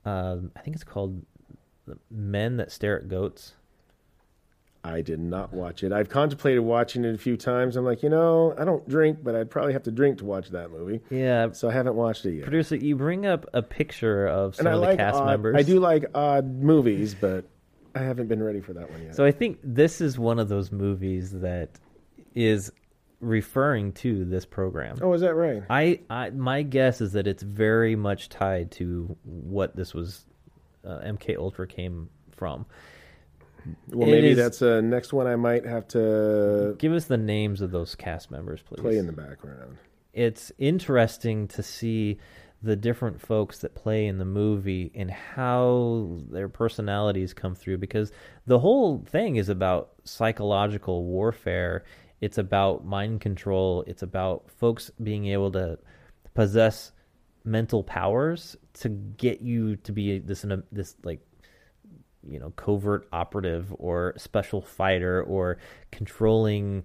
Um, 0.05 0.51
I 0.57 0.61
think 0.61 0.75
it's 0.77 0.85
called 0.85 1.23
Men 2.11 2.57
That 2.59 2.71
Stare 2.73 2.99
at 2.99 3.09
Goats. 3.09 3.55
I 4.87 5.01
did 5.01 5.19
not 5.19 5.55
watch 5.55 5.83
it. 5.83 5.93
I've 5.93 6.11
contemplated 6.11 6.61
watching 6.61 7.07
it 7.07 7.15
a 7.15 7.19
few 7.19 7.39
times. 7.39 7.75
I'm 7.77 7.87
like, 7.87 8.03
you 8.03 8.11
know, 8.11 8.55
I 8.59 8.67
don't 8.67 8.87
drink, 8.87 9.19
but 9.23 9.35
I'd 9.35 9.51
probably 9.51 9.73
have 9.73 9.85
to 9.85 9.91
drink 9.91 10.19
to 10.19 10.27
watch 10.27 10.51
that 10.51 10.71
movie. 10.71 11.01
Yeah, 11.09 11.53
So 11.53 11.71
I 11.71 11.73
haven't 11.73 11.95
watched 11.95 12.27
it 12.27 12.35
yet. 12.35 12.45
producer, 12.45 12.77
you 12.77 12.95
bring 12.95 13.25
up 13.25 13.47
a 13.55 13.63
picture 13.63 14.27
of 14.27 14.57
some 14.57 14.67
and 14.67 14.75
I 14.75 14.77
of 14.77 14.83
the 14.83 14.87
like 14.89 14.99
cast 14.99 15.17
odd, 15.17 15.27
members. 15.27 15.57
I 15.57 15.63
do 15.63 15.81
like 15.81 16.05
odd 16.15 16.47
movies, 16.63 17.15
but 17.15 17.47
I 17.95 18.01
haven't 18.01 18.27
been 18.29 18.43
ready 18.43 18.61
for 18.61 18.75
that 18.75 18.91
one 18.91 19.05
yet. 19.05 19.17
So 19.17 19.25
I 19.25 19.33
think 19.33 19.59
this 19.65 20.03
is 20.03 20.19
one 20.19 20.39
of 20.39 20.51
those 20.51 20.71
movies 20.71 21.31
that 21.33 21.71
is 22.35 22.71
referring 23.21 23.93
to 23.93 24.27
this 24.27 24.45
program. 24.45 24.99
oh, 25.01 25.15
is 25.15 25.23
that 25.23 25.35
right? 25.35 25.63
I, 25.71 26.01
I 26.11 26.29
my 26.29 26.61
guess 26.63 27.01
is 27.01 27.13
that 27.13 27.27
it's 27.27 27.43
very 27.43 27.97
much 27.97 28.29
tied 28.29 28.71
to 28.73 29.17
what 29.25 29.75
this 29.75 29.95
was 29.95 30.27
uh, 30.85 30.99
MK 30.99 31.39
Ultra 31.39 31.67
came 31.67 32.11
from. 32.33 32.67
Well, 33.91 34.09
It 34.09 34.13
maybe 34.13 34.29
is- 34.31 34.37
that's 34.37 34.63
uh, 34.63 34.81
next 34.81 35.13
one. 35.13 35.27
I 35.27 35.37
might 35.37 35.65
have 35.67 35.87
to 35.89 36.75
Give 36.79 36.93
us 36.93 37.07
the 37.07 37.17
names 37.17 37.61
of 37.61 37.71
those 37.71 37.95
cast 37.95 38.31
members, 38.31 38.61
please. 38.63 38.81
play 38.81 38.99
in 38.99 39.07
the 39.07 39.13
background. 39.13 39.77
It's 40.13 40.53
interesting 40.59 41.49
to 41.49 41.63
see 41.63 42.19
the 42.63 42.77
different 42.77 43.21
folks 43.21 43.59
that 43.59 43.75
play 43.75 44.07
in 44.07 44.17
the 44.19 44.25
movie 44.25 44.91
and 44.95 45.11
how 45.11 46.19
their 46.31 46.49
personalities 46.49 47.35
come 47.35 47.55
through 47.55 47.77
because 47.79 48.11
the 48.47 48.59
whole 48.59 49.05
thing 49.07 49.37
is 49.37 49.49
about 49.51 49.91
psychological 50.05 51.05
warfare. 51.05 51.85
It's 52.21 52.39
about 52.39 52.87
mind 52.87 53.21
control. 53.21 53.85
It's 53.87 54.03
about 54.03 54.51
folks 54.57 54.91
being 55.03 55.27
able 55.27 55.51
to 55.53 55.79
possess 56.33 56.93
mental 57.45 57.83
powers 57.83 58.57
to 58.75 58.89
get 58.89 59.43
you 59.43 59.77
to 59.77 59.93
be 59.93 60.19
this 60.19 60.47
this 60.73 60.97
like 61.05 61.21
you 62.29 62.39
know 62.39 62.51
covert 62.57 63.07
operative 63.13 63.75
or 63.79 64.15
special 64.17 64.61
fighter 64.63 65.23
or 65.23 65.59
controlling 65.93 66.85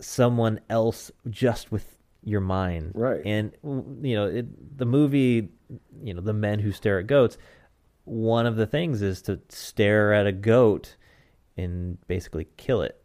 someone 0.00 0.60
else 0.70 1.10
just 1.30 1.70
with 1.72 1.98
your 2.24 2.40
mind 2.40 2.92
Right. 2.94 3.20
and 3.24 3.52
you 4.02 4.14
know 4.14 4.26
it, 4.26 4.78
the 4.78 4.86
movie 4.86 5.48
you 6.02 6.14
know 6.14 6.20
the 6.20 6.32
men 6.32 6.58
who 6.60 6.72
stare 6.72 6.98
at 7.00 7.06
goats 7.06 7.36
one 8.04 8.46
of 8.46 8.56
the 8.56 8.66
things 8.66 9.02
is 9.02 9.22
to 9.22 9.40
stare 9.48 10.12
at 10.12 10.26
a 10.26 10.32
goat 10.32 10.96
and 11.56 11.98
basically 12.06 12.46
kill 12.56 12.82
it 12.82 13.01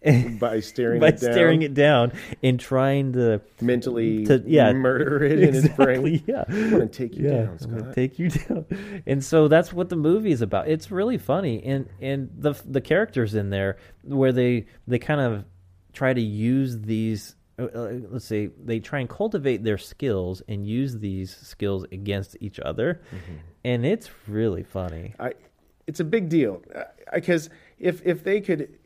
By 0.38 0.60
staring 0.60 1.00
by 1.00 1.08
it 1.08 1.20
down, 1.20 1.32
staring 1.32 1.62
it 1.62 1.74
down 1.74 2.12
and 2.42 2.60
trying 2.60 3.14
to 3.14 3.40
mentally 3.60 4.24
to- 4.26 4.44
yeah, 4.46 4.72
murder 4.72 5.24
it 5.24 5.40
in 5.40 5.52
his 5.54 5.68
brain. 5.70 6.22
yeah 6.26 6.44
I'm 6.48 6.70
going 6.70 6.88
to 6.88 6.94
take 7.08 7.16
you 7.16 7.28
down, 7.28 7.58
I'm 7.60 7.70
gonna 7.70 7.80
Scott. 7.82 7.94
take 7.94 8.18
you 8.18 8.28
down. 8.48 8.66
And 9.06 9.24
so 9.24 9.48
that's 9.48 9.72
what 9.72 9.88
the 9.88 9.96
movie 9.96 10.30
is 10.30 10.40
about. 10.40 10.68
It's 10.68 10.90
really 10.92 11.18
funny, 11.18 11.62
and 11.64 11.88
and 12.00 12.30
the 12.38 12.54
the 12.64 12.80
characters 12.80 13.34
in 13.34 13.50
there 13.50 13.76
where 14.04 14.30
they 14.32 14.66
they 14.86 15.00
kind 15.00 15.20
of 15.20 15.44
try 15.92 16.12
to 16.14 16.20
use 16.20 16.78
these. 16.80 17.34
Uh, 17.58 17.64
uh, 17.74 17.92
let's 18.10 18.24
say 18.24 18.50
they 18.64 18.78
try 18.78 19.00
and 19.00 19.08
cultivate 19.08 19.64
their 19.64 19.78
skills 19.78 20.42
and 20.46 20.64
use 20.64 20.96
these 20.98 21.36
skills 21.36 21.84
against 21.90 22.36
each 22.40 22.60
other, 22.60 23.00
Mm-hmm. 23.10 23.34
and 23.64 23.84
it's 23.84 24.08
really 24.28 24.62
funny. 24.62 25.14
I, 25.18 25.32
it's 25.88 25.98
a 25.98 26.04
big 26.04 26.28
deal 26.28 26.62
because 27.12 27.50
if 27.80 28.00
if 28.06 28.22
they 28.22 28.40
could, 28.40 28.78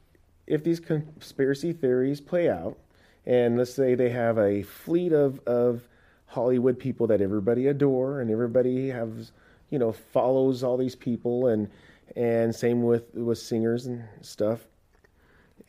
if 0.53 0.63
these 0.63 0.81
conspiracy 0.81 1.73
theories 1.73 2.21
play 2.21 2.51
out, 2.51 2.77
and 3.25 3.57
let's 3.57 3.73
say 3.73 3.95
they 3.95 4.11
have 4.11 4.37
a 4.37 4.63
fleet 4.63 5.13
of 5.13 5.41
of 5.47 5.89
Hollywood 6.27 6.79
people 6.79 7.07
that 7.07 7.23
everybody 7.23 7.69
adore 7.69 8.21
and 8.21 8.31
everybody 8.31 8.91
has, 8.91 9.33
you 9.71 9.79
know, 9.79 9.93
follows 9.93 10.63
all 10.63 10.77
these 10.77 10.95
people 10.95 11.47
and 11.47 11.71
and 12.17 12.55
same 12.55 12.83
with 12.83 13.15
with 13.15 13.39
singers 13.39 13.87
and 13.87 14.05
stuff, 14.21 14.61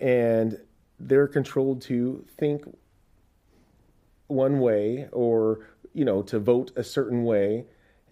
and 0.02 0.60
they're 1.00 1.30
controlled 1.30 1.82
to 1.84 2.26
think 2.38 2.66
one 4.28 4.60
way 4.60 5.08
or 5.14 5.62
you 5.94 6.04
know 6.04 6.22
to 6.24 6.40
vote 6.40 6.74
a 6.76 6.84
certain 6.84 7.24
way. 7.24 7.66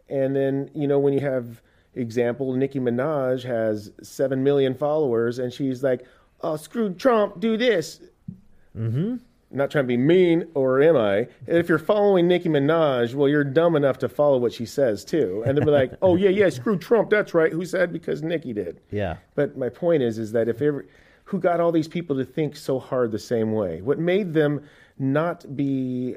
And 0.07 0.33
then 0.33 0.71
you 0.73 0.87
know 0.87 0.99
when 0.99 1.11
you 1.11 1.19
have 1.19 1.61
example 1.95 2.53
Nicki 2.53 2.79
Minaj 2.79 3.43
has 3.43 3.91
7 4.01 4.41
million 4.41 4.73
followers 4.73 5.39
and 5.39 5.51
she's 5.51 5.83
like 5.83 6.05
oh 6.43 6.55
screw 6.55 6.93
Trump 6.93 7.39
do 7.39 7.57
this 7.57 8.01
mm-hmm. 8.77 9.17
not 9.51 9.71
trying 9.71 9.83
to 9.85 9.87
be 9.87 9.97
mean 9.97 10.47
or 10.53 10.81
am 10.81 10.97
I 10.97 11.27
if 11.47 11.69
you're 11.69 11.79
following 11.79 12.27
Nicki 12.27 12.49
Minaj 12.49 13.13
well 13.13 13.27
you're 13.29 13.43
dumb 13.43 13.75
enough 13.75 13.97
to 13.99 14.09
follow 14.09 14.37
what 14.37 14.53
she 14.53 14.65
says 14.65 15.05
too 15.05 15.43
and 15.45 15.57
they'll 15.57 15.65
be 15.65 15.71
like 15.71 15.93
oh 16.01 16.15
yeah 16.15 16.29
yeah 16.29 16.49
screw 16.49 16.77
Trump 16.77 17.09
that's 17.09 17.33
right 17.33 17.51
who 17.51 17.65
said 17.65 17.91
because 17.93 18.21
Nicki 18.21 18.53
did 18.53 18.81
Yeah, 18.91 19.17
but 19.35 19.57
my 19.57 19.69
point 19.69 20.03
is, 20.03 20.17
is 20.17 20.31
that 20.33 20.47
if 20.47 20.61
every, 20.61 20.85
who 21.31 21.39
got 21.39 21.59
all 21.59 21.71
these 21.71 21.87
people 21.87 22.15
to 22.17 22.25
think 22.25 22.55
so 22.55 22.79
hard 22.79 23.11
the 23.11 23.19
same 23.19 23.53
way? 23.53 23.81
What 23.81 23.99
made 23.99 24.33
them 24.33 24.63
not 24.99 25.55
be 25.55 26.15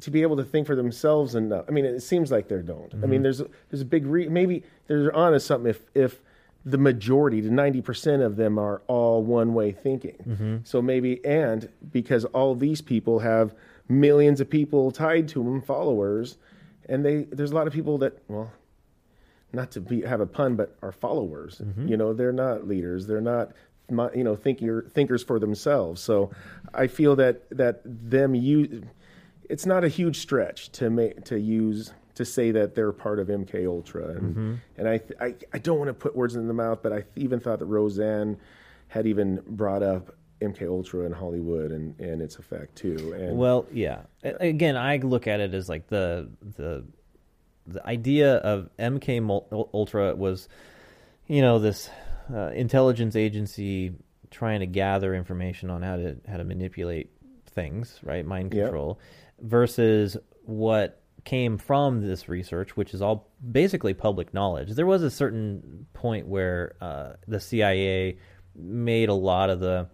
to 0.00 0.10
be 0.10 0.22
able 0.22 0.36
to 0.36 0.44
think 0.44 0.66
for 0.66 0.74
themselves 0.74 1.34
enough? 1.34 1.64
I 1.68 1.70
mean, 1.70 1.84
it 1.84 2.00
seems 2.00 2.30
like 2.32 2.48
they 2.48 2.58
don't. 2.58 2.92
I 3.02 3.06
mean, 3.06 3.22
there's 3.22 3.38
there's 3.70 3.80
a 3.80 3.84
big 3.84 4.06
re, 4.06 4.28
maybe 4.28 4.64
they're 4.86 5.14
onto 5.14 5.38
something 5.38 5.70
if 5.70 5.82
if 5.94 6.20
the 6.66 6.78
majority, 6.78 7.40
to 7.40 7.48
ninety 7.50 7.80
percent 7.80 8.22
of 8.22 8.34
them 8.34 8.58
are 8.58 8.82
all 8.88 9.22
one 9.22 9.54
way 9.54 9.70
thinking. 9.70 10.16
Mm-hmm. 10.26 10.56
So 10.64 10.82
maybe, 10.82 11.24
and 11.24 11.68
because 11.92 12.24
all 12.26 12.56
these 12.56 12.82
people 12.82 13.20
have 13.20 13.54
millions 13.88 14.40
of 14.40 14.50
people 14.50 14.90
tied 14.90 15.28
to 15.28 15.44
them, 15.44 15.62
followers, 15.62 16.38
and 16.88 17.04
they 17.04 17.22
there's 17.30 17.52
a 17.52 17.54
lot 17.54 17.68
of 17.68 17.72
people 17.72 17.98
that 17.98 18.20
well, 18.26 18.52
not 19.52 19.70
to 19.70 19.80
be 19.80 20.02
have 20.02 20.20
a 20.20 20.26
pun, 20.26 20.56
but 20.56 20.76
are 20.82 20.90
followers. 20.90 21.62
Mm-hmm. 21.64 21.86
You 21.86 21.96
know, 21.96 22.12
they're 22.12 22.32
not 22.32 22.66
leaders. 22.66 23.06
They're 23.06 23.20
not 23.20 23.52
you 23.88 24.24
know 24.24 24.34
thinker 24.34 24.90
thinkers 24.92 25.22
for 25.22 25.38
themselves. 25.38 26.02
So 26.02 26.32
I 26.74 26.88
feel 26.88 27.14
that 27.16 27.48
that 27.50 27.80
them 27.84 28.34
use 28.34 28.82
it's 29.48 29.66
not 29.66 29.84
a 29.84 29.88
huge 29.88 30.18
stretch 30.18 30.72
to 30.72 30.90
make 30.90 31.24
to 31.26 31.38
use 31.38 31.92
to 32.16 32.24
say 32.24 32.50
that 32.50 32.74
they're 32.74 32.92
part 32.92 33.18
of 33.18 33.28
MK 33.28 33.66
Ultra, 33.66 34.08
and 34.08 34.34
Mm-hmm. 34.36 34.54
and 34.76 34.88
I, 34.88 35.00
I 35.20 35.34
I 35.54 35.58
don't 35.58 35.78
want 35.78 35.88
to 35.88 35.94
put 35.94 36.14
words 36.16 36.34
in 36.36 36.48
the 36.48 36.54
mouth, 36.54 36.80
but 36.82 36.92
I 36.92 37.04
even 37.16 37.40
thought 37.40 37.60
that 37.60 37.66
Roseanne 37.66 38.36
had 38.88 39.06
even 39.06 39.42
brought 39.46 39.82
up 39.82 40.14
MK 40.40 40.68
Ultra 40.68 41.06
in 41.06 41.12
Hollywood 41.12 41.72
and 41.72 41.98
and 42.00 42.20
its 42.20 42.38
effect 42.38 42.76
too. 42.76 43.14
And 43.16 43.38
Well, 43.38 43.66
yeah. 43.72 44.02
Again, 44.22 44.76
I 44.76 44.96
look 44.98 45.26
at 45.26 45.40
it 45.40 45.54
as 45.54 45.68
like 45.68 45.86
the 45.88 46.28
the 46.56 46.84
the 47.66 47.86
idea 47.86 48.36
of 48.36 48.68
MK 48.78 49.20
Ultra 49.74 50.14
was, 50.14 50.48
you 51.26 51.42
know, 51.42 51.58
this 51.58 51.90
uh, 52.32 52.50
intelligence 52.54 53.16
agency 53.16 53.92
trying 54.30 54.60
to 54.60 54.66
gather 54.66 55.14
information 55.14 55.70
on 55.70 55.82
how 55.82 55.96
to 55.96 56.16
how 56.28 56.36
to 56.36 56.44
manipulate 56.44 57.10
things, 57.46 57.98
right? 58.02 58.24
Mind 58.24 58.52
Yep. 58.54 58.64
control, 58.66 58.98
versus 59.40 60.16
what 60.44 61.02
came 61.26 61.58
from 61.58 62.00
this 62.00 62.28
research, 62.28 62.76
which 62.76 62.94
is 62.94 63.02
all 63.02 63.28
basically 63.52 63.92
public 63.92 64.32
knowledge. 64.32 64.70
There 64.70 64.86
was 64.86 65.02
a 65.02 65.10
certain 65.10 65.86
point 65.92 66.26
where 66.26 66.76
uh, 66.80 67.14
the 67.28 67.40
CIA 67.40 68.16
made 68.54 69.10
a 69.10 69.14
lot 69.14 69.50
of 69.50 69.60
the 69.60 69.88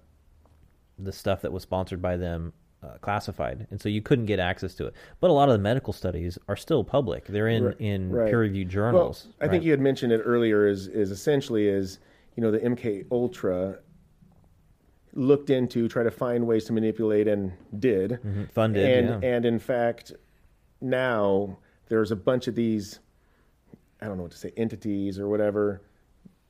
the 0.99 1.11
stuff 1.11 1.41
that 1.43 1.51
was 1.51 1.65
sponsored 1.65 2.01
by 2.01 2.17
them 2.17 2.53
uh, 2.83 2.99
classified, 3.01 3.67
and 3.71 3.81
so 3.81 3.89
you 3.89 4.03
couldn't 4.03 4.27
get 4.27 4.39
access 4.39 4.75
to 4.75 4.87
it. 4.87 4.95
But 5.21 5.31
a 5.31 5.33
lot 5.33 5.49
of 5.49 5.55
the 5.55 5.59
medical 5.59 5.93
studies 5.93 6.39
are 6.49 6.55
still 6.57 6.85
public; 6.85 7.27
they're 7.27 7.49
in 7.49 7.65
Right, 7.65 7.77
in 7.81 8.11
right. 8.13 8.29
peer-reviewed 8.31 8.69
well, 8.69 8.73
journals. 8.73 9.29
I 9.41 9.49
think 9.49 9.65
you 9.65 9.71
had 9.73 9.81
mentioned 9.81 10.13
it 10.13 10.21
earlier. 10.25 10.69
Is 10.69 10.87
is 10.87 11.11
essentially 11.11 11.67
is 11.67 11.99
you 12.37 12.43
know 12.43 12.51
the 12.53 12.59
MK 12.61 13.07
Ultra 13.11 13.79
looked 15.15 15.51
into 15.51 15.89
try 15.89 16.03
to 16.03 16.11
find 16.11 16.47
ways 16.47 16.65
to 16.65 16.73
manipulate 16.73 17.27
and 17.29 17.53
did 17.79 18.19
Mhm, 18.25 18.51
funded, 18.51 18.85
and 18.85 19.23
yeah. 19.23 19.29
and 19.37 19.45
in 19.45 19.59
fact 19.59 20.13
now 20.83 21.59
there's 21.89 22.11
a 22.11 22.17
bunch 22.17 22.49
of 22.49 22.55
these 22.55 23.01
I 24.01 24.07
don't 24.07 24.17
know 24.17 24.25
what 24.25 24.33
to 24.33 24.39
say 24.39 24.53
entities 24.57 25.19
or 25.19 25.29
whatever 25.29 25.83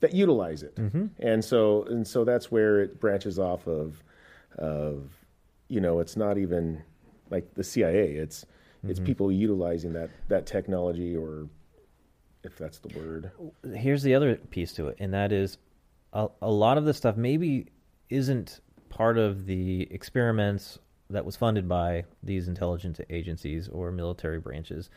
that 0.00 0.14
utilize 0.14 0.62
it 0.62 0.74
Mm-hmm. 0.76 1.06
and 1.20 1.44
so 1.44 1.84
and 1.84 2.06
so 2.06 2.24
that's 2.24 2.50
where 2.50 2.80
it 2.80 2.98
branches 3.00 3.38
off 3.38 3.66
of 3.66 4.02
of 4.58 5.10
you 5.68 5.80
know 5.80 6.00
it's 6.00 6.16
not 6.16 6.38
even 6.38 6.82
like 7.30 7.54
the 7.54 7.64
CIA 7.64 8.12
it's 8.14 8.46
it's 8.84 8.98
Mm-hmm. 8.98 9.06
people 9.06 9.30
utilizing 9.32 9.92
that 9.92 10.10
that 10.28 10.46
technology 10.46 11.16
or 11.16 11.48
if 12.42 12.56
that's 12.58 12.78
the 12.78 12.98
word 12.98 13.30
here's 13.74 14.02
the 14.02 14.14
other 14.14 14.34
piece 14.36 14.72
to 14.72 14.88
it, 14.88 14.96
and 14.98 15.14
that 15.14 15.30
is 15.30 15.58
a, 16.12 16.28
a 16.42 16.50
lot 16.50 16.76
of 16.78 16.84
this 16.84 16.96
stuff 16.96 17.16
maybe 17.16 17.66
isn't 18.10 18.60
part 18.88 19.16
of 19.18 19.46
the 19.46 19.86
experiments 19.92 20.78
that 21.12 21.24
was 21.24 21.36
funded 21.36 21.68
by 21.68 22.04
these 22.22 22.48
intelligence 22.48 23.00
agencies 23.10 23.68
or 23.68 23.90
military 23.92 24.40
branches, 24.40 24.90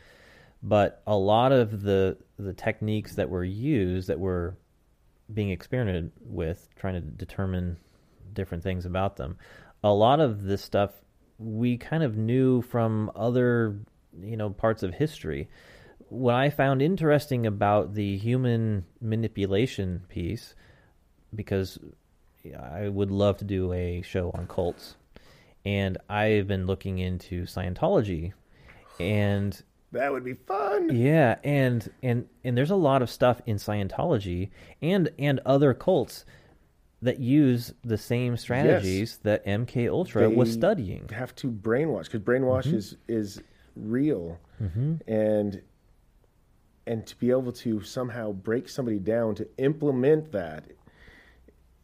but 0.62 1.02
a 1.06 1.16
lot 1.16 1.52
of 1.52 1.82
the 1.82 2.16
the 2.38 2.52
techniques 2.52 3.14
that 3.14 3.30
were 3.30 3.44
used 3.44 4.08
that 4.08 4.18
were 4.18 4.56
being 5.32 5.50
experimented 5.50 6.12
with, 6.24 6.68
trying 6.76 6.94
to 6.94 7.00
determine 7.00 7.76
different 8.32 8.62
things 8.62 8.86
about 8.86 9.16
them. 9.16 9.36
A 9.82 9.92
lot 9.92 10.20
of 10.20 10.44
this 10.44 10.62
stuff 10.62 10.90
we 11.38 11.76
kind 11.76 12.02
of 12.02 12.16
knew 12.16 12.62
from 12.62 13.10
other, 13.14 13.78
you 14.20 14.36
know, 14.36 14.50
parts 14.50 14.82
of 14.82 14.94
history. 14.94 15.48
What 16.08 16.34
I 16.34 16.50
found 16.50 16.80
interesting 16.80 17.46
about 17.46 17.94
the 17.94 18.16
human 18.16 18.86
manipulation 19.00 20.04
piece, 20.08 20.54
because 21.34 21.78
I 22.58 22.88
would 22.88 23.10
love 23.10 23.38
to 23.38 23.44
do 23.44 23.72
a 23.72 24.02
show 24.02 24.30
on 24.34 24.46
cults, 24.46 24.96
and 25.66 25.98
I've 26.08 26.46
been 26.46 26.66
looking 26.66 26.98
into 26.98 27.42
Scientology, 27.42 28.32
and 29.00 29.60
that 29.92 30.12
would 30.12 30.24
be 30.24 30.34
fun 30.34 30.94
yeah, 30.96 31.36
and 31.44 31.90
and 32.02 32.26
and 32.44 32.56
there's 32.56 32.70
a 32.70 32.76
lot 32.76 33.02
of 33.02 33.10
stuff 33.10 33.40
in 33.46 33.56
Scientology 33.56 34.50
and 34.80 35.10
and 35.18 35.40
other 35.44 35.74
cults 35.74 36.24
that 37.02 37.18
use 37.20 37.74
the 37.84 37.98
same 37.98 38.36
strategies 38.36 39.18
that 39.18 39.44
MK 39.46 39.90
Ultra 39.90 40.30
was 40.30 40.52
studying. 40.52 41.08
have 41.12 41.34
to 41.36 41.50
brainwash 41.50 42.04
because 42.04 42.20
brainwash 42.20 42.64
Mm-hmm. 42.66 42.76
is 42.76 42.96
is 43.08 43.42
real 43.76 44.38
and 45.06 45.60
and 46.86 47.06
to 47.06 47.16
be 47.18 47.30
able 47.30 47.52
to 47.52 47.82
somehow 47.82 48.32
break 48.32 48.68
somebody 48.68 48.98
down 48.98 49.34
to 49.34 49.46
implement 49.58 50.32
that 50.32 50.64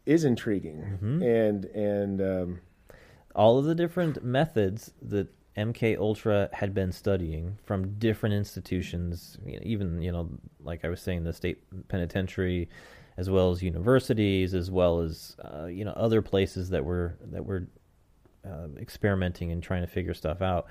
is 0.05 0.23
intriguing 0.25 0.77
Mm-hmm. 0.81 1.21
and 1.23 1.65
and 1.65 2.21
um, 2.21 2.59
All 3.35 3.57
of 3.57 3.65
the 3.65 3.75
different 3.75 4.23
methods 4.23 4.91
that 5.01 5.27
MK 5.57 5.97
Ultra 5.97 6.49
had 6.51 6.73
been 6.73 6.91
studying 6.91 7.57
from 7.65 7.97
different 7.99 8.35
institutions, 8.35 9.37
even 9.61 10.01
you 10.01 10.11
know, 10.11 10.29
like 10.59 10.83
I 10.83 10.89
was 10.89 11.01
saying, 11.01 11.23
the 11.23 11.33
state 11.33 11.63
penitentiary, 11.87 12.69
as 13.17 13.29
well 13.29 13.51
as 13.51 13.61
universities, 13.61 14.53
as 14.53 14.71
well 14.71 14.99
as 14.99 15.35
uh, 15.43 15.65
you 15.65 15.85
know 15.85 15.91
other 15.91 16.21
places 16.21 16.69
that 16.71 16.83
were 16.83 17.17
that 17.31 17.45
were 17.45 17.67
uh, 18.45 18.67
experimenting 18.79 19.51
and 19.51 19.61
trying 19.61 19.81
to 19.81 19.87
figure 19.87 20.13
stuff 20.13 20.41
out. 20.41 20.67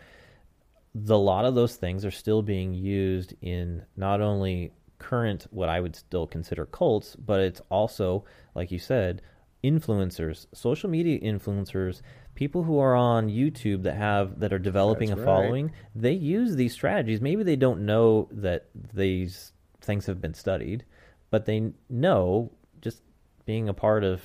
The, 0.94 1.14
a 1.14 1.16
lot 1.16 1.44
of 1.44 1.54
those 1.54 1.76
things 1.76 2.04
are 2.04 2.10
still 2.10 2.42
being 2.42 2.74
used 2.74 3.34
in 3.40 3.84
not 3.96 4.20
only 4.20 4.72
current 4.98 5.46
what 5.50 5.68
I 5.68 5.80
would 5.80 5.96
still 5.96 6.26
consider 6.26 6.66
cults, 6.66 7.16
but 7.16 7.40
it's 7.40 7.62
also, 7.70 8.24
like 8.54 8.70
you 8.70 8.78
said, 8.78 9.22
influencers, 9.64 10.46
social 10.52 10.90
media 10.90 11.18
influencers, 11.20 12.02
people 12.34 12.62
who 12.62 12.78
are 12.78 12.94
on 12.94 13.28
YouTube 13.28 13.82
that 13.84 13.96
have 13.96 14.40
that 14.40 14.52
are 14.52 14.58
developing 14.58 15.10
That's 15.10 15.20
a 15.20 15.24
right. 15.24 15.26
following. 15.26 15.72
They 15.94 16.12
use 16.12 16.56
these 16.56 16.72
strategies. 16.72 17.20
Maybe 17.20 17.42
they 17.42 17.56
don't 17.56 17.84
know 17.84 18.28
that 18.32 18.68
these 18.94 19.52
things 19.80 20.06
have 20.06 20.20
been 20.20 20.34
studied, 20.34 20.84
but 21.30 21.46
they 21.46 21.72
know 21.88 22.52
just 22.80 23.02
being 23.44 23.68
a 23.68 23.74
part 23.74 24.04
of 24.04 24.22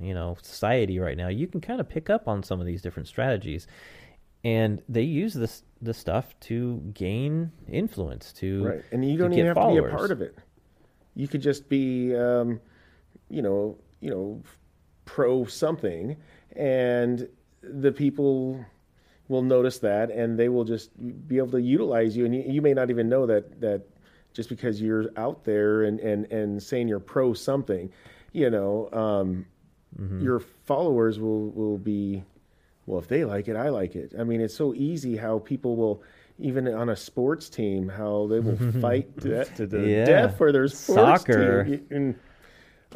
you 0.00 0.14
know 0.14 0.36
society 0.42 0.98
right 0.98 1.16
now, 1.16 1.28
you 1.28 1.46
can 1.46 1.60
kind 1.60 1.80
of 1.80 1.88
pick 1.88 2.10
up 2.10 2.28
on 2.28 2.42
some 2.42 2.60
of 2.60 2.66
these 2.66 2.82
different 2.82 3.08
strategies, 3.08 3.66
and 4.44 4.82
they 4.88 5.02
use 5.02 5.34
this 5.34 5.62
this 5.82 5.98
stuff 5.98 6.38
to 6.40 6.76
gain 6.94 7.52
influence. 7.68 8.32
To 8.34 8.64
right 8.64 8.84
and 8.92 9.08
you 9.08 9.18
don't 9.18 9.32
even 9.32 9.46
have 9.46 9.56
to 9.56 9.68
be 9.68 9.76
a 9.78 9.90
part 9.90 10.10
of 10.10 10.20
it 10.22 10.38
you 11.14 11.28
could 11.28 11.42
just 11.42 11.68
be 11.68 12.14
um, 12.14 12.60
you 13.28 13.42
know 13.42 13.76
you 14.00 14.10
know 14.10 14.42
pro 15.04 15.44
something 15.44 16.16
and 16.56 17.28
the 17.62 17.92
people 17.92 18.64
will 19.28 19.42
notice 19.42 19.78
that 19.78 20.10
and 20.10 20.38
they 20.38 20.48
will 20.48 20.64
just 20.64 20.90
be 21.28 21.38
able 21.38 21.50
to 21.52 21.60
utilize 21.60 22.16
you 22.16 22.24
and 22.24 22.34
you, 22.34 22.42
you 22.46 22.62
may 22.62 22.72
not 22.74 22.90
even 22.90 23.08
know 23.08 23.26
that 23.26 23.60
that 23.60 23.82
just 24.32 24.48
because 24.48 24.80
you're 24.80 25.06
out 25.16 25.44
there 25.44 25.82
and 25.84 26.00
and 26.00 26.24
and 26.32 26.62
saying 26.62 26.88
you're 26.88 26.98
pro 27.00 27.32
something 27.34 27.90
you 28.32 28.50
know 28.50 28.88
um, 28.92 29.46
Mm-hmm. 30.00 30.20
your 30.22 30.38
followers 30.66 31.18
will 31.18 31.50
will 31.50 31.76
be 31.76 32.22
well 32.86 33.00
if 33.00 33.08
they 33.08 33.24
like 33.24 33.48
it 33.48 33.56
i 33.56 33.70
like 33.70 33.96
it 33.96 34.14
i 34.16 34.22
mean 34.22 34.40
it's 34.40 34.54
so 34.54 34.72
easy 34.74 35.16
how 35.16 35.40
people 35.40 35.74
will 35.74 36.04
even 36.38 36.68
on 36.68 36.90
a 36.90 36.94
sports 36.96 37.48
team 37.50 37.88
how 37.88 38.28
they 38.28 38.38
will 38.38 38.56
fight 38.80 39.20
to, 39.22 39.44
to 39.56 39.66
the 39.66 39.80
Yeah. 39.80 40.04
death 40.04 40.38
for 40.38 40.52
their 40.52 40.68
sports 40.68 41.22
Soccer. 41.24 41.64
team 41.64 41.86
And- 41.90 42.14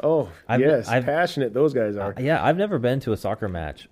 oh 0.01 0.29
I've- 0.47 0.63
yes 0.63 0.87
I've- 0.87 1.05
passionate 1.05 1.53
those 1.53 1.73
guys 1.73 1.97
are 1.97 2.13
Uh, 2.17 2.21
yeah, 2.21 2.41
I've 2.41 2.55
never 2.57 2.79
been 2.79 3.01
to 3.01 3.11
a 3.11 3.17
soccer 3.17 3.49
match, 3.49 3.89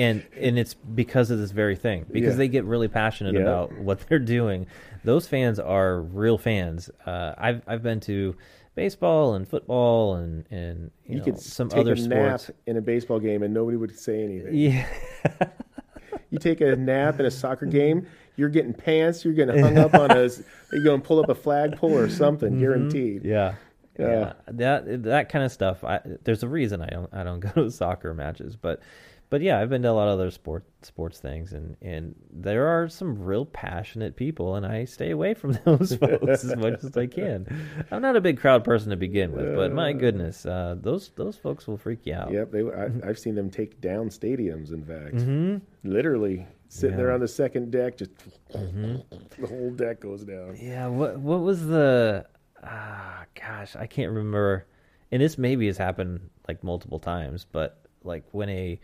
and 0.00 0.24
and 0.36 0.58
it's 0.58 0.74
because 0.74 1.30
of 1.30 1.38
this 1.38 1.50
very 1.50 1.76
thing 1.76 2.06
because 2.10 2.34
Yeah. 2.34 2.38
they 2.38 2.48
get 2.48 2.64
really 2.64 2.88
passionate 2.88 3.34
Yeah. 3.34 3.40
about 3.42 3.76
what 3.78 4.00
they're 4.08 4.18
doing. 4.18 4.66
Those 5.04 5.26
fans 5.28 5.58
are 5.58 6.00
real 6.00 6.38
fans. 6.38 6.90
Uh, 7.06 7.34
I've 7.38 7.62
I've 7.66 7.82
been 7.82 8.00
to 8.00 8.34
baseball 8.74 9.34
and 9.34 9.46
football 9.46 10.14
and 10.14 10.44
and 10.50 10.90
you, 11.04 11.14
you, 11.14 11.18
know, 11.18 11.24
could 11.24 11.38
some 11.38 11.68
take 11.68 11.80
other 11.80 11.92
a 11.92 11.96
nap 11.96 12.40
sports. 12.40 12.58
in 12.66 12.76
a 12.76 12.80
baseball 12.80 13.18
game 13.20 13.42
and 13.42 13.52
nobody 13.52 13.76
would 13.76 13.98
say 13.98 14.22
anything 14.24 14.54
Yeah, 14.54 14.86
you 16.30 16.38
take 16.38 16.60
a 16.60 16.76
nap 16.76 17.18
in 17.20 17.26
a 17.26 17.30
soccer 17.30 17.66
game 17.80 18.06
you're 18.36 18.48
getting 18.48 18.72
pants 18.72 19.24
you're 19.24 19.34
getting 19.34 19.58
hung 19.62 19.76
up 19.76 19.92
on 19.94 20.10
a 20.12 20.28
you're 20.72 20.84
going 20.84 21.00
to 21.00 21.06
pull 21.06 21.20
up 21.20 21.28
a 21.28 21.34
flagpole 21.34 21.92
or 21.96 22.08
something 22.08 22.58
guaranteed 22.58 23.22
Mm-hmm. 23.22 23.28
yeah. 23.28 23.54
yeah. 23.98 24.32
That 24.46 25.02
that 25.02 25.28
kind 25.28 25.44
of 25.44 25.52
stuff. 25.52 25.84
I, 25.84 26.00
there's 26.24 26.42
a 26.42 26.48
reason 26.48 26.80
I 26.80 26.86
don't 26.88 27.12
I 27.12 27.22
don't 27.24 27.40
go 27.40 27.50
to 27.64 27.70
soccer 27.70 28.14
matches, 28.14 28.56
but 28.56 28.80
but 29.30 29.42
yeah, 29.42 29.60
I've 29.60 29.70
been 29.70 29.82
to 29.82 29.90
a 29.90 29.92
lot 29.92 30.08
of 30.08 30.14
other 30.14 30.30
sport 30.32 30.64
sports 30.82 31.20
things, 31.20 31.52
and 31.52 31.76
and 31.80 32.16
there 32.32 32.66
are 32.66 32.88
some 32.88 33.22
real 33.22 33.46
passionate 33.46 34.16
people, 34.16 34.56
and 34.56 34.66
I 34.66 34.84
stay 34.84 35.10
away 35.10 35.34
from 35.34 35.52
those 35.64 35.94
folks 35.94 36.44
as 36.44 36.56
much 36.56 36.82
as 36.82 36.96
I 36.96 37.06
can. 37.06 37.46
I'm 37.92 38.02
not 38.02 38.16
a 38.16 38.20
big 38.20 38.40
crowd 38.40 38.64
person 38.64 38.90
to 38.90 38.96
begin 38.96 39.30
with, 39.32 39.54
but 39.54 39.72
my 39.72 39.92
goodness, 39.92 40.44
uh, 40.44 40.74
those 40.80 41.10
those 41.14 41.36
folks 41.36 41.68
will 41.68 41.76
freak 41.76 42.06
you 42.06 42.14
out. 42.14 42.32
Yep, 42.32 42.50
they. 42.50 42.62
I, 42.62 42.90
I've 43.08 43.18
seen 43.18 43.36
them 43.36 43.50
take 43.50 43.80
down 43.80 44.08
stadiums. 44.08 44.72
In 44.72 44.84
fact, 44.84 45.62
literally 45.84 46.46
sitting 46.68 46.96
there 46.96 47.12
on 47.12 47.20
the 47.20 47.28
second 47.28 47.70
deck, 47.70 47.98
just 47.98 48.10
the 48.52 49.46
whole 49.48 49.70
deck 49.70 50.00
goes 50.00 50.24
down. 50.24 50.56
Yeah, 50.60 50.88
what 50.88 51.20
what 51.20 51.40
was 51.40 51.64
the 51.66 52.26
ah 52.64 53.24
gosh, 53.40 53.76
I 53.76 53.86
can't 53.86 54.10
remember. 54.10 54.66
And 55.12 55.22
this 55.22 55.38
maybe 55.38 55.66
has 55.66 55.76
happened 55.76 56.30
like 56.48 56.62
multiple 56.64 56.98
times, 56.98 57.46
but 57.50 57.84
like 58.02 58.24
when 58.32 58.48
a 58.48 58.80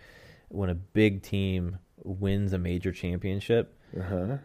when 0.49 0.71
a 0.71 0.75
big 0.75 1.23
team 1.23 1.79
wins 2.03 2.53
a 2.53 2.59
major 2.59 2.93
championship, 2.93 3.75
Uh 3.97 4.03
huh. 4.03 4.37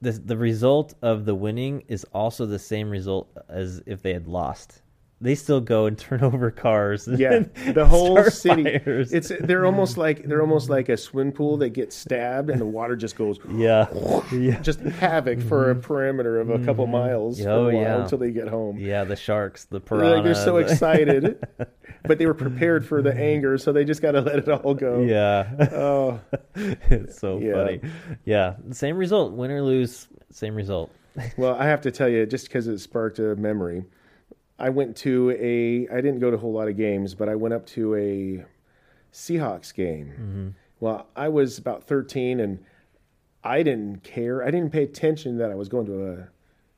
the 0.00 0.12
the 0.12 0.36
result 0.36 0.94
of 1.02 1.24
the 1.24 1.34
winning 1.34 1.82
is 1.88 2.04
also 2.12 2.46
the 2.46 2.58
same 2.58 2.90
result 2.90 3.30
as 3.48 3.82
if 3.86 4.02
they 4.02 4.12
had 4.12 4.26
lost. 4.26 4.82
They 5.20 5.34
still 5.34 5.60
go 5.60 5.86
and 5.86 5.96
turn 5.98 6.22
over 6.22 6.50
cars. 6.50 7.08
Yeah, 7.08 7.44
the 7.72 7.86
whole 7.86 8.22
city. 8.24 8.78
fires. 8.78 9.12
It's 9.12 9.32
they're 9.40 9.64
almost 9.64 9.96
like 9.96 10.24
they're 10.24 10.40
almost 10.40 10.68
like 10.68 10.88
a 10.88 10.96
swim 10.96 11.32
pool 11.32 11.56
that 11.58 11.70
gets 11.70 11.96
stabbed 11.96 12.50
and 12.50 12.60
the 12.60 12.66
water 12.66 12.96
just 12.96 13.16
goes 13.16 13.38
yeah, 13.52 13.86
yeah, 14.32 14.60
just 14.60 14.80
havoc 14.80 15.40
for 15.40 15.70
a 15.70 15.74
mm-hmm. 15.74 15.82
perimeter 15.82 16.40
of 16.40 16.50
a 16.50 16.58
couple 16.64 16.84
mm-hmm. 16.84 16.92
miles 16.92 17.40
for 17.40 17.48
Oh, 17.48 17.68
a 17.68 17.74
while 17.74 17.82
yeah. 17.82 18.02
until 18.02 18.18
they 18.18 18.32
get 18.32 18.48
home. 18.48 18.78
yeah. 18.78 19.04
The 19.04 19.16
sharks, 19.16 19.64
the 19.66 19.80
piranha. 19.80 20.16
like 20.16 20.24
they're 20.24 20.34
so 20.34 20.56
excited, 20.58 21.38
but 22.02 22.18
they 22.18 22.26
were 22.26 22.34
prepared 22.34 22.86
for 22.86 23.00
the 23.00 23.14
anger, 23.14 23.56
so 23.56 23.72
they 23.72 23.84
just 23.84 24.02
got 24.02 24.12
to 24.12 24.20
let 24.20 24.36
it 24.40 24.48
all 24.48 24.74
go. 24.74 25.00
Yeah. 25.00 25.68
Oh, 25.72 26.20
it's 26.54 27.18
so 27.18 27.38
Yeah. 27.38 27.52
funny. 27.54 27.80
Yeah, 28.24 28.54
same 28.72 28.96
result, 28.96 29.32
win 29.32 29.50
or 29.50 29.62
lose, 29.62 30.08
same 30.30 30.54
result. 30.54 30.90
well, 31.36 31.54
I 31.54 31.66
have 31.66 31.80
to 31.82 31.90
tell 31.90 32.08
you, 32.08 32.26
just 32.26 32.48
because 32.48 32.66
it 32.66 32.78
sparked 32.78 33.18
a 33.18 33.36
memory, 33.36 33.84
I 34.58 34.70
went 34.70 34.96
to 34.98 35.30
a. 35.32 35.88
I 35.92 36.00
didn't 36.00 36.20
go 36.20 36.30
to 36.30 36.36
a 36.36 36.40
whole 36.40 36.52
lot 36.52 36.68
of 36.68 36.76
games, 36.76 37.14
but 37.14 37.28
I 37.28 37.34
went 37.34 37.54
up 37.54 37.66
to 37.68 37.94
a 37.96 38.44
Seahawks 39.12 39.74
game. 39.74 40.06
Mm-hmm. 40.12 40.48
Well, 40.80 41.06
I 41.16 41.28
was 41.28 41.58
about 41.58 41.84
13, 41.84 42.40
and 42.40 42.64
I 43.42 43.62
didn't 43.62 44.02
care. 44.04 44.42
I 44.44 44.50
didn't 44.50 44.70
pay 44.70 44.82
attention 44.82 45.38
that 45.38 45.50
I 45.50 45.54
was 45.54 45.68
going 45.68 45.86
to 45.86 46.06
a 46.12 46.28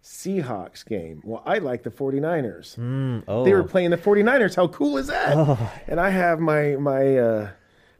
Seahawks 0.02 0.86
game. 0.86 1.20
Well, 1.24 1.42
I 1.44 1.58
like 1.58 1.82
the 1.82 1.90
49ers. 1.90 2.76
Mm, 2.78 3.24
oh, 3.26 3.44
They 3.44 3.52
were 3.52 3.64
playing 3.64 3.90
the 3.90 3.96
49ers. 3.96 4.54
How 4.54 4.68
cool 4.68 4.96
is 4.98 5.08
that? 5.08 5.58
And 5.88 5.98
I 6.00 6.10
have 6.10 6.38
my 6.40 6.76
my 6.76 7.18
uh, 7.18 7.50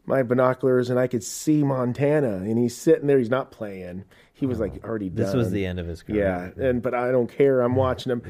my 0.05 0.23
binoculars, 0.23 0.89
and 0.89 0.97
I 0.99 1.07
could 1.07 1.23
see 1.23 1.63
Montana, 1.63 2.37
and 2.37 2.57
he's 2.57 2.75
sitting 2.77 3.07
there. 3.07 3.17
He's 3.19 3.29
not 3.29 3.51
playing. 3.51 4.05
He 4.33 4.45
was 4.45 4.59
like 4.59 4.83
already 4.85 5.09
done. 5.09 5.25
this 5.25 5.35
was 5.35 5.51
the 5.51 5.65
end 5.65 5.79
of 5.79 5.87
his 5.87 6.01
career. 6.03 6.53
Yeah, 6.57 6.63
and 6.65 6.81
but 6.81 6.93
I 6.93 7.11
don't 7.11 7.29
care. 7.29 7.61
I'm 7.61 7.75
watching 7.75 8.11
him. 8.11 8.21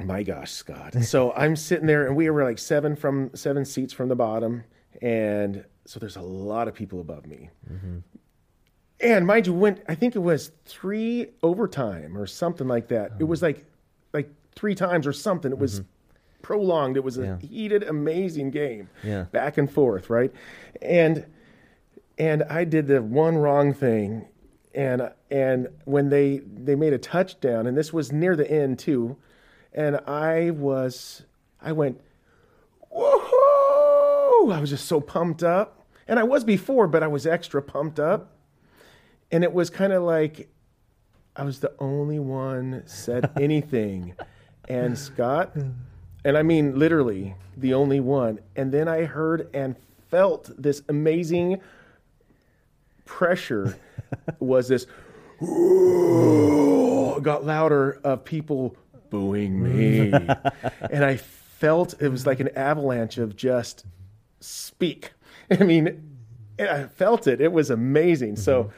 My 0.00 0.22
gosh, 0.22 0.50
Scott. 0.50 0.94
So 1.02 1.32
I'm 1.36 1.56
sitting 1.56 1.86
there, 1.86 2.06
and 2.06 2.16
we 2.16 2.28
were 2.30 2.44
like 2.44 2.58
seven 2.58 2.96
from 2.96 3.30
seven 3.34 3.64
seats 3.64 3.92
from 3.92 4.08
the 4.08 4.16
bottom, 4.16 4.64
and 5.00 5.64
so 5.84 6.00
there's 6.00 6.16
a 6.16 6.22
lot 6.22 6.68
of 6.68 6.74
people 6.74 7.00
above 7.00 7.26
me. 7.26 7.50
Mm-hmm. 7.70 7.98
And 9.00 9.26
mind 9.26 9.46
you, 9.46 9.52
went 9.52 9.82
I 9.88 9.94
think 9.94 10.14
it 10.14 10.20
was 10.20 10.52
three 10.64 11.28
overtime 11.42 12.16
or 12.16 12.26
something 12.26 12.68
like 12.68 12.88
that. 12.88 13.12
It 13.18 13.24
was 13.24 13.42
oh. 13.42 13.46
like 13.46 13.64
like 14.12 14.30
three 14.54 14.74
times 14.74 15.06
or 15.06 15.12
something. 15.12 15.50
It 15.50 15.58
was 15.58 15.80
mm-hmm. 15.80 15.88
prolonged. 16.42 16.96
It 16.96 17.04
was 17.04 17.18
a 17.18 17.24
Yeah. 17.24 17.38
heated, 17.38 17.82
amazing 17.82 18.50
game. 18.50 18.88
Yeah. 19.02 19.24
Back 19.24 19.58
and 19.58 19.70
forth, 19.70 20.08
right? 20.08 20.32
And 20.80 21.26
and 22.18 22.44
I 22.44 22.64
did 22.64 22.86
the 22.86 23.02
one 23.02 23.36
wrong 23.38 23.72
thing, 23.72 24.26
and 24.74 25.10
and 25.30 25.68
when 25.84 26.10
they 26.10 26.38
they 26.38 26.76
made 26.76 26.92
a 26.92 26.98
touchdown, 26.98 27.66
and 27.66 27.76
this 27.76 27.92
was 27.92 28.12
near 28.12 28.36
the 28.36 28.48
end 28.48 28.78
too, 28.78 29.16
and 29.74 29.96
I 30.06 30.50
was 30.50 31.22
I 31.60 31.72
went, 31.72 32.00
whoa! 32.90 34.50
I 34.50 34.60
was 34.60 34.70
just 34.70 34.86
so 34.86 35.00
pumped 35.00 35.42
up, 35.42 35.86
and 36.08 36.18
I 36.18 36.24
was 36.24 36.44
before, 36.44 36.86
but 36.88 37.02
I 37.02 37.06
was 37.06 37.26
extra 37.26 37.62
pumped 37.62 38.00
up, 38.00 38.32
and 39.30 39.44
it 39.44 39.52
was 39.52 39.70
kind 39.70 39.92
of 39.92 40.02
like 40.02 40.48
I 41.36 41.44
was 41.44 41.60
the 41.60 41.72
only 41.78 42.18
one 42.18 42.82
said 42.86 43.30
anything, 43.40 44.14
and 44.68 44.98
Scott, 44.98 45.56
mm. 45.56 45.72
and 46.24 46.36
I 46.36 46.42
mean 46.42 46.78
literally 46.78 47.34
the 47.56 47.74
only 47.74 48.00
one, 48.00 48.40
and 48.56 48.72
then 48.72 48.88
I 48.88 49.04
heard 49.04 49.48
and 49.54 49.76
felt 50.10 50.50
this 50.60 50.82
amazing 50.88 51.60
pressure 53.04 53.78
was 54.40 54.68
this 54.68 54.86
got 57.22 57.44
louder 57.44 58.00
of 58.04 58.24
people 58.24 58.76
booing 59.12 59.62
me. 59.62 60.10
And 60.94 61.04
i 61.04 61.16
felt 61.16 61.94
it 62.02 62.08
was 62.08 62.26
like 62.26 62.40
an 62.40 62.48
avalanche 62.56 63.18
of 63.18 63.36
just 63.36 63.84
speak. 64.40 65.12
I 65.50 65.62
mean 65.62 65.86
i 66.58 66.84
felt 66.84 67.26
it. 67.26 67.40
It 67.40 67.52
was 67.52 67.70
amazing. 67.70 68.36
So 68.36 68.70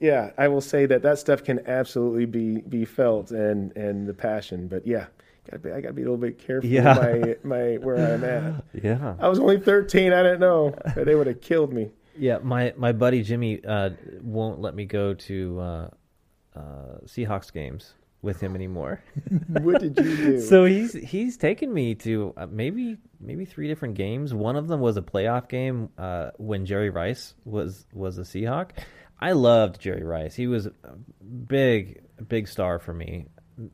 yeah 0.00 0.30
i 0.38 0.48
will 0.48 0.60
say 0.60 0.86
that 0.86 1.02
that 1.02 1.18
stuff 1.18 1.44
can 1.44 1.58
absolutely 1.68 2.26
be 2.26 2.60
be 2.62 2.84
felt 2.84 3.30
and 3.30 3.76
and 3.76 4.06
the 4.08 4.14
passion. 4.14 4.66
But 4.66 4.86
yeah 4.86 5.06
gotta 5.48 5.58
be, 5.58 5.70
i 5.72 5.80
gotta 5.80 5.94
be 5.94 6.02
a 6.02 6.04
little 6.06 6.16
bit 6.28 6.38
careful 6.38 6.68
Yeah. 6.70 6.94
my 6.94 7.36
my 7.54 7.64
where 7.84 7.98
i'm 8.14 8.24
at. 8.24 8.64
Yeah. 8.82 9.14
i 9.20 9.28
was 9.28 9.38
only 9.38 9.58
13 9.60 10.12
i 10.12 10.22
didn't 10.22 10.40
know. 10.40 10.74
They 10.96 11.14
would 11.14 11.26
have 11.26 11.40
killed 11.40 11.72
me. 11.72 11.90
Yeah, 12.18 12.38
my 12.42 12.72
my 12.76 12.92
buddy 12.92 13.22
Jimmy 13.22 13.64
uh, 13.64 13.90
won't 14.22 14.60
let 14.60 14.74
me 14.74 14.84
go 14.84 15.14
to 15.14 15.60
uh, 15.60 15.88
uh, 16.54 16.60
Seahawks 17.06 17.50
games 17.52 17.94
with 18.22 18.40
him 18.40 18.54
anymore. 18.54 19.02
what 19.48 19.80
did 19.80 19.98
you 19.98 20.16
do 20.16 20.40
so 20.40 20.64
he's 20.64 20.92
he's 20.92 21.36
taken 21.36 21.72
me 21.72 21.94
to 21.96 22.32
uh, 22.36 22.46
maybe 22.46 22.96
maybe 23.20 23.44
three 23.44 23.68
different 23.68 23.94
games. 23.94 24.32
One 24.32 24.56
of 24.56 24.68
them 24.68 24.80
was 24.80 24.96
a 24.96 25.02
playoff 25.02 25.48
game 25.48 25.90
uh, 25.98 26.30
when 26.38 26.64
Jerry 26.64 26.90
Rice 26.90 27.34
was 27.44 27.84
was 27.92 28.18
a 28.18 28.22
Seahawk. 28.22 28.70
I 29.20 29.32
loved 29.32 29.80
Jerry 29.80 30.04
Rice. 30.04 30.34
He 30.34 30.46
was 30.46 30.66
a 30.66 30.72
big 31.46 32.02
big 32.26 32.48
star 32.48 32.78
for 32.78 32.94
me, 32.94 33.26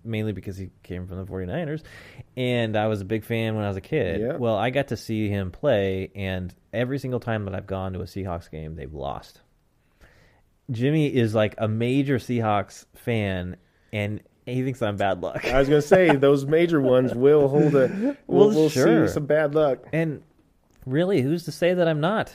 mainly 0.04 0.32
because 0.32 0.56
he 0.56 0.70
came 0.82 1.06
from 1.06 1.18
the 1.18 1.24
49ers 1.24 1.82
and 2.36 2.76
I 2.76 2.86
was 2.86 3.00
a 3.00 3.04
big 3.04 3.24
fan 3.24 3.54
when 3.54 3.64
I 3.64 3.68
was 3.68 3.76
a 3.76 3.82
kid. 3.82 4.20
Well, 4.38 4.56
I 4.56 4.70
got 4.70 4.88
to 4.88 4.96
see 4.96 5.28
him 5.28 5.50
play 5.50 6.10
and 6.14 6.54
every 6.72 6.98
single 6.98 7.20
time 7.20 7.44
that 7.44 7.54
I've 7.54 7.66
gone 7.66 7.92
to 7.94 8.00
a 8.00 8.04
Seahawks 8.04 8.50
game, 8.50 8.76
they've 8.76 8.92
lost. 8.92 9.40
Jimmy 10.70 11.14
is 11.14 11.34
like 11.34 11.54
a 11.58 11.68
major 11.68 12.18
Seahawks 12.18 12.84
fan 12.94 13.56
and 13.92 14.20
he 14.48 14.62
thinks 14.64 14.80
I'm 14.82 14.96
bad 14.96 15.20
luck. 15.22 15.44
I 15.44 15.58
was 15.58 15.68
going 15.68 15.80
to 15.82 15.86
say 15.86 16.14
those 16.16 16.46
major 16.46 16.80
ones 16.80 17.14
will 17.14 17.48
hold 17.48 17.74
a. 17.74 17.88
We'll, 18.26 18.48
Well, 18.48 18.48
we'll 18.56 18.68
sure. 18.68 19.06
see 19.06 19.12
some 19.14 19.26
bad 19.26 19.54
luck, 19.54 19.78
And 19.92 20.22
really, 20.86 21.20
who's 21.22 21.44
to 21.44 21.52
say 21.52 21.74
that 21.74 21.86
I'm 21.88 22.00
not? 22.00 22.34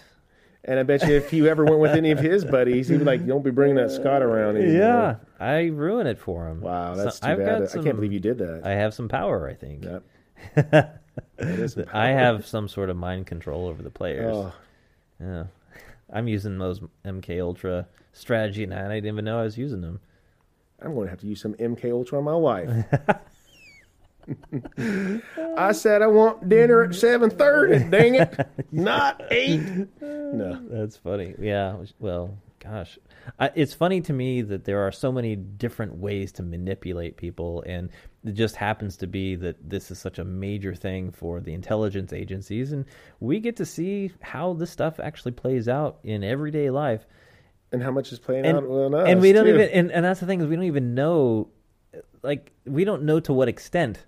and 0.65 0.79
I 0.79 0.83
bet 0.83 1.05
you 1.05 1.13
if 1.15 1.33
you 1.33 1.47
ever 1.47 1.65
went 1.65 1.79
with 1.79 1.91
any 1.91 2.11
of 2.11 2.19
his 2.19 2.45
buddies, 2.57 2.87
he'd 2.87 2.99
be 2.99 3.03
like, 3.03 3.27
"Don't 3.27 3.43
be 3.43 3.51
bringing 3.51 3.75
that 3.75 3.91
Scott 3.91 4.21
around 4.21 4.55
anymore." 4.55 4.77
Yeah, 4.77 5.15
I 5.37 5.63
ruin 5.65 6.07
it 6.07 6.17
for 6.17 6.47
him. 6.47 6.61
Wow, 6.61 6.95
So 6.95 7.03
that's 7.03 7.19
too 7.19 7.27
I've 7.27 7.37
bad. 7.39 7.59
got 7.63 7.77
I 7.77 7.83
can't 7.83 7.95
believe 7.97 8.13
you 8.13 8.21
did 8.21 8.37
that. 8.37 8.61
I 8.63 8.71
have 8.71 8.93
some 8.93 9.09
power. 9.09 9.49
I 9.49 9.55
think 9.55 9.83
Yep. 9.83 11.01
Some 11.67 11.85
I 11.93 12.07
have 12.09 12.45
some 12.47 12.67
sort 12.69 12.89
of 12.89 12.95
mind 12.95 13.27
control 13.27 13.67
over 13.67 13.83
the 13.83 13.89
players. 13.89 14.33
Oh, 14.33 14.53
Yeah, 15.19 15.43
I'm 16.11 16.27
using 16.29 16.57
those 16.59 16.79
MK 17.05 17.41
Ultra 17.41 17.87
strategy 18.13 18.63
and 18.63 18.73
I 18.73 18.87
didn't 18.87 19.07
even 19.07 19.25
know 19.25 19.39
I 19.39 19.43
was 19.43 19.57
using 19.57 19.81
them. 19.81 19.99
I'm 20.83 20.93
going 20.93 21.05
to 21.05 21.09
have 21.09 21.19
to 21.21 21.27
use 21.27 21.41
some 21.41 21.53
MK 21.55 21.91
Ultra 21.91 22.17
on 22.19 22.23
my 22.23 22.35
wife. 22.35 22.85
I 25.57 25.71
said 25.73 26.01
I 26.01 26.07
want 26.07 26.47
dinner 26.47 26.83
at 26.83 26.95
seven 26.95 27.29
thirty. 27.29 27.83
Dang 27.89 28.15
it, 28.15 28.47
not 28.71 29.21
eight. 29.31 29.61
No, 30.01 30.59
That's 30.69 30.97
funny. 30.97 31.35
Yeah. 31.39 31.77
Well, 31.99 32.37
gosh, 32.59 32.97
I, 33.39 33.51
it's 33.55 33.73
funny 33.73 34.01
to 34.01 34.13
me 34.13 34.41
that 34.41 34.63
there 34.63 34.79
are 34.87 34.91
so 34.91 35.11
many 35.11 35.35
different 35.35 35.97
ways 35.97 36.31
to 36.33 36.43
manipulate 36.43 37.17
people, 37.17 37.63
and 37.67 37.89
it 38.23 38.33
just 38.33 38.55
happens 38.55 38.95
to 38.97 39.07
be 39.07 39.35
that 39.35 39.57
this 39.69 39.91
is 39.91 39.99
such 39.99 40.19
a 40.19 40.23
major 40.23 40.73
thing 40.73 41.11
for 41.11 41.39
the 41.41 41.53
intelligence 41.53 42.13
agencies, 42.13 42.71
and 42.71 42.85
we 43.19 43.39
get 43.39 43.57
to 43.57 43.65
see 43.65 44.11
how 44.21 44.53
this 44.53 44.71
stuff 44.71 44.99
actually 44.99 45.33
plays 45.33 45.67
out 45.67 45.99
in 46.03 46.23
everyday 46.23 46.69
life. 46.69 47.05
And 47.73 47.83
how 47.83 47.91
much 47.91 48.11
is 48.13 48.19
playing 48.19 48.45
And, 48.45 48.57
out 48.59 48.63
on 48.63 48.93
us? 48.95 49.07
and 49.09 49.19
we 49.19 49.33
don't 49.33 49.45
too. 49.45 49.53
even, 49.55 49.69
and, 49.69 49.91
and 49.91 50.05
that's 50.05 50.21
the 50.21 50.25
thing 50.25 50.39
is 50.39 50.47
we 50.47 50.55
don't 50.55 50.65
even 50.65 50.93
know, 50.95 51.49
like 52.21 52.51
we 52.65 52.85
don't 52.85 53.03
know 53.03 53.19
to 53.19 53.33
what 53.33 53.49
extent. 53.49 54.05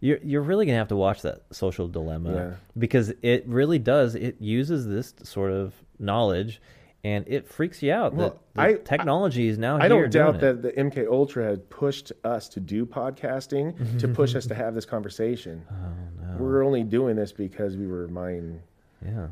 You're 0.00 0.18
you're 0.22 0.42
really 0.42 0.66
gonna 0.66 0.76
have 0.78 0.88
to 0.88 0.96
watch 0.96 1.22
that 1.22 1.42
social 1.50 1.88
dilemma 1.88 2.34
Yeah. 2.34 2.50
because 2.76 3.14
it 3.22 3.46
really 3.48 3.78
does. 3.78 4.14
It 4.14 4.36
uses 4.38 4.86
this 4.86 5.14
sort 5.22 5.50
of 5.50 5.72
knowledge, 5.98 6.60
and 7.04 7.24
it 7.26 7.48
freaks 7.48 7.82
you 7.82 7.90
out 7.92 8.12
Well, 8.12 8.30
that 8.30 8.38
the 8.54 8.60
I- 8.60 8.82
technology 8.84 9.48
is 9.48 9.56
now. 9.56 9.78
I 9.80 9.88
don't 9.88 10.10
doubt 10.12 10.40
that 10.40 10.60
the 10.60 10.72
MK 10.72 11.06
Ultra 11.10 11.44
had 11.46 11.70
pushed 11.70 12.12
us 12.22 12.50
to 12.50 12.60
do 12.60 12.84
podcasting 12.84 13.72
mm-hmm. 13.78 13.96
to 13.98 14.08
push 14.08 14.34
us 14.34 14.46
to 14.48 14.54
have 14.62 14.74
this 14.74 14.84
conversation. 14.84 15.64
Oh, 15.70 16.36
We're 16.38 16.62
only 16.64 16.82
doing 16.82 17.16
this 17.16 17.32
because 17.32 17.76
we 17.76 17.86
were 17.86 18.06
mind. 18.08 18.60
Yeah. 19.02 19.28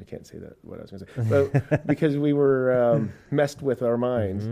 I 0.00 0.04
can't 0.04 0.26
say 0.26 0.38
that 0.38 0.56
what 0.62 0.78
I 0.78 0.82
was 0.82 0.90
going 0.90 1.04
to 1.04 1.24
say, 1.50 1.50
but 1.70 1.86
because 1.86 2.16
we 2.16 2.32
were 2.32 2.72
um, 2.72 3.12
messed 3.30 3.62
with 3.62 3.82
our 3.82 3.96
minds. 3.96 4.48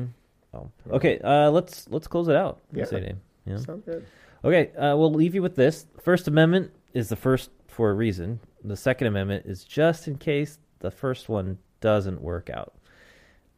Oh. 0.55 0.71
Okay. 0.91 1.19
Uh, 1.19 1.51
let's 1.51 1.89
let's 1.91 2.07
close 2.07 2.29
it 2.29 2.37
out. 2.37 2.61
Yeah. 2.73 2.85
Say, 2.85 3.01
Dave. 3.01 3.17
Yeah. 3.47 3.57
Sounds 3.59 3.85
good. 3.85 4.05
Okay, 4.45 4.71
uh, 4.77 4.97
we'll 4.97 5.13
leave 5.13 5.35
you 5.35 5.43
with 5.43 5.57
this. 5.57 5.87
First 6.01 6.29
Amendment 6.29 6.71
is 6.95 7.09
the 7.09 7.17
first 7.17 7.51
for 7.67 7.91
a 7.91 7.95
reason. 7.95 8.39
The 8.63 8.77
Second 8.77 9.09
Amendment 9.09 9.47
is 9.47 9.65
just 9.65 10.07
in 10.07 10.17
case 10.17 10.59
the 10.79 10.91
first 10.91 11.29
one 11.29 11.59
doesn't 11.81 12.21
work 12.21 12.49
out. 12.51 12.73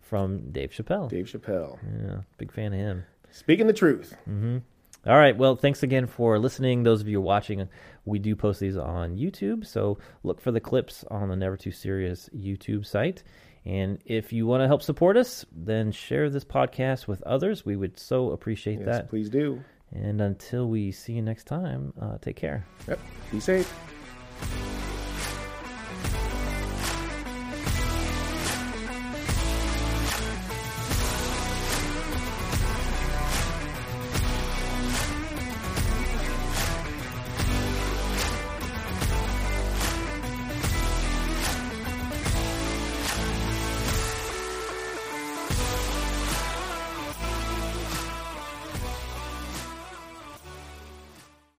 From 0.00 0.50
Dave 0.50 0.70
Chappelle. 0.70 1.08
Dave 1.08 1.26
Chappelle 1.26 1.78
Yeah, 2.04 2.22
big 2.38 2.50
fan 2.50 2.72
of 2.72 2.78
him. 2.80 3.04
speaking 3.30 3.66
the 3.68 3.72
truth. 3.72 4.16
All 5.06 5.16
right, 5.16 5.36
well, 5.36 5.56
thanks 5.56 5.82
again 5.82 6.06
for 6.06 6.38
listening. 6.38 6.82
Those 6.82 7.00
of 7.00 7.08
you 7.08 7.20
watching, 7.22 7.68
we 8.04 8.18
do 8.18 8.36
post 8.36 8.60
these 8.60 8.76
on 8.76 9.16
YouTube, 9.16 9.66
so 9.66 9.98
look 10.22 10.40
for 10.42 10.52
the 10.52 10.60
clips 10.60 11.04
on 11.10 11.28
the 11.30 11.36
Never 11.36 11.56
Too 11.56 11.70
Serious 11.70 12.28
YouTube 12.36 12.84
site. 12.84 13.22
And 13.64 13.98
if 14.04 14.32
you 14.32 14.46
want 14.46 14.62
to 14.62 14.66
help 14.66 14.82
support 14.82 15.16
us, 15.16 15.46
then 15.52 15.90
share 15.92 16.28
this 16.28 16.44
podcast 16.44 17.06
with 17.08 17.22
others. 17.22 17.64
We 17.64 17.76
would 17.76 17.98
so 17.98 18.30
appreciate 18.32 18.78
Yes, 18.80 18.86
that. 18.86 19.08
please 19.08 19.30
do. 19.30 19.62
And 19.92 20.20
until 20.20 20.68
we 20.68 20.92
see 20.92 21.14
you 21.14 21.22
next 21.22 21.44
time, 21.44 21.92
uh, 22.00 22.18
take 22.20 22.36
care. 22.36 22.66
Yep. 22.86 23.00
Be 23.32 23.40
safe. 23.40 24.89